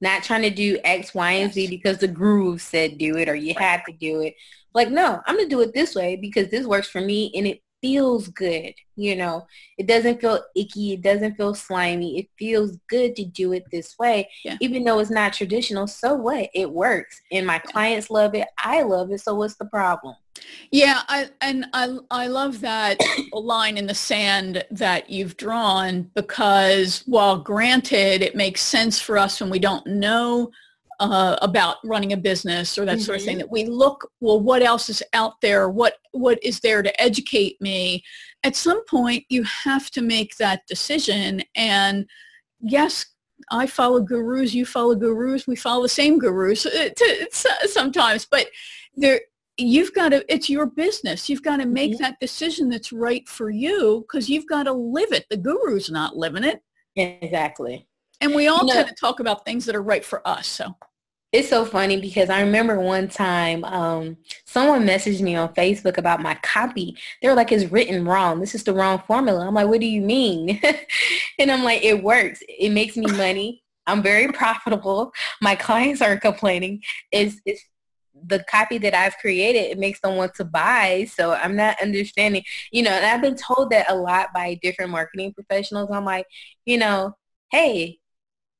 Not 0.01 0.24
trying 0.24 0.43
to 0.43 0.49
do 0.49 0.78
X, 0.84 1.16
Y, 1.16 1.32
and 1.32 1.53
Z 1.53 1.70
because 1.70 1.97
the 1.97 2.07
groove 2.07 2.61
said 2.61 2.97
do 2.97 3.18
it 3.18 3.30
or 3.30 3.36
you 3.36 3.55
had 3.57 3.82
to 3.88 3.93
do 3.93 4.22
it. 4.22 4.36
Like, 4.74 4.89
no, 4.89 5.22
I'm 5.26 5.36
going 5.36 5.49
to 5.49 5.55
do 5.55 5.61
it 5.61 5.74
this 5.74 5.95
way 5.95 6.16
because 6.18 6.49
this 6.49 6.68
works 6.68 6.89
for 6.89 7.01
me 7.01 7.32
and 7.34 7.47
it 7.47 7.61
feels 7.82 8.28
good. 8.30 8.74
You 8.95 9.16
know, 9.16 9.47
it 9.78 9.88
doesn't 9.88 10.20
feel 10.20 10.41
icky. 10.55 10.93
It 10.93 11.01
doesn't 11.01 11.36
feel 11.36 11.55
slimy. 11.55 12.20
It 12.20 12.28
feels 12.38 12.78
good 12.89 13.16
to 13.16 13.26
do 13.26 13.53
it 13.53 13.63
this 13.72 13.95
way. 13.97 14.30
Yeah. 14.43 14.57
Even 14.59 14.84
though 14.84 14.99
it's 14.99 15.09
not 15.09 15.34
traditional, 15.34 15.88
so 15.88 16.16
what? 16.16 16.49
It 16.53 16.70
works. 16.70 17.22
And 17.32 17.47
my 17.47 17.59
clients 17.59 18.09
love 18.09 18.36
it. 18.36 18.47
I 18.57 18.82
love 18.82 19.11
it. 19.11 19.22
So 19.22 19.36
what's 19.36 19.55
the 19.55 19.66
problem? 19.66 20.16
Yeah, 20.72 21.02
I, 21.08 21.30
and 21.42 21.66
I, 21.74 21.98
I 22.12 22.28
love 22.28 22.60
that 22.62 23.00
line 23.34 23.78
in 23.78 23.88
the 23.88 23.96
sand 23.96 24.64
that 24.72 25.10
you've 25.10 25.38
drawn 25.38 26.12
because 26.16 27.04
while 27.06 27.38
granted 27.38 28.22
it 28.22 28.36
makes 28.36 28.62
sense 28.62 29.00
for 29.00 29.18
us 29.18 29.40
when 29.40 29.50
we 29.50 29.60
don't 29.60 29.86
know 29.88 30.52
uh, 31.00 31.38
about 31.42 31.78
running 31.84 32.14
a 32.14 32.18
business 32.18 32.78
or 32.78 32.86
that 32.86 32.98
mm-hmm. 32.98 33.02
sort 33.02 33.20
of 33.20 33.26
thing 33.26 33.36
mm-hmm. 33.36 33.42
that 33.42 33.52
we 33.52 33.66
look 33.66 34.10
well 34.22 34.40
what 34.40 34.62
else 34.62 34.90
is 34.90 35.04
out 35.12 35.42
there 35.42 35.70
what 35.70 35.96
what 36.12 36.42
is 36.42 36.62
there 36.62 36.82
to 36.82 37.02
educate 37.02 37.60
me 37.62 38.02
at 38.46 38.56
some 38.56 38.84
point 38.86 39.26
you 39.28 39.44
have 39.44 39.92
to 39.92 40.02
make 40.02 40.38
that 40.38 40.62
decision 40.68 41.42
and 41.56 42.06
yes 42.62 43.06
I 43.52 43.68
follow 43.68 44.00
gurus, 44.00 44.54
you 44.54 44.66
follow 44.66 44.96
gurus, 44.96 45.46
we 45.46 45.56
follow 45.56 45.84
the 45.84 45.90
same 45.90 46.18
gurus 46.18 46.66
uh, 46.66 46.90
sometimes, 47.66 48.26
but 48.26 48.48
there, 48.96 49.22
you've 49.58 49.93
got 49.93 50.10
to, 50.10 50.26
it's 50.34 50.49
your 50.49 50.66
business. 50.66 51.30
You've 51.30 51.43
got 51.43 51.58
to 51.58 51.66
make 51.66 51.93
mm-hmm. 51.93 52.03
that 52.03 52.20
decision 52.20 52.70
that's 52.70 52.91
right 52.91 53.28
for 53.28 53.49
you 53.49 54.01
because 54.01 54.30
you've 54.30 54.47
got 54.47 54.64
to 54.64 54.74
live 54.74 55.12
it. 55.12 55.26
The 55.30 55.38
guru's 55.38 55.89
not 55.89 56.18
living 56.18 56.43
it. 56.43 56.62
Exactly. 56.95 57.88
And 58.22 58.34
we 58.34 58.47
all 58.47 58.60
you 58.60 58.68
know, 58.68 58.74
tend 58.74 58.88
to 58.89 58.95
talk 58.95 59.20
about 59.20 59.45
things 59.45 59.66
that 59.66 59.76
are 59.76 59.84
right 59.84 60.03
for 60.03 60.26
us. 60.28 60.47
So 60.47 60.76
it's 61.32 61.49
so 61.49 61.66
funny 61.66 61.99
because 61.99 62.30
I 62.30 62.41
remember 62.41 62.80
one 62.80 63.10
time 63.10 63.66
um, 63.66 64.18
someone 64.45 64.86
messaged 64.88 65.22
me 65.22 65.36
on 65.36 65.53
Facebook 65.53 65.97
about 65.97 66.22
my 66.22 66.36
copy. 66.36 66.95
They 67.22 67.28
were 67.28 67.34
like, 67.34 67.51
it's 67.51 67.70
written 67.72 68.06
wrong. 68.06 68.39
This 68.39 68.56
is 68.56 68.64
the 68.64 68.74
wrong 68.74 69.01
formula. 69.06 69.45
I'm 69.45 69.53
like, 69.53 69.68
what 69.68 69.82
do 69.82 69.86
you 69.86 70.01
mean? 70.01 70.62
and 71.39 71.51
I'm 71.51 71.64
like, 71.64 71.84
it 71.84 72.01
works. 72.01 72.41
It 72.47 72.70
makes 72.70 72.95
me 72.95 73.06
money. 73.08 73.64
I'm 73.86 74.01
very 74.01 74.32
profitable. 74.32 75.12
My 75.41 75.56
clients 75.56 76.01
aren't 76.01 76.22
complaining. 76.22 76.82
It's, 77.12 77.41
it's 77.45 77.64
the 78.28 78.44
copy 78.50 78.78
that 78.80 78.94
I've 78.94 79.18
created, 79.18 79.72
it 79.72 79.78
makes 79.78 80.00
them 80.02 80.16
want 80.16 80.34
to 80.36 80.46
buy. 80.46 81.08
So 81.14 81.34
I'm 81.34 81.56
not 81.56 81.82
understanding, 81.82 82.44
you 82.72 82.84
know, 82.84 82.92
and 82.92 83.06
I've 83.06 83.22
been 83.22 83.36
told 83.36 83.70
that 83.72 83.90
a 83.90 83.96
lot 83.96 84.30
by 84.34 84.60
different 84.62 84.92
marketing 84.92 85.34
professionals. 85.34 85.90
I'm 85.92 86.06
like, 86.06 86.26
you 86.66 86.78
know, 86.78 87.16
hey, 87.52 88.00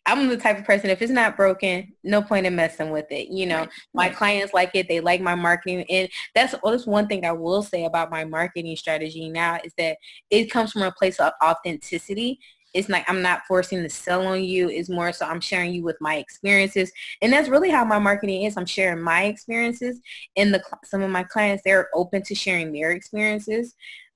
I'm 0.07 0.28
the 0.28 0.38
type 0.38 0.59
of 0.59 0.66
person, 0.66 0.91
if 0.91 1.01
it's 1.01 1.11
not 1.11 1.36
broken, 1.36 1.93
no 2.03 2.22
point 2.22 2.45
in 2.45 2.55
messing 2.55 2.91
with 2.91 3.11
it. 3.11 3.30
You 3.30 3.47
know, 3.47 3.68
my 3.93 4.09
clients 4.09 4.53
like 4.53 4.72
it. 4.76 4.88
They 4.88 4.99
like 4.99 5.20
my 5.20 5.34
marketing. 5.34 5.84
And 5.89 6.09
that's, 6.36 6.53
that's 6.63 6.86
one 6.86 7.07
thing 7.07 7.26
I 7.26 7.32
will 7.32 7.63
say 7.63 7.86
about 7.86 8.11
my 8.11 8.24
marketing 8.24 8.76
strategy 8.76 9.30
now 9.30 9.59
is 9.63 9.74
that 9.80 9.97
it 10.30 10.51
comes 10.51 10.72
from 10.72 10.84
a 10.84 10.91
place 10.91 11.20
of 11.20 11.34
authenticity 11.43 12.39
it's 12.76 12.89
like 12.89 13.09
I'm 13.09 13.21
not 13.21 13.45
forcing 13.47 13.82
the 13.82 13.89
sell 13.89 14.28
on 14.28 14.43
you. 14.43 14.69
It's 14.69 14.89
more 14.89 15.11
so 15.13 15.26
I'm 15.26 15.39
sharing 15.39 15.73
you 15.73 15.82
with 15.82 15.95
my 16.01 16.17
experiences. 16.17 16.91
And 17.21 17.32
that's 17.32 17.47
really 17.47 17.71
how 17.71 17.86
my 17.86 17.99
marketing 17.99 18.43
is. 18.43 18.57
I'm 18.57 18.65
sharing 18.65 19.01
my 19.01 19.23
experiences 19.23 20.01
and 20.36 20.53
the 20.53 20.61
some 20.84 21.01
of 21.01 21.09
my 21.09 21.23
clients, 21.23 21.63
they're 21.63 21.89
open 21.95 22.21
to 22.23 22.36
sharing 22.36 22.73
their 22.73 22.91
experiences 22.91 23.76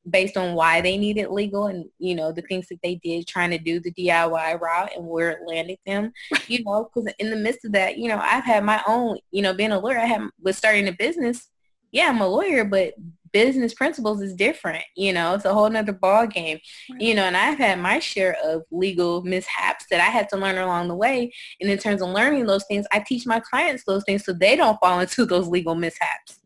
based 0.09 0.35
on 0.35 0.55
why 0.55 0.81
they 0.81 0.97
need 0.97 1.17
it 1.17 1.31
legal 1.31 1.67
and, 1.67 1.85
you 1.99 2.15
know, 2.15 2.31
the 2.31 2.41
things 2.43 2.67
that 2.67 2.79
they 2.83 2.95
did 2.95 3.27
trying 3.27 3.51
to 3.51 3.57
do 3.57 3.79
the 3.79 3.91
DIY 3.93 4.59
route 4.59 4.89
and 4.95 5.05
where 5.05 5.31
it 5.31 5.47
landed 5.47 5.77
them, 5.85 6.11
you 6.47 6.63
know, 6.65 6.89
because 6.93 7.11
in 7.19 7.29
the 7.29 7.35
midst 7.35 7.63
of 7.63 7.71
that, 7.71 7.97
you 7.97 8.09
know, 8.09 8.19
I've 8.21 8.43
had 8.43 8.63
my 8.65 8.81
own, 8.87 9.19
you 9.31 9.41
know, 9.41 9.53
being 9.53 9.71
a 9.71 9.79
lawyer, 9.79 9.99
I 9.99 10.05
had 10.05 10.21
was 10.41 10.57
starting 10.57 10.87
a 10.87 10.93
business. 10.93 11.49
Yeah, 11.91 12.09
I'm 12.09 12.21
a 12.21 12.27
lawyer, 12.27 12.65
but 12.65 12.93
business 13.31 13.73
principles 13.73 14.21
is 14.21 14.33
different. 14.35 14.83
You 14.95 15.13
know, 15.13 15.33
it's 15.33 15.45
a 15.45 15.53
whole 15.53 15.69
nother 15.69 15.93
ball 15.93 16.27
game. 16.27 16.59
Right. 16.89 17.01
You 17.01 17.15
know, 17.15 17.23
and 17.23 17.37
I've 17.37 17.57
had 17.57 17.79
my 17.79 17.99
share 17.99 18.35
of 18.43 18.63
legal 18.71 19.23
mishaps 19.23 19.85
that 19.91 19.99
I 19.99 20.09
had 20.09 20.29
to 20.29 20.37
learn 20.37 20.57
along 20.57 20.87
the 20.87 20.95
way. 20.95 21.31
And 21.59 21.69
in 21.69 21.77
terms 21.77 22.01
of 22.01 22.09
learning 22.09 22.45
those 22.45 22.65
things, 22.65 22.85
I 22.91 22.99
teach 22.99 23.25
my 23.25 23.39
clients 23.39 23.83
those 23.85 24.03
things 24.03 24.25
so 24.25 24.33
they 24.33 24.55
don't 24.55 24.79
fall 24.79 24.99
into 24.99 25.25
those 25.27 25.47
legal 25.47 25.75
mishaps. 25.75 26.39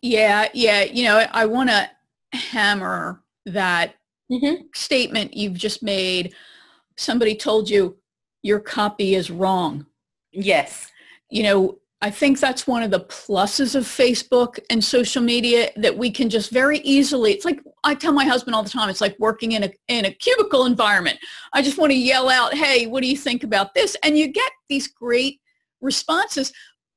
Yeah, 0.00 0.48
yeah. 0.54 0.84
You 0.84 1.04
know, 1.04 1.26
I 1.32 1.46
want 1.46 1.70
to 1.70 1.90
hammer 2.32 3.22
that 3.46 3.94
mm-hmm. 4.30 4.62
statement 4.74 5.34
you've 5.34 5.54
just 5.54 5.82
made. 5.82 6.34
Somebody 6.96 7.34
told 7.34 7.68
you 7.68 7.98
your 8.42 8.60
copy 8.60 9.14
is 9.14 9.30
wrong. 9.30 9.86
Yes. 10.32 10.90
You 11.30 11.42
know, 11.42 11.78
I 12.02 12.10
think 12.10 12.40
that's 12.40 12.66
one 12.66 12.82
of 12.82 12.90
the 12.90 13.00
pluses 13.00 13.76
of 13.76 13.84
Facebook 13.84 14.58
and 14.70 14.82
social 14.82 15.22
media 15.22 15.70
that 15.76 15.96
we 15.96 16.10
can 16.10 16.28
just 16.28 16.50
very 16.50 16.80
easily, 16.80 17.30
it's 17.30 17.44
like 17.44 17.60
I 17.84 17.94
tell 17.94 18.12
my 18.12 18.24
husband 18.24 18.56
all 18.56 18.64
the 18.64 18.70
time, 18.70 18.88
it's 18.88 19.00
like 19.00 19.16
working 19.20 19.52
in 19.52 19.62
a, 19.62 19.70
in 19.86 20.06
a 20.06 20.10
cubicle 20.10 20.66
environment. 20.66 21.20
I 21.52 21.62
just 21.62 21.78
want 21.78 21.92
to 21.92 21.96
yell 21.96 22.28
out, 22.28 22.54
hey, 22.54 22.88
what 22.88 23.02
do 23.02 23.08
you 23.08 23.16
think 23.16 23.44
about 23.44 23.72
this? 23.74 23.96
And 24.02 24.18
you 24.18 24.26
get 24.26 24.50
these 24.68 24.88
great 24.88 25.40
responses. 25.80 26.52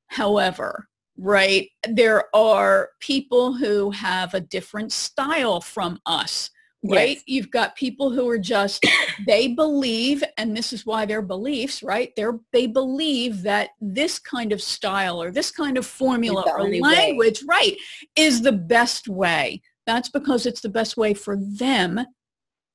However, 0.07 0.87
right, 1.19 1.69
there 1.87 2.35
are 2.35 2.89
people 2.99 3.53
who 3.53 3.91
have 3.91 4.33
a 4.33 4.41
different 4.41 4.91
style 4.91 5.61
from 5.61 5.99
us 6.07 6.49
right? 6.89 7.17
Yes. 7.17 7.23
You've 7.25 7.51
got 7.51 7.75
people 7.75 8.11
who 8.11 8.27
are 8.29 8.37
just, 8.37 8.85
they 9.27 9.49
believe, 9.49 10.23
and 10.37 10.55
this 10.55 10.73
is 10.73 10.85
why 10.85 11.05
their 11.05 11.21
beliefs, 11.21 11.83
right? 11.83 12.11
They're, 12.15 12.39
they 12.51 12.67
believe 12.67 13.41
that 13.43 13.71
this 13.81 14.19
kind 14.19 14.51
of 14.51 14.61
style 14.61 15.21
or 15.21 15.31
this 15.31 15.51
kind 15.51 15.77
of 15.77 15.85
formula 15.85 16.43
or 16.47 16.69
language, 16.69 17.41
way. 17.43 17.47
right, 17.47 17.77
is 18.15 18.41
the 18.41 18.51
best 18.51 19.07
way. 19.07 19.61
That's 19.85 20.09
because 20.09 20.45
it's 20.45 20.61
the 20.61 20.69
best 20.69 20.97
way 20.97 21.13
for 21.13 21.37
them, 21.37 21.99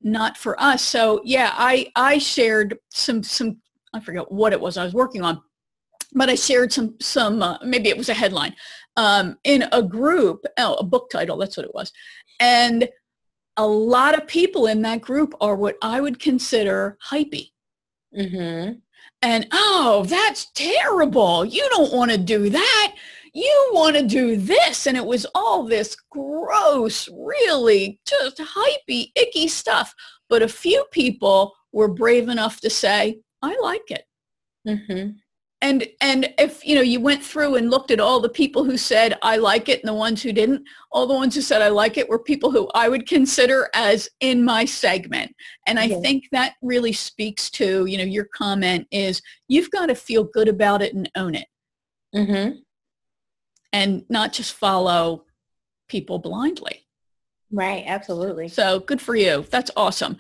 not 0.03 0.37
for 0.37 0.61
us. 0.61 0.83
So 0.83 1.21
yeah, 1.25 1.53
I, 1.55 1.91
I 1.97 2.19
shared 2.19 2.79
some, 2.91 3.23
some, 3.23 3.59
I 3.93 4.01
forget 4.01 4.31
what 4.31 4.53
it 4.53 4.61
was 4.61 4.77
I 4.77 4.85
was 4.85 4.95
working 4.95 5.23
on, 5.23 5.41
but 6.15 6.29
I 6.29 6.35
shared 6.35 6.73
some, 6.73 6.97
some, 7.01 7.43
uh, 7.43 7.59
maybe 7.65 7.89
it 7.89 7.97
was 7.97 8.09
a 8.09 8.15
headline 8.15 8.55
um, 8.97 9.39
in 9.45 9.65
a 9.73 9.83
group, 9.83 10.45
oh, 10.59 10.75
a 10.75 10.85
book 10.85 11.11
title, 11.11 11.37
that's 11.37 11.57
what 11.57 11.67
it 11.67 11.75
was. 11.75 11.93
And 12.39 12.89
a 13.57 13.67
lot 13.67 14.17
of 14.17 14.27
people 14.27 14.67
in 14.67 14.83
that 14.83 15.01
group 15.01 15.35
are 15.41 15.57
what 15.57 15.77
I 15.83 16.01
would 16.01 16.19
consider 16.19 16.97
hypey. 17.11 17.51
Mm-hmm. 18.17 18.75
And, 19.23 19.47
oh, 19.53 20.05
that's 20.09 20.51
terrible. 20.53 21.45
You 21.45 21.69
don't 21.71 21.93
want 21.93 22.11
to 22.11 22.19
do 22.19 22.49
that. 22.51 22.95
You 23.33 23.71
want 23.73 23.97
to 23.97 24.07
do 24.07 24.37
this. 24.37 24.87
And 24.87 24.97
it 24.97 25.05
was 25.05 25.27
all 25.35 25.65
this 25.65 25.97
gross, 26.11 27.09
really 27.13 28.01
just 28.07 28.39
hypey, 28.39 29.13
icky 29.15 29.47
stuff. 29.47 29.95
But 30.29 30.43
a 30.43 30.49
few 30.49 30.85
people 30.91 31.55
were 31.73 31.89
brave 31.89 32.29
enough 32.29 32.61
to 32.61 32.71
say, 32.71 33.21
I 33.43 33.57
like 33.61 33.91
it. 33.91 34.05
Mm-hmm 34.67 35.11
and 35.63 35.87
and 36.01 36.33
if 36.39 36.65
you 36.67 36.75
know 36.75 36.81
you 36.81 37.01
went 37.01 37.23
through 37.23 37.57
and 37.57 37.71
looked 37.71 37.91
at 37.91 38.01
all 38.01 38.21
the 38.21 38.29
people 38.29 38.65
who 38.65 38.77
said 38.77 39.17
i 39.23 39.37
like 39.37 39.69
it 39.69 39.81
and 39.81 39.89
the 39.89 39.95
ones 39.95 40.23
who 40.23 40.33
didn't 40.33 40.63
all 40.93 41.07
the 41.07 41.15
ones 41.15 41.35
who 41.35 41.41
said 41.41 41.61
i 41.61 41.69
like 41.69 41.97
it 41.97 42.09
were 42.09 42.19
people 42.19 42.51
who 42.51 42.69
i 42.75 42.89
would 42.89 43.07
consider 43.07 43.69
as 43.75 44.09
in 44.21 44.45
my 44.45 44.65
segment 44.65 45.35
and 45.67 45.79
i 45.79 45.85
yeah. 45.85 46.01
think 46.01 46.25
that 46.33 46.55
really 46.63 46.93
speaks 46.93 47.51
to 47.51 47.87
you 47.87 47.99
know 47.99 48.05
your 48.05 48.27
comment 48.35 48.87
is 48.91 49.21
you've 49.49 49.71
got 49.71 49.87
to 49.87 49.95
feel 49.95 50.25
good 50.25 50.49
about 50.49 50.83
it 50.83 50.95
and 50.95 51.11
own 51.15 51.35
it 51.35 51.47
mm-hmm. 52.15 52.57
and 53.73 54.05
not 54.09 54.33
just 54.33 54.55
follow 54.55 55.25
people 55.89 56.19
blindly 56.19 56.87
Right, 57.53 57.83
absolutely. 57.87 58.49
So 58.49 58.81
good 58.81 59.01
for 59.01 59.17
you. 59.17 59.45
That's 59.51 59.73
awesome. 59.77 60.17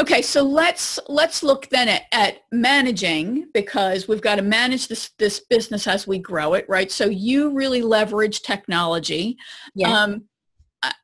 Okay, 0.00 0.20
so 0.20 0.42
let's 0.42 0.98
let's 1.08 1.42
look 1.44 1.68
then 1.68 1.88
at, 1.88 2.02
at 2.10 2.38
managing 2.50 3.48
because 3.54 4.08
we've 4.08 4.20
got 4.20 4.36
to 4.36 4.42
manage 4.42 4.88
this 4.88 5.10
this 5.18 5.38
business 5.38 5.86
as 5.86 6.08
we 6.08 6.18
grow 6.18 6.54
it, 6.54 6.66
right? 6.68 6.90
So 6.90 7.04
you 7.04 7.50
really 7.50 7.82
leverage 7.82 8.42
technology. 8.42 9.36
Yeah. 9.76 9.96
Um, 9.96 10.24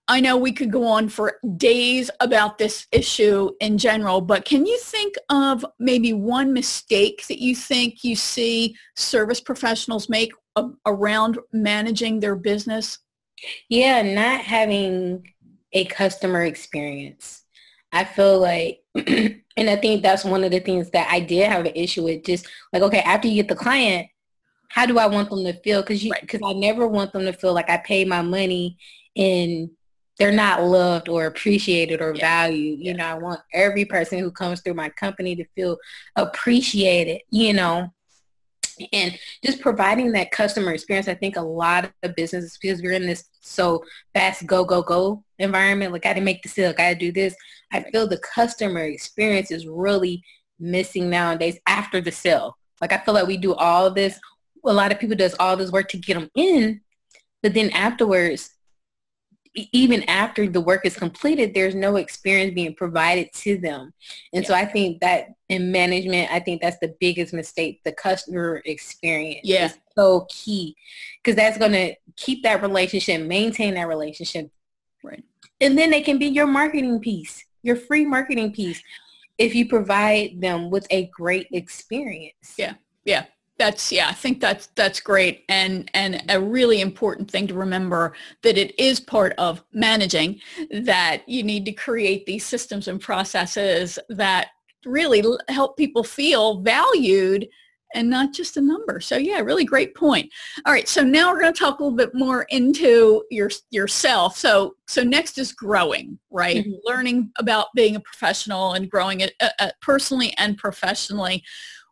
I 0.09 0.19
know 0.19 0.37
we 0.37 0.53
could 0.53 0.73
go 0.73 0.85
on 0.85 1.09
for 1.09 1.39
days 1.57 2.11
about 2.19 2.59
this 2.59 2.89
issue 2.91 3.51
in 3.61 3.79
general, 3.79 4.21
but 4.21 4.45
can 4.45 4.67
you 4.67 4.77
think 4.79 5.15
of 5.31 5.65
maybe 5.79 6.13
one 6.13 6.53
mistake 6.53 7.25
that 7.29 7.41
you 7.41 7.55
think 7.55 8.03
you 8.03 8.17
see 8.17 8.75
service 8.97 9.41
professionals 9.41 10.09
make 10.09 10.33
around 10.85 11.39
managing 11.53 12.19
their 12.19 12.35
business? 12.35 12.99
Yeah, 13.69 14.03
not 14.03 14.41
having 14.41 15.33
a 15.73 15.85
customer 15.87 16.43
experience. 16.43 17.45
I 17.93 18.05
feel 18.05 18.39
like, 18.39 18.81
and 18.95 19.43
I 19.57 19.77
think 19.77 20.03
that's 20.03 20.25
one 20.25 20.45
of 20.45 20.51
the 20.51 20.61
things 20.61 20.91
that 20.91 21.09
I 21.11 21.21
did 21.21 21.49
have 21.49 21.65
an 21.65 21.73
issue 21.75 22.05
with. 22.05 22.25
Just 22.25 22.47
like, 22.73 22.83
okay, 22.83 23.01
after 23.01 23.29
you 23.29 23.37
get 23.37 23.49
the 23.49 23.55
client, 23.55 24.09
how 24.69 24.87
do 24.87 24.99
I 24.99 25.07
want 25.07 25.31
them 25.31 25.45
to 25.45 25.55
feel? 25.61 25.81
Because 25.81 26.05
you, 26.05 26.13
because 26.21 26.41
right. 26.43 26.55
I 26.55 26.59
never 26.59 26.87
want 26.87 27.13
them 27.13 27.25
to 27.25 27.33
feel 27.33 27.55
like 27.55 27.71
I 27.71 27.79
pay 27.79 28.05
my 28.05 28.23
money 28.23 28.77
and 29.17 29.71
they're 30.19 30.33
not 30.33 30.63
loved 30.63 31.09
or 31.09 31.27
appreciated 31.27 32.03
or 32.03 32.15
yeah. 32.15 32.21
valued. 32.21 32.81
You 32.81 32.93
yeah. 32.93 32.97
know, 32.97 33.07
I 33.07 33.15
want 33.15 33.41
every 33.55 33.85
person 33.85 34.19
who 34.19 34.31
comes 34.31 34.61
through 34.61 34.75
my 34.75 34.91
company 34.91 35.37
to 35.37 35.45
feel 35.55 35.79
appreciated. 36.17 37.23
You 37.31 37.55
know, 37.55 37.93
and 38.93 39.19
just 39.45 39.61
providing 39.61 40.13
that 40.13 40.31
customer 40.31 40.73
experience 40.73 41.09
i 41.09 41.15
think 41.15 41.37
a 41.37 41.41
lot 41.41 41.91
of 42.03 42.15
businesses 42.15 42.59
because 42.61 42.83
we're 42.83 42.93
in 42.93 43.07
this 43.07 43.29
so 43.41 43.83
fast 44.15 44.47
go 44.47 44.65
go 44.65 44.83
go 44.83 45.23
environment 45.39 45.93
like 45.93 46.05
I 46.05 46.11
gotta 46.11 46.21
make 46.21 46.43
the 46.43 46.49
sale 46.49 46.71
I 46.71 46.75
gotta 46.75 46.95
do 46.95 47.13
this. 47.13 47.35
I 47.73 47.83
feel 47.83 48.07
the 48.07 48.19
customer 48.19 48.81
experience 48.81 49.51
is 49.51 49.67
really 49.67 50.23
missing 50.59 51.09
nowadays 51.09 51.59
after 51.67 52.01
the 52.01 52.13
sale. 52.13 52.57
Like 52.81 52.93
i 52.93 52.99
feel 52.99 53.15
like 53.15 53.27
we 53.27 53.37
do 53.37 53.55
all 53.55 53.91
this 53.91 54.19
a 54.65 54.73
lot 54.73 54.93
of 54.93 54.99
people 54.99 55.17
does 55.17 55.35
all 55.39 55.57
this 55.57 55.73
work 55.73 55.89
to 55.89 55.99
get 55.99 56.15
them 56.15 56.29
in 56.35 56.81
but 57.43 57.55
then 57.55 57.71
afterwards 57.71 58.51
even 59.55 60.03
after 60.05 60.49
the 60.49 60.61
work 60.61 60.85
is 60.85 60.97
completed, 60.97 61.55
there's 61.55 61.75
no 61.75 61.97
experience 61.97 62.55
being 62.55 62.75
provided 62.75 63.33
to 63.35 63.59
them. 63.59 63.93
And 64.33 64.43
yeah. 64.43 64.49
so 64.49 64.55
I 64.55 64.65
think 64.65 65.01
that 65.01 65.29
in 65.49 65.73
management, 65.73 66.31
I 66.33 66.41
think 66.41 66.63
that's 66.63 66.79
the 66.79 66.95
biggest 67.01 67.33
mistake. 67.33 67.81
The 67.85 67.93
customer 67.93 68.63
experience 68.65 69.41
yeah. 69.45 69.67
is 69.67 69.79
so 69.97 70.27
key 70.29 70.77
because 71.23 71.37
that's 71.37 71.59
going 71.59 71.73
to 71.73 71.95
keep 72.17 72.43
that 72.43 72.63
relationship, 72.63 73.23
maintain 73.23 73.75
that 73.75 73.89
relationship. 73.89 74.51
Right. 75.03 75.25
And 75.61 75.77
then 75.77 75.91
they 75.91 76.03
can 76.03 76.19
be 76.19 76.27
your 76.27 76.47
marketing 76.47 77.01
piece, 77.01 77.45
your 77.63 77.77
free 77.77 78.05
marketing 78.05 78.53
piece 78.53 78.83
if 79.39 79.55
you 79.55 79.69
provide 79.69 80.41
them 80.41 80.71
with 80.71 80.87
a 80.91 81.07
great 81.07 81.47
experience. 81.53 82.55
Yeah. 82.57 82.75
Yeah 83.05 83.25
that's 83.59 83.91
yeah 83.91 84.09
i 84.09 84.13
think 84.13 84.41
that's 84.41 84.69
that's 84.77 85.01
great. 85.01 85.45
And 85.49 85.91
and 85.95 86.23
a 86.29 86.41
really 86.41 86.81
important 86.81 87.31
thing 87.31 87.47
to 87.49 87.55
remember 87.55 88.15
that 88.43 88.57
it 88.57 88.79
is 88.79 89.01
part 89.01 89.35
of 89.39 89.63
managing 89.73 90.41
that 90.71 91.29
you 91.29 91.43
need 91.43 91.65
to 91.67 91.73
create 91.73 92.27
these 92.27 92.47
systems 92.47 92.89
and 92.89 93.01
processes 93.01 93.99
that 94.09 94.49
really 94.85 95.23
help 95.49 95.77
people 95.77 96.05
feel 96.05 96.61
valued 96.61 97.49
and 97.95 98.11
not 98.11 98.35
just 98.35 98.59
a 98.59 98.61
number. 98.61 99.01
So 99.01 99.17
yeah 99.17 99.41
really 99.41 99.65
great 99.65 99.95
point. 99.95 100.31
All 100.67 100.73
right 100.73 100.89
so 100.89 101.03
now 101.03 101.33
we're 101.33 101.41
going 101.41 101.53
to 101.53 101.59
talk 101.59 101.81
a 101.81 101.83
little 101.83 101.97
bit 101.97 102.15
more 102.15 102.43
into 102.51 103.25
your 103.31 103.51
yourself. 103.71 104.37
So 104.37 104.75
so 104.87 105.03
next 105.03 105.39
is 105.39 105.53
growing 105.53 106.19
right? 106.31 106.59
Mm-hmm. 106.59 106.73
learning 106.85 107.31
about 107.39 107.69
being 107.75 107.97
a 107.97 108.01
professional 108.01 108.75
and 108.75 108.91
growing 108.91 109.21
it 109.21 109.33
uh, 109.41 109.49
uh 109.59 109.71
personally 109.81 110.35
and 110.39 110.57
professionally 110.57 111.43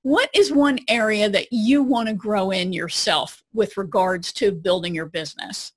what 0.06 0.30
is 0.32 0.52
one 0.52 0.78
area 0.86 1.28
that 1.28 1.48
you 1.50 1.82
want 1.82 2.06
to 2.08 2.14
grow 2.14 2.52
in 2.52 2.72
yourself 2.72 3.42
with 3.52 3.76
regards 3.76 4.32
to 4.34 4.52
building 4.52 4.94
your 4.94 5.06
business? 5.06 5.72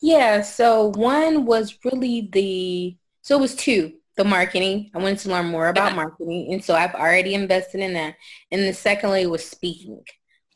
Yeah, 0.00 0.42
so 0.42 0.92
one 0.94 1.44
was 1.44 1.76
really 1.84 2.28
the, 2.32 2.96
so 3.22 3.36
it 3.36 3.40
was 3.40 3.56
two, 3.56 3.94
the 4.16 4.22
marketing. 4.22 4.92
I 4.94 4.98
wanted 4.98 5.18
to 5.18 5.28
learn 5.30 5.46
more 5.46 5.66
about 5.66 5.96
marketing. 5.96 6.52
And 6.52 6.62
so 6.62 6.76
I've 6.76 6.94
already 6.94 7.34
invested 7.34 7.80
in 7.80 7.94
that. 7.94 8.14
And 8.52 8.62
the 8.62 8.72
secondly 8.72 9.26
was 9.26 9.44
speaking. 9.44 10.04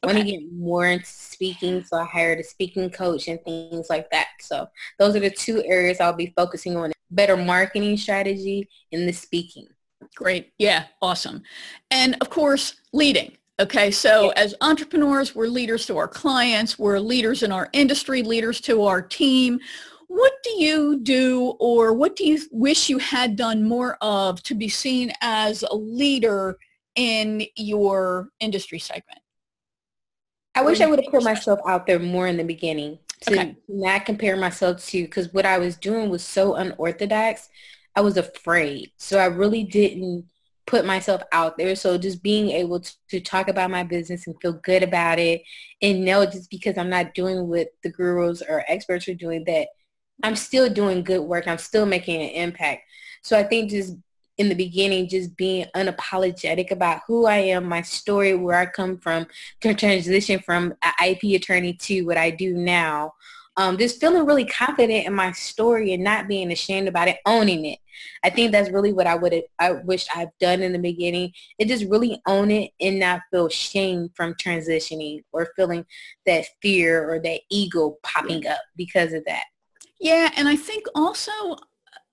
I 0.04 0.06
want 0.06 0.18
to 0.18 0.24
get 0.24 0.52
more 0.52 0.86
into 0.86 1.04
speaking, 1.04 1.82
so 1.82 1.96
I 1.96 2.04
hired 2.04 2.38
a 2.38 2.44
speaking 2.44 2.88
coach 2.88 3.26
and 3.26 3.42
things 3.42 3.88
like 3.90 4.08
that. 4.10 4.28
So 4.38 4.68
those 5.00 5.16
are 5.16 5.20
the 5.20 5.30
two 5.30 5.60
areas 5.64 5.98
I'll 5.98 6.12
be 6.12 6.32
focusing 6.36 6.76
on. 6.76 6.92
Better 7.10 7.36
marketing 7.36 7.96
strategy 7.96 8.68
and 8.92 9.08
the 9.08 9.12
speaking. 9.12 9.66
Great. 10.14 10.52
Yeah, 10.58 10.84
awesome. 11.00 11.42
And 11.90 12.16
of 12.20 12.30
course, 12.30 12.74
leading. 12.92 13.36
Okay, 13.60 13.90
so 13.90 14.26
yeah. 14.26 14.32
as 14.42 14.54
entrepreneurs, 14.60 15.34
we're 15.34 15.48
leaders 15.48 15.84
to 15.86 15.96
our 15.96 16.06
clients, 16.06 16.78
we're 16.78 17.00
leaders 17.00 17.42
in 17.42 17.50
our 17.50 17.68
industry, 17.72 18.22
leaders 18.22 18.60
to 18.62 18.84
our 18.84 19.02
team. 19.02 19.58
What 20.06 20.32
do 20.44 20.50
you 20.62 21.00
do 21.00 21.56
or 21.58 21.92
what 21.92 22.14
do 22.14 22.24
you 22.24 22.40
wish 22.52 22.88
you 22.88 22.98
had 22.98 23.36
done 23.36 23.66
more 23.66 23.98
of 24.00 24.42
to 24.44 24.54
be 24.54 24.68
seen 24.68 25.12
as 25.20 25.64
a 25.64 25.74
leader 25.74 26.56
in 26.94 27.44
your 27.56 28.28
industry 28.38 28.78
segment? 28.78 29.20
I 30.54 30.62
wish 30.62 30.80
I 30.80 30.86
would 30.86 31.00
have 31.02 31.12
put 31.12 31.22
myself 31.22 31.60
out 31.66 31.86
there 31.86 31.98
more 31.98 32.26
in 32.26 32.36
the 32.36 32.44
beginning 32.44 32.98
to 33.22 33.32
okay. 33.32 33.56
not 33.68 34.06
compare 34.06 34.36
myself 34.36 34.84
to 34.86 35.02
because 35.02 35.32
what 35.32 35.46
I 35.46 35.58
was 35.58 35.76
doing 35.76 36.10
was 36.10 36.24
so 36.24 36.54
unorthodox. 36.54 37.48
I 37.98 38.00
was 38.00 38.16
afraid. 38.16 38.92
So 38.96 39.18
I 39.18 39.24
really 39.24 39.64
didn't 39.64 40.26
put 40.68 40.86
myself 40.86 41.20
out 41.32 41.58
there. 41.58 41.74
So 41.74 41.98
just 41.98 42.22
being 42.22 42.50
able 42.50 42.78
to, 42.78 42.92
to, 43.10 43.18
talk 43.18 43.48
about 43.48 43.72
my 43.72 43.82
business 43.82 44.28
and 44.28 44.36
feel 44.40 44.52
good 44.52 44.84
about 44.84 45.18
it 45.18 45.42
and 45.82 46.04
know 46.04 46.24
just 46.24 46.48
because 46.48 46.78
I'm 46.78 46.90
not 46.90 47.12
doing 47.12 47.48
what 47.48 47.70
the 47.82 47.90
gurus 47.90 48.40
or 48.40 48.64
experts 48.68 49.08
are 49.08 49.14
doing 49.14 49.42
that 49.46 49.66
I'm 50.22 50.36
still 50.36 50.72
doing 50.72 51.02
good 51.02 51.22
work. 51.22 51.48
I'm 51.48 51.58
still 51.58 51.86
making 51.86 52.22
an 52.22 52.28
impact. 52.28 52.82
So 53.22 53.36
I 53.36 53.42
think 53.42 53.70
just 53.70 53.96
in 54.36 54.48
the 54.48 54.54
beginning, 54.54 55.08
just 55.08 55.36
being 55.36 55.66
unapologetic 55.74 56.70
about 56.70 57.00
who 57.08 57.26
I 57.26 57.38
am, 57.38 57.64
my 57.64 57.82
story, 57.82 58.36
where 58.36 58.60
I 58.60 58.66
come 58.66 58.98
from, 58.98 59.26
to 59.62 59.74
transition 59.74 60.38
from 60.38 60.74
IP 61.04 61.34
attorney 61.34 61.72
to 61.72 62.02
what 62.02 62.16
I 62.16 62.30
do 62.30 62.54
now. 62.54 63.14
Um, 63.58 63.76
just 63.76 64.00
feeling 64.00 64.24
really 64.24 64.44
confident 64.44 65.04
in 65.04 65.12
my 65.12 65.32
story 65.32 65.92
and 65.92 66.04
not 66.04 66.28
being 66.28 66.52
ashamed 66.52 66.86
about 66.86 67.08
it, 67.08 67.18
owning 67.26 67.64
it. 67.64 67.80
I 68.22 68.30
think 68.30 68.52
that's 68.52 68.70
really 68.70 68.92
what 68.92 69.08
I 69.08 69.16
would 69.16 69.34
I 69.58 69.72
wish 69.72 70.06
I've 70.14 70.36
done 70.38 70.62
in 70.62 70.72
the 70.72 70.78
beginning. 70.78 71.32
It 71.58 71.66
just 71.66 71.84
really 71.86 72.22
own 72.28 72.52
it 72.52 72.70
and 72.80 73.00
not 73.00 73.22
feel 73.32 73.48
shame 73.48 74.10
from 74.14 74.34
transitioning 74.34 75.24
or 75.32 75.48
feeling 75.56 75.84
that 76.24 76.44
fear 76.62 77.10
or 77.10 77.18
that 77.18 77.40
ego 77.50 77.96
popping 78.04 78.46
up 78.46 78.60
because 78.76 79.12
of 79.12 79.24
that. 79.24 79.44
Yeah, 79.98 80.30
and 80.36 80.46
I 80.46 80.54
think 80.54 80.86
also 80.94 81.56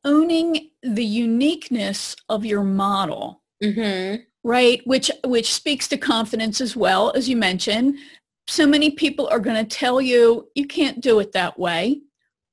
owning 0.04 0.72
the 0.82 1.06
uniqueness 1.06 2.16
of 2.28 2.44
your 2.44 2.64
model. 2.64 3.44
Mm-hmm. 3.64 4.24
Right, 4.44 4.82
which 4.86 5.12
which 5.24 5.54
speaks 5.54 5.88
to 5.90 5.98
confidence 5.98 6.60
as 6.60 6.76
well, 6.76 7.12
as 7.16 7.30
you 7.30 7.38
mentioned. 7.38 8.00
So 8.48 8.68
many 8.68 8.92
people 8.92 9.28
are 9.32 9.40
going 9.40 9.64
to 9.64 9.76
tell 9.76 10.00
you 10.00 10.50
you 10.56 10.68
can't 10.68 11.02
do 11.02 11.20
it 11.20 11.32
that 11.32 11.58
way, 11.58 12.02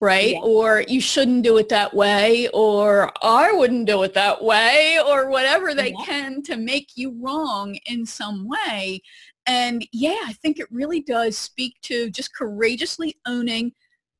right? 0.01 0.33
Yeah. 0.33 0.41
Or 0.41 0.85
you 0.89 1.01
shouldn't 1.01 1.43
do 1.43 1.59
it 1.59 1.69
that 1.69 1.93
way, 1.95 2.49
or 2.55 3.13
I 3.23 3.53
wouldn't 3.53 3.87
do 3.87 4.03
it 4.03 4.15
that 4.15 4.43
way, 4.43 4.99
or 5.07 5.29
whatever 5.29 5.75
they 5.75 5.91
yeah. 5.93 6.05
can 6.05 6.43
to 6.45 6.57
make 6.57 6.93
you 6.97 7.17
wrong 7.21 7.79
in 7.87 8.07
some 8.07 8.49
way. 8.49 9.03
And 9.47 9.87
yeah, 9.93 10.21
I 10.25 10.33
think 10.35 10.59
it 10.59 10.71
really 10.71 11.01
does 11.01 11.37
speak 11.37 11.77
to 11.83 12.11
just 12.11 12.35
courageously 12.35 13.19
owning 13.27 13.73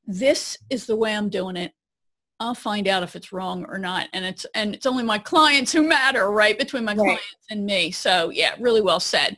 this 0.05 0.57
is 0.69 0.85
the 0.85 0.95
way 0.95 1.15
I'm 1.15 1.29
doing 1.29 1.55
it. 1.55 1.73
I'll 2.39 2.55
find 2.55 2.87
out 2.87 3.03
if 3.03 3.15
it's 3.15 3.31
wrong 3.31 3.65
or 3.69 3.77
not. 3.77 4.09
And 4.13 4.25
it's 4.25 4.45
and 4.53 4.75
it's 4.75 4.85
only 4.85 5.03
my 5.03 5.17
clients 5.17 5.71
who 5.71 5.87
matter, 5.87 6.29
right? 6.31 6.57
Between 6.57 6.83
my 6.83 6.93
right. 6.93 6.97
clients 6.97 7.45
and 7.49 7.65
me. 7.65 7.91
So 7.91 8.29
yeah, 8.29 8.55
really 8.59 8.81
well 8.81 8.99
said. 8.99 9.37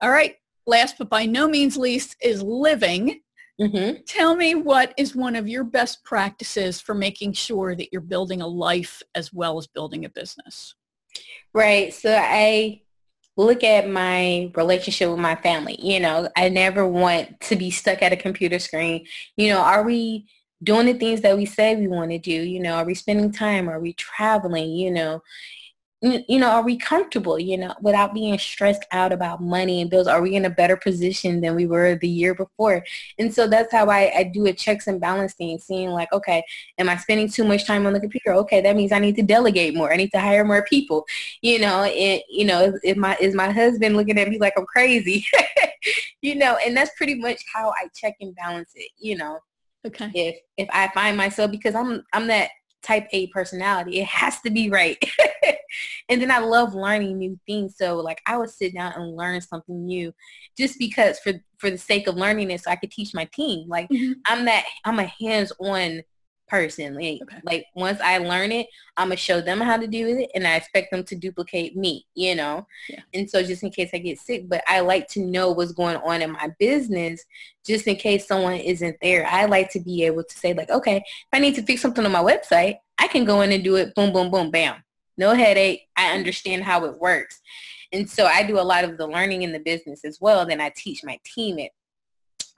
All 0.00 0.10
right. 0.10 0.36
Last 0.66 0.96
but 0.98 1.08
by 1.08 1.26
no 1.26 1.48
means 1.48 1.76
least 1.76 2.16
is 2.22 2.42
living. 2.42 3.20
Mm-hmm. 3.60 4.02
Tell 4.06 4.36
me 4.36 4.54
what 4.54 4.92
is 4.96 5.16
one 5.16 5.36
of 5.36 5.48
your 5.48 5.64
best 5.64 6.04
practices 6.04 6.80
for 6.80 6.94
making 6.94 7.32
sure 7.32 7.74
that 7.74 7.88
you're 7.92 8.02
building 8.02 8.42
a 8.42 8.46
life 8.46 9.02
as 9.14 9.32
well 9.32 9.58
as 9.58 9.66
building 9.66 10.04
a 10.04 10.10
business. 10.10 10.74
Right. 11.54 11.94
So 11.94 12.14
I 12.14 12.82
look 13.36 13.64
at 13.64 13.88
my 13.88 14.50
relationship 14.54 15.10
with 15.10 15.18
my 15.18 15.36
family. 15.36 15.78
You 15.80 16.00
know, 16.00 16.28
I 16.36 16.48
never 16.48 16.86
want 16.86 17.40
to 17.42 17.56
be 17.56 17.70
stuck 17.70 18.02
at 18.02 18.12
a 18.12 18.16
computer 18.16 18.58
screen. 18.58 19.06
You 19.36 19.50
know, 19.50 19.60
are 19.60 19.84
we 19.84 20.28
doing 20.62 20.86
the 20.86 20.94
things 20.94 21.20
that 21.20 21.36
we 21.36 21.46
say 21.46 21.76
we 21.76 21.88
want 21.88 22.10
to 22.10 22.18
do? 22.18 22.32
You 22.32 22.60
know, 22.60 22.74
are 22.74 22.84
we 22.84 22.94
spending 22.94 23.32
time? 23.32 23.68
Are 23.68 23.80
we 23.80 23.92
traveling? 23.94 24.72
You 24.72 24.90
know, 24.90 25.22
you 26.28 26.38
know, 26.38 26.50
are 26.50 26.62
we 26.62 26.76
comfortable, 26.76 27.38
you 27.38 27.56
know, 27.56 27.74
without 27.80 28.12
being 28.12 28.38
stressed 28.38 28.84
out 28.92 29.12
about 29.12 29.40
money 29.40 29.80
and 29.80 29.90
bills? 29.90 30.06
Are 30.06 30.20
we 30.20 30.34
in 30.34 30.44
a 30.44 30.50
better 30.50 30.76
position 30.76 31.40
than 31.40 31.54
we 31.54 31.66
were 31.66 31.96
the 31.96 32.08
year 32.08 32.34
before? 32.34 32.84
And 33.18 33.32
so 33.32 33.46
that's 33.46 33.72
how 33.72 33.88
I, 33.88 34.12
I 34.16 34.22
do 34.24 34.46
a 34.46 34.52
checks 34.52 34.86
and 34.86 35.00
balance 35.00 35.34
thing, 35.34 35.58
seeing 35.58 35.90
like, 35.90 36.12
okay, 36.12 36.44
am 36.78 36.88
I 36.88 36.96
spending 36.96 37.28
too 37.28 37.44
much 37.44 37.66
time 37.66 37.86
on 37.86 37.92
the 37.92 38.00
computer? 38.00 38.32
Okay, 38.34 38.60
that 38.60 38.76
means 38.76 38.92
I 38.92 38.98
need 38.98 39.16
to 39.16 39.22
delegate 39.22 39.74
more. 39.74 39.92
I 39.92 39.96
need 39.96 40.12
to 40.12 40.20
hire 40.20 40.44
more 40.44 40.64
people. 40.64 41.04
You 41.42 41.58
know, 41.58 41.84
and 41.84 42.22
you 42.28 42.44
know, 42.44 42.78
if 42.82 42.96
my 42.96 43.16
is 43.20 43.34
my 43.34 43.50
husband 43.50 43.96
looking 43.96 44.18
at 44.18 44.28
me 44.28 44.38
like 44.38 44.54
I'm 44.56 44.66
crazy? 44.66 45.26
you 46.22 46.34
know, 46.34 46.58
and 46.64 46.76
that's 46.76 46.90
pretty 46.96 47.14
much 47.14 47.42
how 47.54 47.70
I 47.70 47.88
check 47.94 48.14
and 48.20 48.34
balance 48.34 48.70
it, 48.74 48.90
you 48.98 49.16
know. 49.16 49.38
Okay. 49.86 50.10
If 50.14 50.36
if 50.56 50.68
I 50.72 50.88
find 50.88 51.16
myself 51.16 51.50
because 51.50 51.74
I'm 51.74 52.04
I'm 52.12 52.26
that 52.26 52.50
type 52.86 53.08
A 53.12 53.26
personality. 53.28 54.00
It 54.00 54.06
has 54.06 54.40
to 54.42 54.50
be 54.50 54.70
right. 54.70 55.02
and 56.08 56.20
then 56.20 56.30
I 56.30 56.38
love 56.38 56.74
learning 56.74 57.18
new 57.18 57.38
things. 57.46 57.76
So 57.76 57.96
like 57.96 58.20
I 58.26 58.36
would 58.36 58.50
sit 58.50 58.74
down 58.74 58.92
and 58.94 59.16
learn 59.16 59.40
something 59.40 59.84
new 59.84 60.14
just 60.56 60.78
because 60.78 61.18
for 61.18 61.32
for 61.58 61.70
the 61.70 61.78
sake 61.78 62.06
of 62.06 62.16
learning 62.16 62.50
it 62.50 62.62
so 62.62 62.70
I 62.70 62.76
could 62.76 62.90
teach 62.90 63.14
my 63.14 63.24
team. 63.26 63.68
Like 63.68 63.88
mm-hmm. 63.88 64.12
I'm 64.26 64.44
that 64.44 64.64
I'm 64.84 64.98
a 64.98 65.12
hands-on 65.20 66.02
person. 66.48 66.94
Like, 66.94 67.20
okay. 67.22 67.40
like 67.44 67.66
once 67.74 68.00
I 68.00 68.18
learn 68.18 68.52
it, 68.52 68.66
I'm 68.96 69.08
gonna 69.08 69.16
show 69.16 69.40
them 69.40 69.60
how 69.60 69.76
to 69.76 69.86
do 69.86 70.06
it, 70.18 70.30
and 70.34 70.46
I 70.46 70.56
expect 70.56 70.90
them 70.90 71.04
to 71.04 71.16
duplicate 71.16 71.76
me. 71.76 72.06
You 72.14 72.34
know, 72.34 72.66
yeah. 72.88 73.00
and 73.14 73.28
so 73.28 73.42
just 73.42 73.62
in 73.62 73.70
case 73.70 73.90
I 73.92 73.98
get 73.98 74.18
sick, 74.18 74.48
but 74.48 74.62
I 74.66 74.80
like 74.80 75.08
to 75.08 75.20
know 75.20 75.50
what's 75.52 75.72
going 75.72 75.96
on 75.96 76.22
in 76.22 76.32
my 76.32 76.50
business, 76.58 77.24
just 77.66 77.86
in 77.86 77.96
case 77.96 78.26
someone 78.26 78.54
isn't 78.54 78.96
there. 79.02 79.26
I 79.26 79.46
like 79.46 79.70
to 79.72 79.80
be 79.80 80.04
able 80.04 80.24
to 80.24 80.38
say 80.38 80.54
like, 80.54 80.70
okay, 80.70 80.96
if 80.96 81.28
I 81.32 81.38
need 81.38 81.54
to 81.56 81.62
fix 81.62 81.82
something 81.82 82.04
on 82.04 82.12
my 82.12 82.22
website, 82.22 82.76
I 82.98 83.08
can 83.08 83.24
go 83.24 83.42
in 83.42 83.52
and 83.52 83.64
do 83.64 83.76
it. 83.76 83.94
Boom, 83.94 84.12
boom, 84.12 84.30
boom, 84.30 84.50
bam. 84.50 84.82
No 85.18 85.34
headache. 85.34 85.88
I 85.96 86.02
mm-hmm. 86.02 86.18
understand 86.18 86.64
how 86.64 86.84
it 86.84 86.98
works. 86.98 87.40
And 87.92 88.08
so 88.08 88.26
I 88.26 88.42
do 88.42 88.58
a 88.58 88.62
lot 88.62 88.84
of 88.84 88.98
the 88.98 89.06
learning 89.06 89.42
in 89.42 89.52
the 89.52 89.60
business 89.60 90.04
as 90.04 90.20
well. 90.20 90.44
Then 90.44 90.60
I 90.60 90.72
teach 90.74 91.04
my 91.04 91.18
team 91.24 91.58
it. 91.58 91.72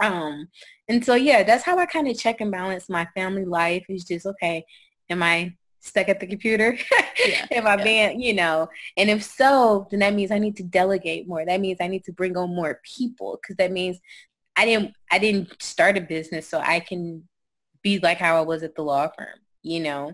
Um, 0.00 0.48
and 0.88 1.04
so, 1.04 1.14
yeah, 1.14 1.42
that's 1.42 1.64
how 1.64 1.78
I 1.78 1.86
kind 1.86 2.08
of 2.08 2.18
check 2.18 2.40
and 2.40 2.50
balance 2.50 2.88
my 2.88 3.06
family 3.14 3.44
life 3.44 3.84
is 3.88 4.04
just, 4.04 4.26
okay, 4.26 4.64
am 5.10 5.22
I 5.22 5.54
stuck 5.80 6.08
at 6.08 6.20
the 6.20 6.26
computer? 6.26 6.78
Yeah, 7.26 7.46
am 7.52 7.66
I 7.66 7.76
yeah. 7.76 7.84
being, 7.84 8.20
you 8.20 8.34
know, 8.34 8.68
and 8.96 9.10
if 9.10 9.22
so, 9.22 9.86
then 9.90 10.00
that 10.00 10.14
means 10.14 10.30
I 10.30 10.38
need 10.38 10.56
to 10.56 10.62
delegate 10.62 11.26
more. 11.28 11.44
That 11.44 11.60
means 11.60 11.78
I 11.80 11.88
need 11.88 12.04
to 12.04 12.12
bring 12.12 12.36
on 12.36 12.54
more 12.54 12.80
people 12.84 13.38
because 13.40 13.56
that 13.56 13.72
means 13.72 13.98
I 14.56 14.64
didn't, 14.64 14.94
I 15.10 15.18
didn't 15.18 15.60
start 15.62 15.96
a 15.96 16.00
business 16.00 16.48
so 16.48 16.58
I 16.58 16.80
can 16.80 17.28
be 17.82 17.98
like 17.98 18.18
how 18.18 18.36
I 18.36 18.42
was 18.42 18.62
at 18.62 18.74
the 18.74 18.82
law 18.82 19.08
firm, 19.16 19.38
you 19.62 19.80
know? 19.80 20.12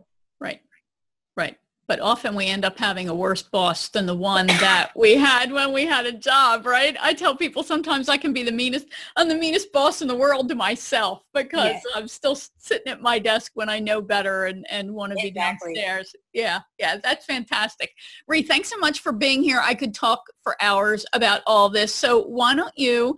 But 1.87 2.01
often 2.01 2.35
we 2.35 2.47
end 2.47 2.65
up 2.65 2.79
having 2.79 3.09
a 3.09 3.15
worse 3.15 3.43
boss 3.43 3.89
than 3.89 4.07
the 4.07 4.15
one 4.15 4.47
that 4.47 4.91
we 4.97 5.15
had 5.15 5.53
when 5.53 5.73
we 5.73 5.87
had 5.87 6.07
a 6.07 6.13
job, 6.13 6.67
right? 6.67 6.97
I 7.01 7.15
tell 7.15 7.37
people 7.37 7.63
sometimes 7.63 8.09
I 8.09 8.17
can 8.17 8.33
be 8.33 8.43
the 8.43 8.53
meanest, 8.53 8.87
I'm 9.17 9.29
the 9.29 9.35
meanest 9.35 9.73
boss 9.73 10.03
in 10.03 10.09
the 10.09 10.17
world 10.17 10.49
to 10.49 10.55
myself 10.55 11.23
because. 11.33 11.77
I'm 11.95 12.09
still 12.09 12.37
sitting 12.37 12.93
at 12.93 13.01
my 13.01 13.19
desk 13.19 13.53
when 13.55 13.69
I 13.69 13.79
know 13.79 14.01
better 14.01 14.47
and, 14.47 14.67
and 14.71 14.93
want 14.93 15.13
to 15.13 15.27
exactly. 15.27 15.75
be 15.75 15.81
downstairs. 15.81 16.15
Yeah, 16.33 16.61
yeah, 16.79 16.97
that's 17.03 17.25
fantastic. 17.25 17.93
Ree, 18.27 18.43
thanks 18.43 18.69
so 18.69 18.79
much 18.79 19.01
for 19.01 19.13
being 19.13 19.43
here. 19.43 19.61
I 19.63 19.75
could 19.75 19.95
talk 19.95 20.25
for 20.43 20.57
hours 20.61 21.07
about 21.13 21.43
all 21.47 21.69
this. 21.69 21.95
So 21.95 22.25
why 22.25 22.55
don't 22.55 22.77
you, 22.77 23.17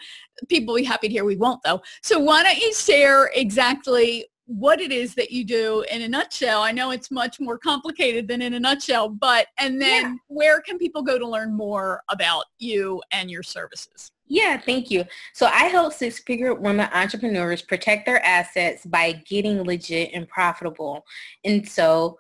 people 0.49 0.75
will 0.75 0.81
be 0.81 0.85
happy 0.85 1.09
to 1.09 1.13
hear, 1.13 1.25
we 1.25 1.37
won't 1.37 1.63
though. 1.63 1.83
So 2.03 2.19
why 2.19 2.43
don't 2.43 2.59
you 2.59 2.75
share 2.75 3.31
exactly 3.35 4.27
what 4.47 4.81
it 4.81 4.93
is 4.93 5.15
that 5.17 5.33
you 5.33 5.45
do 5.45 5.85
in 5.91 6.03
a 6.03 6.09
nutshell. 6.09 6.63
I 6.63 6.73
know 6.73 6.93
it's 6.93 7.11
much 7.11 7.41
more 7.41 7.59
complicated 7.59 8.29
than 8.29 8.41
in 8.43 8.55
a 8.55 8.61
nutshell, 8.61 9.09
but 9.09 9.49
and 9.59 9.81
then 9.81 10.03
yeah. 10.03 10.15
where 10.29 10.61
can 10.61 10.79
people 10.79 11.03
go 11.03 11.19
to 11.19 11.27
learn 11.27 11.53
more 11.53 12.03
about 12.09 12.45
you 12.59 13.03
and 13.11 13.31
your 13.31 13.43
services? 13.43 14.13
Yeah, 14.29 14.59
thank 14.59 14.91
you. 14.91 15.05
So 15.35 15.47
I 15.47 15.65
help 15.65 15.93
six-figure 15.93 16.55
women 16.55 16.89
entrepreneurs 16.93 17.63
protect 17.63 18.07
their 18.07 18.25
assets 18.25 18.85
by 18.85 19.13
getting 19.29 19.63
legit 19.63 20.11
and 20.15 20.29
profitable. 20.29 21.05
And 21.45 21.69
so 21.69 22.19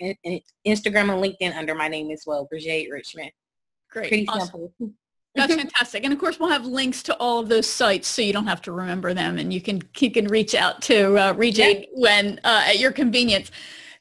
Instagram 0.66 1.12
and 1.12 1.24
LinkedIn 1.24 1.56
under 1.56 1.74
my 1.74 1.88
name 1.88 2.12
as 2.12 2.26
well, 2.28 2.48
ReeJade 2.54 2.92
Richmond. 2.92 3.32
Great. 3.90 4.10
Pretty 4.10 4.28
awesome. 4.28 4.70
simple. 4.78 4.80
That's 5.36 5.56
fantastic. 5.56 6.04
And 6.04 6.12
of 6.12 6.20
course, 6.20 6.40
we'll 6.40 6.50
have 6.50 6.66
links 6.66 7.04
to 7.04 7.16
all 7.18 7.40
of 7.40 7.50
those 7.50 7.68
sites 7.68 8.08
so 8.08 8.22
you 8.22 8.34
don't 8.34 8.48
have 8.48 8.62
to 8.64 8.72
remember 8.72 9.14
them 9.14 9.38
and 9.38 9.54
you 9.54 9.62
can, 9.62 9.82
you 10.00 10.12
can 10.12 10.28
reach 10.28 10.56
out 10.56 10.82
to 10.84 11.16
uh, 11.18 11.34
ReeJade 11.34 11.82
yeah. 11.82 11.86
when 11.94 12.40
uh, 12.44 12.64
at 12.66 12.80
your 12.80 12.92
convenience. 12.92 13.52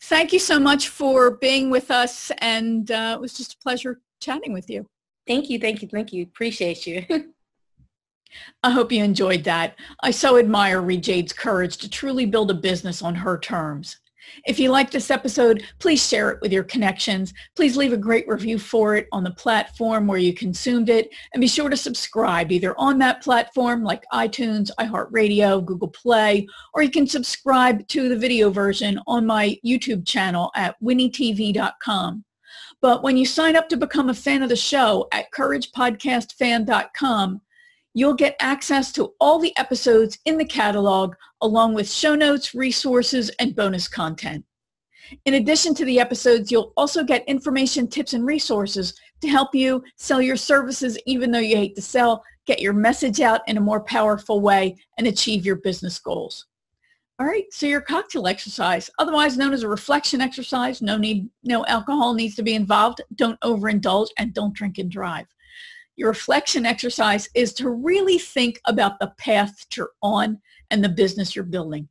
Thank 0.02 0.32
you 0.32 0.38
so 0.38 0.58
much 0.58 0.88
for 0.88 1.32
being 1.32 1.70
with 1.70 1.90
us. 1.90 2.32
And 2.38 2.90
uh, 2.90 3.14
it 3.16 3.20
was 3.20 3.34
just 3.34 3.54
a 3.54 3.58
pleasure 3.58 4.00
chatting 4.20 4.52
with 4.52 4.70
you. 4.70 4.86
Thank 5.26 5.50
you. 5.50 5.58
Thank 5.58 5.82
you. 5.82 5.88
Thank 5.88 6.12
you. 6.12 6.22
Appreciate 6.22 6.86
you. 6.86 7.04
I 8.62 8.70
hope 8.70 8.92
you 8.92 9.02
enjoyed 9.02 9.44
that. 9.44 9.76
I 10.02 10.10
so 10.10 10.38
admire 10.38 10.80
ReeJade's 10.80 11.32
courage 11.32 11.76
to 11.78 11.90
truly 11.90 12.26
build 12.26 12.50
a 12.50 12.54
business 12.54 13.02
on 13.02 13.14
her 13.14 13.38
terms. 13.38 13.98
If 14.46 14.58
you 14.58 14.70
like 14.70 14.90
this 14.90 15.10
episode, 15.10 15.64
please 15.78 16.06
share 16.06 16.30
it 16.30 16.40
with 16.40 16.52
your 16.52 16.64
connections. 16.64 17.34
Please 17.56 17.76
leave 17.76 17.92
a 17.92 17.96
great 17.96 18.26
review 18.28 18.58
for 18.58 18.96
it 18.96 19.08
on 19.12 19.24
the 19.24 19.30
platform 19.30 20.06
where 20.06 20.18
you 20.18 20.34
consumed 20.34 20.88
it. 20.88 21.10
And 21.32 21.40
be 21.40 21.48
sure 21.48 21.68
to 21.68 21.76
subscribe 21.76 22.52
either 22.52 22.78
on 22.78 22.98
that 22.98 23.22
platform 23.22 23.84
like 23.84 24.04
iTunes, 24.12 24.70
iHeartRadio, 24.78 25.64
Google 25.64 25.88
Play, 25.88 26.46
or 26.74 26.82
you 26.82 26.90
can 26.90 27.06
subscribe 27.06 27.86
to 27.88 28.08
the 28.08 28.16
video 28.16 28.50
version 28.50 29.00
on 29.06 29.26
my 29.26 29.58
YouTube 29.64 30.06
channel 30.06 30.50
at 30.54 30.80
winnietv.com. 30.82 32.24
But 32.80 33.02
when 33.02 33.16
you 33.16 33.26
sign 33.26 33.56
up 33.56 33.68
to 33.70 33.76
become 33.76 34.08
a 34.08 34.14
fan 34.14 34.42
of 34.42 34.48
the 34.48 34.56
show 34.56 35.08
at 35.12 35.32
couragepodcastfan.com, 35.32 37.40
you'll 37.98 38.14
get 38.14 38.36
access 38.40 38.92
to 38.92 39.12
all 39.18 39.38
the 39.38 39.56
episodes 39.58 40.18
in 40.24 40.38
the 40.38 40.44
catalog 40.44 41.14
along 41.40 41.74
with 41.74 41.90
show 41.90 42.14
notes, 42.14 42.54
resources, 42.54 43.28
and 43.40 43.56
bonus 43.56 43.88
content. 43.88 44.44
In 45.24 45.34
addition 45.34 45.74
to 45.74 45.84
the 45.84 45.98
episodes, 45.98 46.52
you'll 46.52 46.72
also 46.76 47.02
get 47.02 47.26
information, 47.26 47.88
tips, 47.88 48.12
and 48.12 48.24
resources 48.26 48.94
to 49.22 49.28
help 49.28 49.54
you 49.54 49.82
sell 49.96 50.20
your 50.20 50.36
services 50.36 50.98
even 51.06 51.30
though 51.30 51.38
you 51.38 51.56
hate 51.56 51.74
to 51.76 51.82
sell, 51.82 52.22
get 52.46 52.60
your 52.60 52.72
message 52.72 53.20
out 53.20 53.40
in 53.48 53.56
a 53.56 53.60
more 53.60 53.80
powerful 53.80 54.40
way, 54.40 54.76
and 54.98 55.06
achieve 55.06 55.44
your 55.44 55.56
business 55.56 55.98
goals. 55.98 56.46
All 57.18 57.26
right, 57.26 57.46
so 57.50 57.66
your 57.66 57.80
cocktail 57.80 58.28
exercise, 58.28 58.88
otherwise 59.00 59.36
known 59.36 59.52
as 59.52 59.64
a 59.64 59.68
reflection 59.68 60.20
exercise, 60.20 60.80
no 60.80 60.96
need, 60.96 61.28
no 61.42 61.66
alcohol 61.66 62.14
needs 62.14 62.36
to 62.36 62.44
be 62.44 62.54
involved, 62.54 63.00
don't 63.16 63.40
overindulge, 63.40 64.08
and 64.18 64.32
don't 64.32 64.54
drink 64.54 64.78
and 64.78 64.88
drive. 64.88 65.26
Your 65.98 66.10
reflection 66.10 66.64
exercise 66.64 67.28
is 67.34 67.52
to 67.54 67.70
really 67.70 68.18
think 68.18 68.60
about 68.66 69.00
the 69.00 69.12
path 69.18 69.66
you're 69.76 69.90
on 70.00 70.40
and 70.70 70.82
the 70.82 70.88
business 70.88 71.34
you're 71.34 71.44
building. 71.44 71.88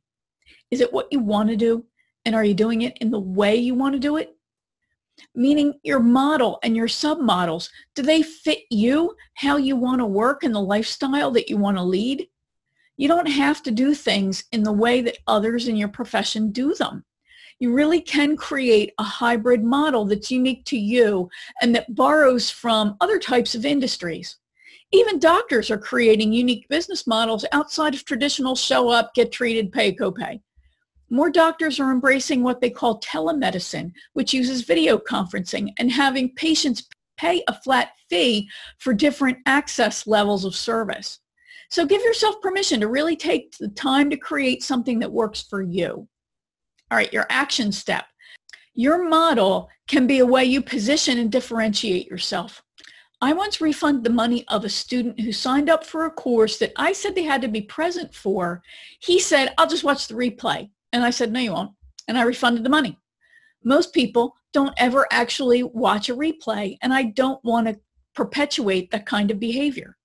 Is 0.70 0.80
it 0.80 0.90
what 0.90 1.08
you 1.12 1.20
want 1.20 1.50
to 1.50 1.56
do? 1.56 1.84
And 2.24 2.34
are 2.34 2.42
you 2.42 2.54
doing 2.54 2.82
it 2.82 2.96
in 3.02 3.10
the 3.10 3.20
way 3.20 3.56
you 3.56 3.74
want 3.74 3.92
to 3.92 3.98
do 3.98 4.16
it? 4.16 4.34
Meaning 5.34 5.74
your 5.82 6.00
model 6.00 6.58
and 6.62 6.74
your 6.74 6.86
submodels, 6.86 7.68
do 7.94 8.00
they 8.00 8.22
fit 8.22 8.60
you, 8.70 9.14
how 9.34 9.58
you 9.58 9.76
want 9.76 9.98
to 9.98 10.06
work 10.06 10.42
and 10.42 10.54
the 10.54 10.60
lifestyle 10.60 11.30
that 11.32 11.50
you 11.50 11.58
want 11.58 11.76
to 11.76 11.82
lead? 11.82 12.28
You 12.96 13.08
don't 13.08 13.28
have 13.28 13.62
to 13.64 13.70
do 13.70 13.94
things 13.94 14.44
in 14.52 14.62
the 14.62 14.72
way 14.72 15.02
that 15.02 15.18
others 15.26 15.68
in 15.68 15.76
your 15.76 15.88
profession 15.88 16.50
do 16.50 16.74
them. 16.74 17.04
You 17.60 17.72
really 17.72 18.00
can 18.00 18.36
create 18.36 18.92
a 18.98 19.02
hybrid 19.02 19.64
model 19.64 20.04
that's 20.04 20.30
unique 20.30 20.64
to 20.66 20.78
you 20.78 21.28
and 21.60 21.74
that 21.74 21.92
borrows 21.94 22.50
from 22.50 22.96
other 23.00 23.18
types 23.18 23.54
of 23.54 23.66
industries. 23.66 24.36
Even 24.92 25.18
doctors 25.18 25.70
are 25.70 25.78
creating 25.78 26.32
unique 26.32 26.68
business 26.68 27.06
models 27.06 27.44
outside 27.52 27.94
of 27.94 28.04
traditional 28.04 28.54
show 28.54 28.88
up, 28.88 29.12
get 29.14 29.32
treated, 29.32 29.72
pay 29.72 29.92
copay. 29.92 30.40
More 31.10 31.30
doctors 31.30 31.80
are 31.80 31.90
embracing 31.90 32.42
what 32.42 32.60
they 32.60 32.70
call 32.70 33.00
telemedicine, 33.00 33.92
which 34.12 34.32
uses 34.32 34.62
video 34.62 34.96
conferencing 34.96 35.72
and 35.78 35.90
having 35.90 36.34
patients 36.34 36.86
pay 37.16 37.42
a 37.48 37.60
flat 37.62 37.90
fee 38.08 38.48
for 38.78 38.94
different 38.94 39.38
access 39.46 40.06
levels 40.06 40.44
of 40.44 40.54
service. 40.54 41.18
So 41.70 41.84
give 41.84 42.02
yourself 42.02 42.40
permission 42.40 42.80
to 42.80 42.88
really 42.88 43.16
take 43.16 43.56
the 43.58 43.68
time 43.68 44.08
to 44.10 44.16
create 44.16 44.62
something 44.62 45.00
that 45.00 45.10
works 45.10 45.42
for 45.42 45.60
you. 45.60 46.08
All 46.90 46.96
right, 46.96 47.12
your 47.12 47.26
action 47.28 47.70
step. 47.72 48.06
Your 48.74 49.08
model 49.08 49.68
can 49.88 50.06
be 50.06 50.20
a 50.20 50.26
way 50.26 50.44
you 50.44 50.62
position 50.62 51.18
and 51.18 51.30
differentiate 51.30 52.06
yourself. 52.06 52.62
I 53.20 53.32
once 53.32 53.60
refunded 53.60 54.04
the 54.04 54.10
money 54.10 54.44
of 54.48 54.64
a 54.64 54.68
student 54.68 55.18
who 55.18 55.32
signed 55.32 55.68
up 55.68 55.84
for 55.84 56.06
a 56.06 56.10
course 56.10 56.58
that 56.58 56.72
I 56.76 56.92
said 56.92 57.14
they 57.14 57.24
had 57.24 57.42
to 57.42 57.48
be 57.48 57.62
present 57.62 58.14
for. 58.14 58.62
He 59.00 59.18
said, 59.18 59.52
I'll 59.58 59.66
just 59.66 59.82
watch 59.82 60.06
the 60.06 60.14
replay. 60.14 60.70
And 60.92 61.04
I 61.04 61.10
said, 61.10 61.32
no, 61.32 61.40
you 61.40 61.52
won't. 61.52 61.72
And 62.06 62.16
I 62.16 62.22
refunded 62.22 62.64
the 62.64 62.70
money. 62.70 62.96
Most 63.64 63.92
people 63.92 64.36
don't 64.52 64.72
ever 64.76 65.06
actually 65.10 65.64
watch 65.64 66.08
a 66.08 66.14
replay, 66.14 66.78
and 66.80 66.94
I 66.94 67.02
don't 67.02 67.42
want 67.44 67.66
to 67.66 67.78
perpetuate 68.14 68.90
that 68.90 69.04
kind 69.04 69.30
of 69.30 69.40
behavior. 69.40 69.96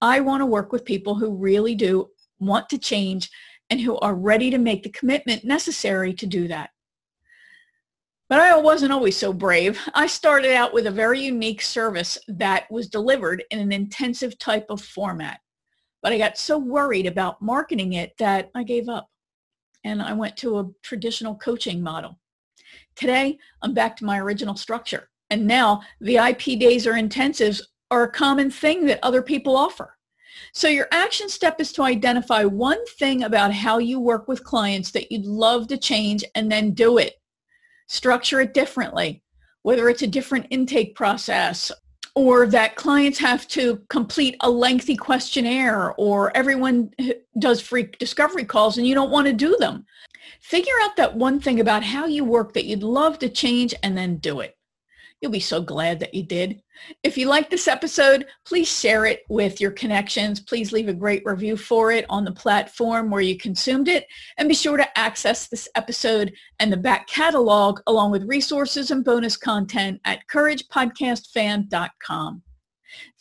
I 0.00 0.20
want 0.20 0.40
to 0.40 0.46
work 0.46 0.72
with 0.72 0.84
people 0.84 1.14
who 1.14 1.36
really 1.36 1.74
do 1.74 2.10
want 2.40 2.68
to 2.70 2.78
change 2.78 3.30
and 3.70 3.80
who 3.80 3.98
are 3.98 4.14
ready 4.14 4.50
to 4.50 4.58
make 4.58 4.82
the 4.82 4.90
commitment 4.90 5.44
necessary 5.44 6.12
to 6.14 6.26
do 6.26 6.48
that. 6.48 6.70
But 8.28 8.40
I 8.40 8.56
wasn't 8.58 8.92
always 8.92 9.16
so 9.16 9.32
brave. 9.32 9.80
I 9.94 10.06
started 10.06 10.52
out 10.52 10.74
with 10.74 10.86
a 10.86 10.90
very 10.90 11.20
unique 11.20 11.62
service 11.62 12.18
that 12.28 12.70
was 12.70 12.88
delivered 12.88 13.42
in 13.50 13.58
an 13.58 13.72
intensive 13.72 14.38
type 14.38 14.66
of 14.68 14.82
format. 14.82 15.40
But 16.02 16.12
I 16.12 16.18
got 16.18 16.36
so 16.36 16.58
worried 16.58 17.06
about 17.06 17.40
marketing 17.40 17.94
it 17.94 18.12
that 18.18 18.50
I 18.54 18.64
gave 18.64 18.88
up 18.88 19.08
and 19.84 20.02
I 20.02 20.12
went 20.12 20.36
to 20.38 20.58
a 20.58 20.68
traditional 20.82 21.36
coaching 21.36 21.82
model. 21.82 22.18
Today, 22.96 23.38
I'm 23.62 23.72
back 23.72 23.96
to 23.96 24.04
my 24.04 24.18
original 24.18 24.56
structure. 24.56 25.08
And 25.30 25.46
now 25.46 25.82
VIP 26.00 26.58
days 26.58 26.86
or 26.86 26.92
intensives 26.92 27.62
are 27.90 28.04
a 28.04 28.10
common 28.10 28.50
thing 28.50 28.86
that 28.86 29.00
other 29.02 29.22
people 29.22 29.56
offer. 29.56 29.97
So 30.52 30.68
your 30.68 30.88
action 30.92 31.28
step 31.28 31.60
is 31.60 31.72
to 31.72 31.82
identify 31.82 32.44
one 32.44 32.84
thing 32.98 33.24
about 33.24 33.52
how 33.52 33.78
you 33.78 34.00
work 34.00 34.28
with 34.28 34.44
clients 34.44 34.90
that 34.92 35.10
you'd 35.12 35.26
love 35.26 35.68
to 35.68 35.76
change 35.76 36.24
and 36.34 36.50
then 36.50 36.72
do 36.72 36.98
it 36.98 37.18
structure 37.88 38.40
it 38.40 38.54
differently, 38.54 39.22
whether 39.62 39.88
it's 39.88 40.02
a 40.02 40.06
different 40.06 40.46
intake 40.50 40.94
process 40.94 41.72
or 42.14 42.46
that 42.46 42.76
clients 42.76 43.18
have 43.18 43.48
to 43.48 43.80
complete 43.88 44.36
a 44.40 44.50
lengthy 44.50 44.96
questionnaire 44.96 45.92
or 45.98 46.36
everyone 46.36 46.90
does 47.38 47.60
free 47.60 47.88
discovery 47.98 48.44
calls 48.44 48.78
and 48.78 48.86
you 48.86 48.94
don't 48.94 49.10
want 49.10 49.26
to 49.26 49.32
do 49.32 49.56
them. 49.58 49.84
Figure 50.40 50.72
out 50.82 50.96
that 50.96 51.16
one 51.16 51.40
thing 51.40 51.60
about 51.60 51.82
how 51.82 52.06
you 52.06 52.24
work 52.24 52.52
that 52.52 52.64
you'd 52.64 52.82
love 52.82 53.18
to 53.18 53.28
change 53.28 53.74
and 53.82 53.96
then 53.96 54.16
do 54.16 54.40
it. 54.40 54.57
You'll 55.20 55.32
be 55.32 55.40
so 55.40 55.60
glad 55.60 55.98
that 56.00 56.14
you 56.14 56.22
did. 56.22 56.62
If 57.02 57.18
you 57.18 57.26
like 57.26 57.50
this 57.50 57.66
episode, 57.66 58.26
please 58.46 58.68
share 58.68 59.04
it 59.04 59.22
with 59.28 59.60
your 59.60 59.72
connections. 59.72 60.38
Please 60.38 60.70
leave 60.70 60.86
a 60.88 60.94
great 60.94 61.24
review 61.24 61.56
for 61.56 61.90
it 61.90 62.06
on 62.08 62.24
the 62.24 62.30
platform 62.30 63.10
where 63.10 63.20
you 63.20 63.36
consumed 63.36 63.88
it. 63.88 64.06
And 64.36 64.48
be 64.48 64.54
sure 64.54 64.76
to 64.76 64.98
access 64.98 65.48
this 65.48 65.68
episode 65.74 66.32
and 66.60 66.72
the 66.72 66.76
back 66.76 67.08
catalog 67.08 67.80
along 67.88 68.12
with 68.12 68.28
resources 68.28 68.92
and 68.92 69.04
bonus 69.04 69.36
content 69.36 70.00
at 70.04 70.20
couragepodcastfan.com. 70.32 72.42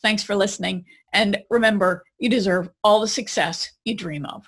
Thanks 0.01 0.23
for 0.23 0.35
listening. 0.35 0.85
And 1.13 1.37
remember, 1.49 2.03
you 2.19 2.29
deserve 2.29 2.69
all 2.83 3.01
the 3.01 3.07
success 3.07 3.71
you 3.85 3.95
dream 3.95 4.25
of. 4.25 4.47